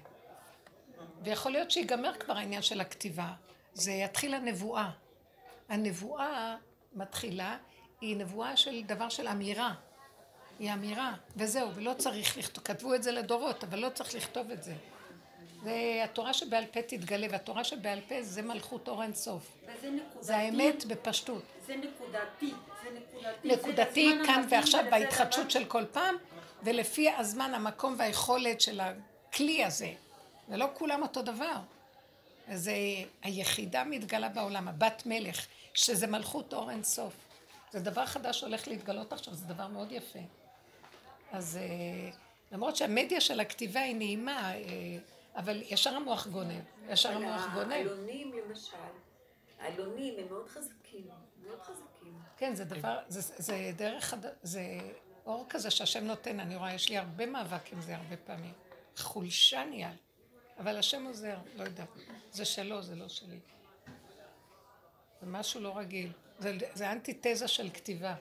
[1.22, 3.32] ויכול להיות שיגמר כבר העניין של הכתיבה.
[3.74, 4.90] זה יתחיל הנבואה.
[5.68, 6.56] הנבואה
[6.92, 7.58] מתחילה,
[8.00, 9.74] היא נבואה של דבר של אמירה.
[10.58, 14.62] היא אמירה, וזהו, ולא צריך לכתוב, כתבו את זה לדורות, אבל לא צריך לכתוב את
[14.62, 14.74] זה.
[15.64, 19.42] והתורה שבעל פה תתגלה, והתורה שבעל פה זה מלכות אור אין סוף.
[19.62, 20.24] וזה נקודתי.
[20.24, 21.42] זה האמת בפשטות.
[21.66, 22.52] זה נקודתי.
[22.84, 23.48] זה נקודתי.
[23.48, 26.16] נקודתי זה כאן ועכשיו בהתחדשות של כל פעם,
[26.62, 29.92] ולפי הזמן, המקום והיכולת של הכלי הזה.
[30.48, 31.56] ולא כולם אותו דבר.
[32.48, 32.74] אז אה,
[33.22, 37.12] היחידה מתגלה בעולם, הבת מלך, שזה מלכות אור אין סוף.
[37.72, 40.18] זה דבר חדש שהולך להתגלות עכשיו, זה דבר מאוד יפה.
[41.32, 42.10] אז אה,
[42.52, 44.60] למרות שהמדיה של הכתיבה היא נעימה, אה,
[45.36, 46.62] אבל ישר המוח גונב.
[46.88, 47.72] ישר המוח גונב.
[47.72, 48.76] העלונים למשל,
[49.58, 51.08] העלונים הם מאוד חזקים,
[51.42, 52.18] מאוד חזקים.
[52.36, 54.14] כן, זה דבר, זה, זה דרך.
[54.42, 54.62] זה
[55.26, 58.52] אור כזה שהשם נותן, אני רואה, יש לי הרבה מאבק עם זה הרבה פעמים.
[58.96, 59.92] חולשה נהיה.
[60.58, 61.88] אבל השם עוזר, לא יודעת.
[62.32, 63.38] זה שלו, זה לא שלי.
[65.20, 66.12] זה משהו לא רגיל.
[66.38, 68.14] זה, זה אנטיתזה של כתיבה.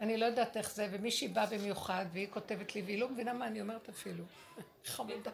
[0.00, 3.46] אני לא יודעת איך זה, ומישהי באה במיוחד, והיא כותבת לי, והיא לא מבינה מה
[3.46, 4.24] אני אומרת אפילו.
[4.84, 5.30] חמודה.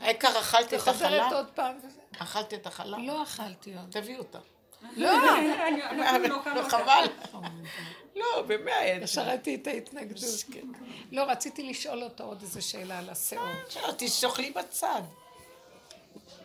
[0.00, 1.28] העיקר אכלתי את וחוזרת החלה?
[1.28, 2.00] עוד פעם וזה.
[2.18, 2.98] אכלתי את החלה?
[2.98, 3.90] לא אכלתי עוד.
[3.90, 4.38] תביאי אותה.
[4.96, 5.12] לא!
[6.56, 7.06] לא חבל.
[8.16, 9.02] לא, באמת.
[9.02, 10.44] ישר ראיתי את ההתנגדות.
[11.12, 13.42] לא, רציתי לשאול אותו עוד איזה שאלה על השאור.
[13.76, 15.02] לא, תשאכלי בצד.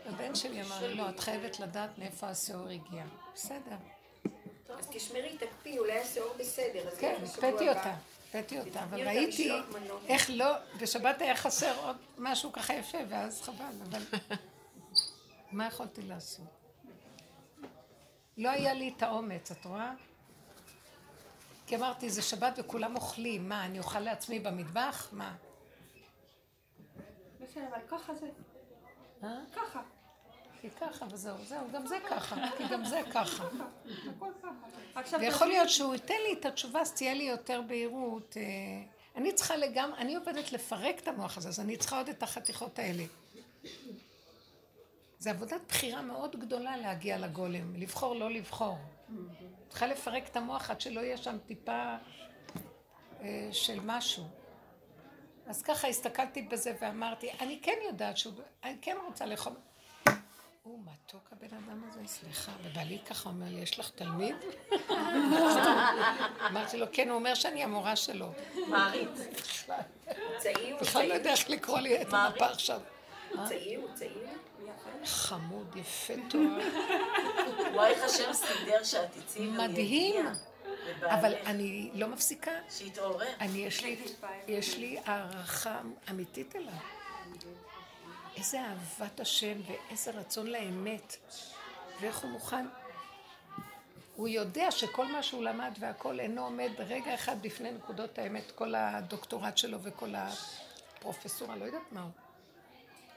[0.06, 3.04] הבן שלי אמר לי, לא, את חייבת לדעת מאיפה השאור הגיע.
[3.34, 3.76] בסדר.
[4.70, 6.90] אז תשמרי, תקפיא, אולי השאור בסדר.
[7.00, 7.70] כן, הקפאתי.
[7.70, 7.96] אותה.
[8.28, 10.02] הקפאתי אותה, אבל תתני אותה ראיתי לשלוח מנות.
[10.08, 14.02] איך לא, בשבת היה חסר עוד משהו ככה יפה, ואז חבל, אבל
[15.52, 16.46] מה יכולתי לעשות?
[18.38, 19.94] לא היה לי את האומץ, את רואה?
[21.68, 25.10] כי אמרתי, זה שבת וכולם אוכלים, מה, אני אוכל לעצמי במטבח?
[25.12, 25.36] מה?
[27.40, 28.28] בסדר, אבל ככה זה.
[29.24, 29.40] אה?
[29.56, 29.82] ככה.
[30.62, 33.48] כי ככה וזהו, זהו, גם זה ככה, כי גם זה ככה.
[35.20, 38.38] ויכול להיות שהוא ייתן לי את התשובה, אז תהיה לי יותר בהירות.
[38.38, 38.44] אה,
[39.16, 42.80] אני צריכה לגמרי, אני עובדת לפרק את המוח הזה, אז אני צריכה עוד את החתיכות
[42.80, 43.04] האלה.
[45.20, 48.78] זה עבודת בחירה מאוד גדולה להגיע לגולם, לבחור לא לבחור.
[49.70, 51.96] צריכה לפרק את המוח עד שלא יהיה שם טיפה
[53.22, 54.24] אה, של משהו.
[55.48, 59.54] אז ככה הסתכלתי בזה ואמרתי, אני כן יודעת שהוא, אני כן רוצה לאכול.
[60.68, 62.52] הוא מתוק הבן אדם הזה, סליחה.
[62.64, 64.36] ובעלי ככה אומר לי, יש לך תלמיד?
[66.48, 68.32] אמרתי לו, כן, הוא אומר שאני המורה שלו.
[68.68, 69.20] מעריץ.
[70.38, 71.14] צעיר, בכלל לא.
[71.14, 72.82] יודע איך לקרוא לי את המפה עכשיו.
[73.48, 74.28] צעיר, צעיר.
[75.06, 76.60] חמוד, יפה תואר.
[77.74, 80.26] וואי, איך השם סידר שאת תצאי מדהים.
[81.02, 81.36] אבל.
[81.46, 82.52] אני לא מפסיקה.
[82.70, 83.28] שיתעורר.
[84.48, 86.74] יש לי הערכה אמיתית אליו.
[88.38, 91.16] איזה אהבת השם ואיזה רצון לאמת.
[92.02, 92.66] ואיך הוא מוכן.
[94.16, 98.76] הוא יודע שכל מה שהוא למד והכל אינו עומד רגע אחד לפני נקודות האמת, כל
[98.76, 102.12] הדוקטורט שלו וכל הפרופסורה, לא יודעת מה הוא.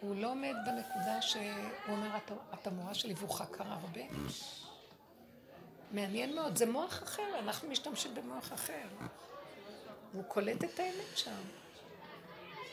[0.01, 1.43] הוא לא עומד בנקודה שהוא
[1.89, 4.01] אומר, "את- את המורה שלי, והוא חקר הרבה.
[5.93, 8.89] מעניין מאוד, זה מוח אחר, אנחנו משתמשים במוח אחר.
[10.13, 11.31] והוא קולט את האמת שם.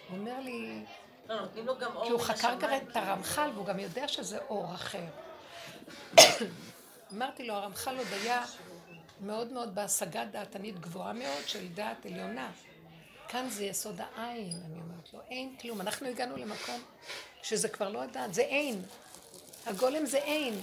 [0.10, 0.84] הוא אומר לי,
[1.30, 2.60] לא, נותנים לו גם אור כי הוא חקר.
[2.60, 5.04] כרגע את הרמח"ל, והוא גם יודע שזה אור אחר.
[7.14, 8.46] אמרתי לו, הרמח"ל עוד היה
[9.22, 12.52] מאוד מאוד בהשגת דעתנית גבוהה מאוד, של דעת עליונה.
[13.28, 15.82] כאן זה יסוד העין, אני אומרת לו, אין כלום.
[15.82, 16.82] אנחנו הגענו למקום
[17.44, 18.82] שזה כבר לא הדעת, זה אין.
[19.66, 20.62] הגולם זה אין.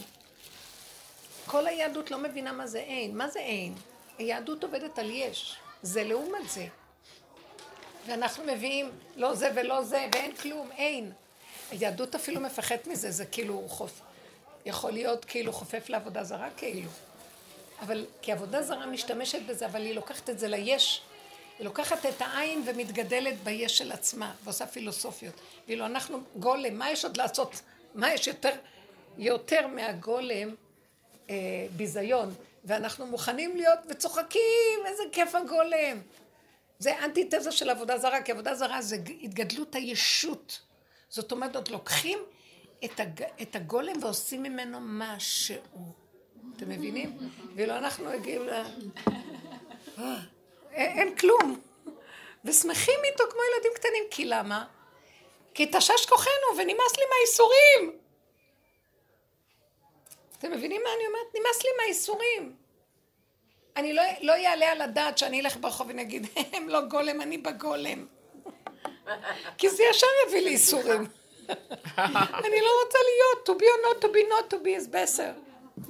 [1.47, 3.17] כל היהדות לא מבינה מה זה אין.
[3.17, 3.75] מה זה אין?
[4.19, 5.57] היהדות עובדת על יש.
[5.83, 6.67] זה לעומת זה.
[8.07, 11.13] ואנחנו מביאים לא זה ולא זה, ואין כלום, אין.
[11.71, 14.01] היהדות אפילו מפחדת מזה, זה כאילו חופ...
[14.67, 16.91] יכול להיות כאילו חופף לעבודה זרה כאילו.
[17.81, 21.03] אבל, כי עבודה זרה משתמשת בזה, אבל היא לוקחת את זה ליש.
[21.59, 25.35] היא לוקחת את העין ומתגדלת ביש של עצמה, ועושה פילוסופיות.
[25.69, 27.61] ואילו אנחנו גולם, מה יש עוד לעשות?
[27.95, 28.53] מה יש יותר,
[29.19, 30.55] יותר מהגולם
[31.31, 32.35] אה, ביזיון?
[32.65, 36.01] ואנחנו מוכנים להיות וצוחקים, איזה כיף הגולם.
[36.79, 40.61] זה אנטיתזה של עבודה זרה, כי עבודה זרה זה התגדלות הישות.
[41.09, 42.19] זאת אומרת, עוד לוקחים
[42.85, 43.25] את, הג...
[43.43, 45.57] את הגולם ועושים ממנו משהו.
[46.57, 47.19] אתם מבינים?
[47.55, 48.51] ואילו אנחנו מגיעים ל...
[49.99, 50.17] אה,
[50.73, 51.61] אין, אין כלום.
[52.45, 54.05] ושמחים איתו כמו ילדים קטנים.
[54.11, 54.65] כי למה?
[55.55, 57.99] כי תשש כוחנו ונמאס לי מהאיסורים.
[60.39, 61.35] אתם מבינים מה אני אומרת?
[61.35, 62.64] נמאס לי מהאיסורים.
[63.77, 68.07] אני לא, לא יעלה על הדעת שאני אלך ברחוב ונגיד, הם לא גולם, אני בגולם.
[69.59, 71.07] כי זה ישר יביא לי איסורים.
[72.47, 75.33] אני לא רוצה להיות, to be or not to be not to be is better.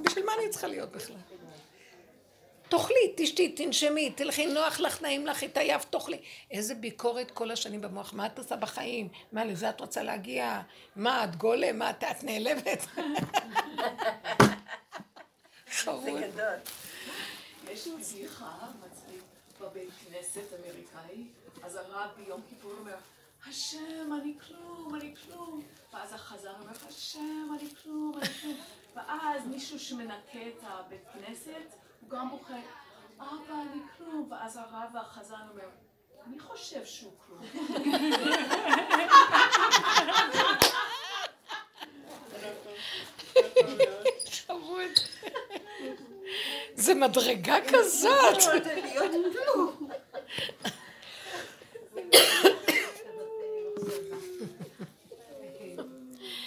[0.03, 1.17] בשביל מה אני צריכה להיות בכלל?
[2.69, 6.19] תאכלי, תשתי, תנשמי, תלכי, נוח לך, נעים לך, התעייף, תאכלי.
[6.51, 9.09] איזה ביקורת כל השנים במוח, מה את עושה בחיים?
[9.33, 10.61] מה, לזה את רוצה להגיע?
[10.97, 11.79] מה, את גולם?
[11.79, 12.87] מה, את, נעלבת?
[15.79, 16.23] חרוד.
[17.71, 19.23] יש בדיחה מצחיק
[19.61, 21.25] בבית כנסת אמריקאי,
[21.63, 22.97] אז הרב ביום כיפור אומר,
[23.47, 25.63] השם, אני כלום, אני כלום.
[25.93, 28.57] ואז החזן אומר, השם, אני כלום, אני כלום.
[28.95, 32.59] ואז מישהו שמנקה את הבית כנסת, הוא גם בוכה,
[33.19, 34.29] אבא, אני כלום.
[34.31, 35.69] ואז הרב והחזן אומר,
[36.27, 37.41] אני חושב שהוא כלום.
[44.47, 44.91] חמוד.
[46.75, 48.45] זה מדרגה כזאת.
[49.47, 49.73] לא,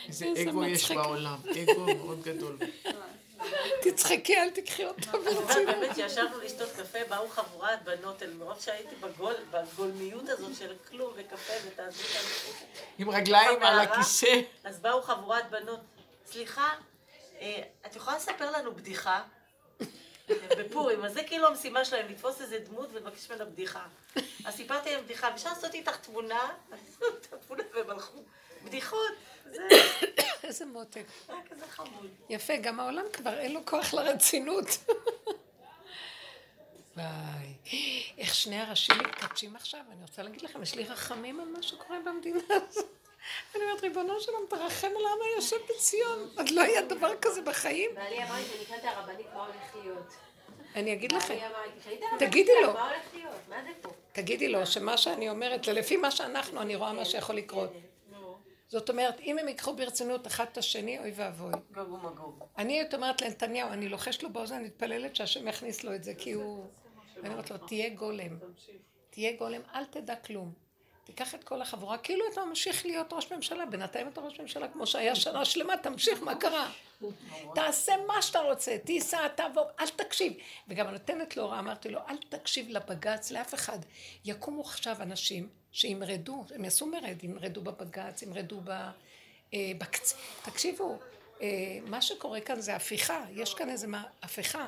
[0.08, 2.58] איזה אגו יש בעולם, אגו מאוד גדול.
[3.82, 5.66] תצחקי, אל תקחי אותו ברצינות.
[5.66, 8.96] באמת, כשישבנו לשתות קפה, באו חבורת בנות אל מרוב שהייתי
[9.52, 12.04] בגולמיות הזאת של כלום וקפה ותעזבי
[12.98, 14.42] עם רגליים על הכיסא.
[14.64, 15.80] אז באו חבורת בנות,
[16.26, 16.70] סליחה,
[17.86, 19.24] את יכולה לספר לנו בדיחה?
[20.60, 23.88] בפורים, אז זה כאילו המשימה שלהם, לתפוס איזה דמות ולבקש ממנה בדיחה.
[24.46, 26.50] אז סיפרתי להם בדיחה, אפשר לעשות איתך תמונה?
[27.20, 28.20] את התמונה והם הלכו.
[28.66, 29.12] בדיחות,
[29.52, 29.68] זה
[30.44, 31.06] איזה מותק.
[31.28, 32.10] היה כזה חמוד.
[32.30, 34.66] יפה, גם העולם כבר אין לו כוח לרצינות.
[36.98, 37.54] וואי,
[38.18, 39.80] איך שני הראשים מתכתשים עכשיו.
[39.92, 42.97] אני רוצה להגיד לכם, יש לי רחמים על מה שקורה במדינה הזאת.
[43.56, 46.30] אני אומרת, ריבונו שלום, תרחם על העם היושב בציון.
[46.38, 47.92] עוד לא היה דבר כזה בחיים.
[47.96, 50.14] בעלי אמר לי שאני אקרא את הרבנית, מה הולך להיות?
[50.76, 51.38] אני אגיד לכם,
[52.20, 52.74] תגידי לו.
[52.74, 53.36] מה הולך להיות?
[53.50, 53.90] מה זה פה?
[54.12, 57.70] תגידי לו שמה שאני אומרת, לפי מה שאנחנו, אני רואה מה שיכול לקרות.
[58.70, 61.52] זאת אומרת, אם הם ייקחו ברצינות אחד את השני, אוי ואבוי.
[61.72, 62.44] גוג ומגוג.
[62.58, 66.14] אני הייתי אומרת לנתניהו, אני לוחש לו באוזן, אני מתפללת שהשם יכניס לו את זה,
[66.14, 66.66] כי הוא...
[67.20, 68.38] אני אומרת לו, תהיה גולם.
[69.10, 70.67] תהיה גולם, אל תדע כלום.
[71.08, 74.88] תיקח את כל החבורה, כאילו אתה ממשיך להיות ראש ממשלה, בינתיים אתה ראש ממשלה כמו
[74.88, 76.72] שהיה שנה שלמה, תמשיך, מה קרה?
[77.56, 80.34] תעשה מה שאתה רוצה, תיסע, תעבור, אל תקשיב.
[80.68, 83.80] וגם נותנת לו הוראה, אמרתי לו, אל תקשיב לבג"ץ, לאף אחד.
[84.26, 88.60] יקומו עכשיו אנשים שימרדו, הם יעשו מרד, ימרדו בבג"ץ, ימרדו.
[89.54, 90.18] אה, בקצ...
[90.44, 91.00] תקשיבו,
[91.42, 91.48] אה,
[91.86, 94.04] מה שקורה כאן זה הפיכה, יש כאן איזה מה...
[94.24, 94.68] הפיכה.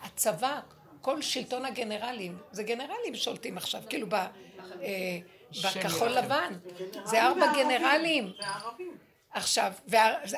[0.00, 0.60] הצבא,
[1.00, 4.14] כל שלטון הגנרלים, זה גנרלים שולטים עכשיו, כאילו ב...
[4.14, 5.18] אה,
[5.64, 6.52] בכחול לבן,
[7.04, 8.32] זה ארבע גנרלים.
[9.30, 9.72] עכשיו,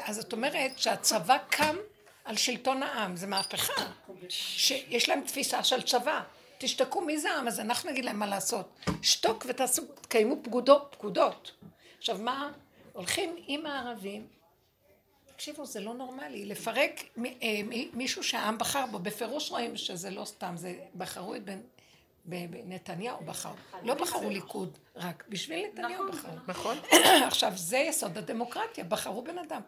[0.04, 1.76] אז זאת אומרת שהצבא קם
[2.24, 3.82] על שלטון העם, זה מהפכה,
[4.28, 6.22] שיש להם תפיסה של צבא.
[6.58, 8.78] תשתקו מי זה העם, אז אנחנו נגיד להם מה לעשות.
[9.02, 11.52] שתוק ותעשו, תקיימו פקודות, פקודות.
[11.98, 12.52] עכשיו מה,
[12.92, 14.26] הולכים עם הערבים,
[15.36, 17.60] תקשיבו, זה לא נורמלי, לפרק מ- אה,
[17.92, 21.60] מישהו שהעם בחר בו, בפירוש רואים שזה לא סתם, זה בחרו את בן...
[22.28, 23.52] ב- ב- נתניהו בחר,
[23.82, 26.32] לא בחרו ליכוד רק, בשביל נתניהו בחרו.
[26.46, 26.78] נכון.
[27.26, 29.60] עכשיו, זה יסוד הדמוקרטיה, בחרו בן אדם.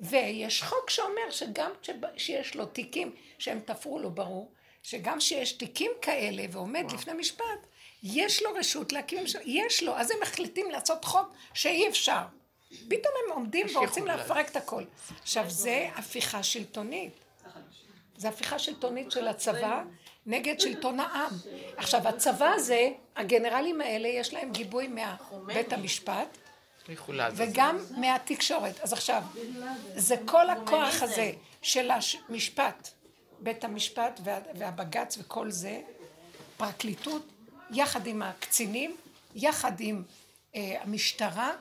[0.00, 1.70] ויש חוק שאומר שגם
[2.16, 7.66] שיש לו תיקים שהם תפרו לו, ברור, שגם שיש תיקים כאלה ועומד לפני משפט,
[8.02, 12.22] יש לו רשות להקים ממשלה, יש לו, אז הם מחליטים לעשות חוק שאי אפשר.
[12.68, 14.84] פתאום הם עומדים ורוצים לפרק את הכל.
[15.22, 17.12] עכשיו, זה הפיכה שלטונית.
[18.16, 19.82] זה הפיכה שלטונית של הצבא
[20.26, 21.30] נגד שלטון העם.
[21.76, 26.38] עכשיו, הצבא הזה, הגנרלים האלה, יש להם גיבוי מבית המשפט.
[27.34, 28.80] וגם מהתקשורת.
[28.80, 29.22] אז עכשיו,
[29.96, 31.32] זה כל הכוח הזה
[31.62, 32.88] של המשפט,
[33.38, 35.80] בית המשפט וה- והבג"ץ וכל זה,
[36.56, 37.26] פרקליטות,
[37.70, 38.96] יחד עם הקצינים,
[39.34, 40.02] יחד עם
[40.54, 41.52] אה, המשטרה,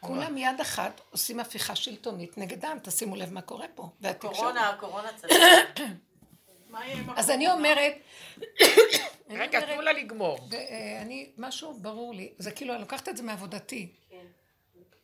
[0.00, 4.36] כולם יד אחת עושים הפיכה שלטונית נגדם, תשימו לב מה קורה פה, והתקשורת.
[4.36, 5.34] קורונה, הקורונה צדקה.
[7.16, 7.92] אז אני אומרת,
[9.28, 10.38] אני רגע, תנו לה לגמור.
[10.52, 13.92] אה, אני, משהו ברור לי, זה כאילו, אני לוקחת את זה מעבודתי.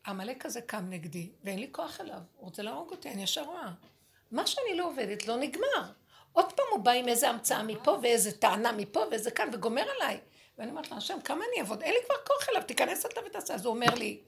[0.07, 3.71] עמלק הזה קם נגדי, ואין לי כוח אליו, הוא רוצה להרוג אותי, אני ישר רואה.
[4.31, 5.83] מה שאני לא עובדת לא נגמר.
[6.33, 10.21] עוד פעם הוא בא עם איזה המצאה מפה, ואיזה טענה מפה, ואיזה כאן, וגומר עליי.
[10.59, 11.83] ואני אומרת לו, השם, כמה אני אעבוד?
[11.83, 13.55] אין לי כבר כוח אליו, תיכנס אתה ותעשה.
[13.55, 14.21] אז הוא אומר לי,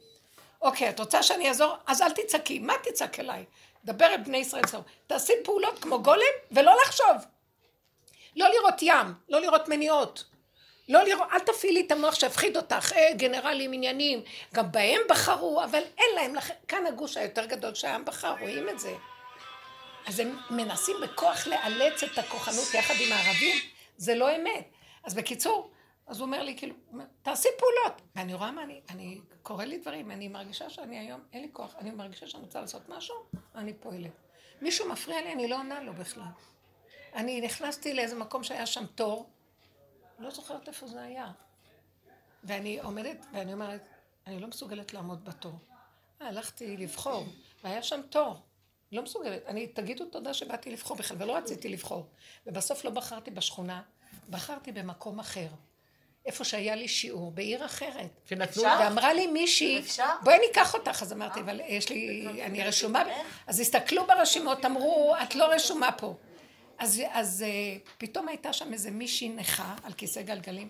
[0.62, 1.74] אוקיי, את רוצה שאני אעזור?
[1.86, 3.44] אז אל תצעקי, מה תצעק אליי?
[3.84, 4.84] דבר אל בני ישראל, סוף.
[5.06, 6.22] תעשי פעולות כמו גולם,
[6.52, 7.16] ולא לחשוב.
[8.36, 10.24] לא לראות ים, לא לראות מניעות.
[10.88, 14.22] לא לראות, אל תפעילי את המוח שיפחיד אותך, אה, גנרלים עניינים,
[14.54, 16.50] גם בהם בחרו, אבל אין להם, לכ...
[16.68, 18.94] כאן הגוש היותר גדול שהעם בחר, רואים את זה.
[20.06, 23.56] אז הם מנסים בכוח לאלץ את הכוחנות יחד עם הערבים,
[23.96, 24.68] זה לא אמת.
[25.04, 25.70] אז בקיצור,
[26.06, 26.74] אז הוא אומר לי, כאילו,
[27.22, 28.02] תעשי פעולות.
[28.16, 31.74] ואני רואה מה אני, אני, קורה לי דברים, אני מרגישה שאני היום, אין לי כוח,
[31.78, 33.16] אני מרגישה שאני רוצה לעשות משהו,
[33.58, 34.10] אני פועלת.
[34.60, 36.30] מישהו מפריע לי, אני לא עונה לו בכלל.
[37.14, 39.30] אני נכנסתי לאיזה מקום שהיה שם תור,
[40.18, 41.32] לא זוכרת איפה זה היה.
[42.44, 43.88] ואני עומדת, ואני אומרת,
[44.26, 45.52] אני לא מסוגלת לעמוד בתור.
[46.22, 47.26] אה, הלכתי לבחור,
[47.64, 48.36] והיה שם תור.
[48.92, 49.46] לא מסוגלת.
[49.46, 52.06] אני, תגידו תודה שבאתי לבחור בכלל, ולא רציתי לבחור.
[52.46, 53.82] ובסוף לא בחרתי בשכונה,
[54.30, 55.48] בחרתי במקום אחר.
[56.28, 58.10] איפה שהיה לי שיעור, בעיר אחרת.
[58.28, 58.76] שנתנו אפשר?
[58.80, 59.82] ואמרה לי מישהי?
[60.22, 61.02] בואי ניקח אותך.
[61.02, 63.02] אז אמרתי, אבל יש לי, אני רשומה,
[63.46, 66.14] אז הסתכלו ברשימות, אמרו, את לא רשומה פה.
[66.78, 70.68] אז, אז uh, פתאום הייתה שם איזה מישהי נכה על כיסא גלגלים,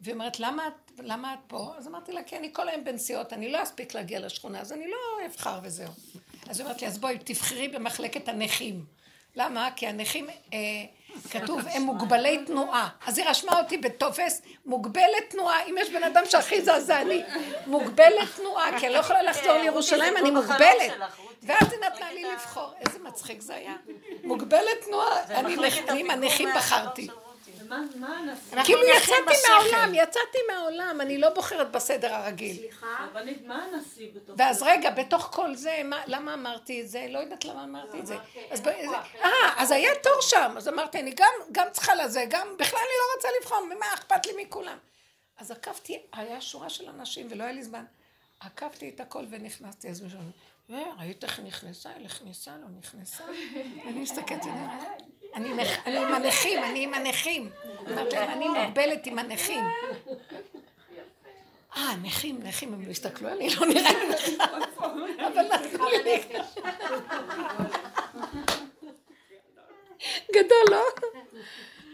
[0.00, 0.68] והיא אומרת, למה,
[0.98, 1.72] למה את פה?
[1.78, 4.86] אז אמרתי לה, כי אני כל היום בנסיעות, אני לא אספיק להגיע לשכונה, אז אני
[4.90, 5.92] לא אבחר וזהו.
[6.48, 8.84] אז היא אומרת לי, אז בואי, תבחרי במחלקת הנכים.
[9.36, 9.68] למה?
[9.76, 10.58] כי הנכים, אה,
[11.30, 12.88] כתוב, הם מוגבלי תנועה.
[13.06, 15.64] אז היא רשמה אותי בטופס, מוגבלת תנועה.
[15.64, 17.22] אם יש בן אדם שהכי זז זה אני.
[17.66, 20.92] מוגבלת תנועה, כי אני לא יכולה לחזור לירושלים, אני מוגבלת.
[21.42, 22.72] ואז היא נתנה לי לבחור.
[22.86, 23.72] איזה מצחיק זה היה.
[24.24, 25.24] מוגבלת תנועה.
[25.88, 27.08] אני מהחלום בחרתי.
[27.70, 28.62] מה הנשיא?
[28.64, 29.34] כאילו יצאתי.
[29.48, 32.56] מהעולם, יצאתי מהעולם, אני לא בוחרת בסדר הרגיל.
[32.56, 33.06] סליחה?
[33.10, 34.66] רבנית, מה הנשיא בתוך ואז זה?
[34.66, 37.06] רגע, בתוך כל זה, מה, למה אמרתי את זה?
[37.10, 38.16] לא יודעת למה אמרתי את זה.
[38.16, 38.94] כוח, אין
[39.24, 39.52] אה.
[39.56, 43.14] אז היה תור שם, אז אמרתי, אני גם, גם צריכה לזה, גם, בכלל אני לא
[43.16, 44.78] רוצה לבחור, מה אכפת לי מכולם?
[45.38, 47.84] אז עקבתי, היה שורה של אנשים ולא היה לי זמן.
[48.40, 50.18] עקבתי את הכל ונכנסתי, אז מישהו
[50.68, 51.90] אומר, ראית איך נכנסה?
[52.04, 53.24] נכנסה, לא נכנסה?
[53.86, 54.44] אני מסתכלת,
[55.34, 55.48] אני
[55.96, 57.50] עם הנכים, אני עם הנכים.
[57.88, 59.64] אמרתי להם, אני מוגבלת עם הנכים.
[61.76, 64.44] אה, נכים, נכים, הם לא הסתכלו עליי, לא נראה לי נכה.
[65.26, 66.22] אבל נתנו לי.
[70.32, 70.84] גדול, לא?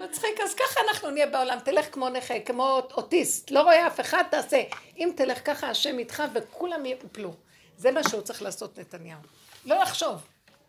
[0.00, 4.24] מצחיק, אז ככה אנחנו נהיה בעולם, תלך כמו נכה, כמו אוטיסט, לא רואה אף אחד,
[4.30, 4.62] תעשה.
[4.98, 7.34] אם תלך ככה, השם איתך וכולם יפלו.
[7.76, 9.20] זה מה שהוא צריך לעשות, נתניהו.
[9.64, 10.26] לא לחשוב,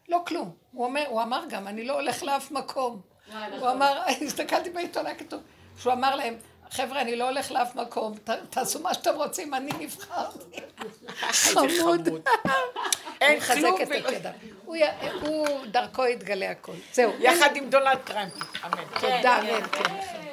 [0.08, 0.52] לא כלום.
[0.72, 3.02] הוא, אומר, הוא אמר גם, אני לא הולך לאף מקום.
[3.60, 5.42] הוא אמר, הסתכלתי בעיתון, היה כתוב,
[5.78, 6.36] שהוא אמר להם,
[6.72, 10.60] חבר'ה, אני לא הולך לאף מקום, ת, תעשו מה שאתם רוצים, אני נבחרתי.
[11.32, 12.10] חמוד.
[13.22, 13.80] אין כלום.
[15.22, 16.74] הוא דרכו יתגלה הכל.
[16.94, 17.12] זהו.
[17.20, 18.34] יחד עם דונלד טראמפ.
[18.66, 18.84] אמן.
[19.00, 20.27] תודה, אמן, כן.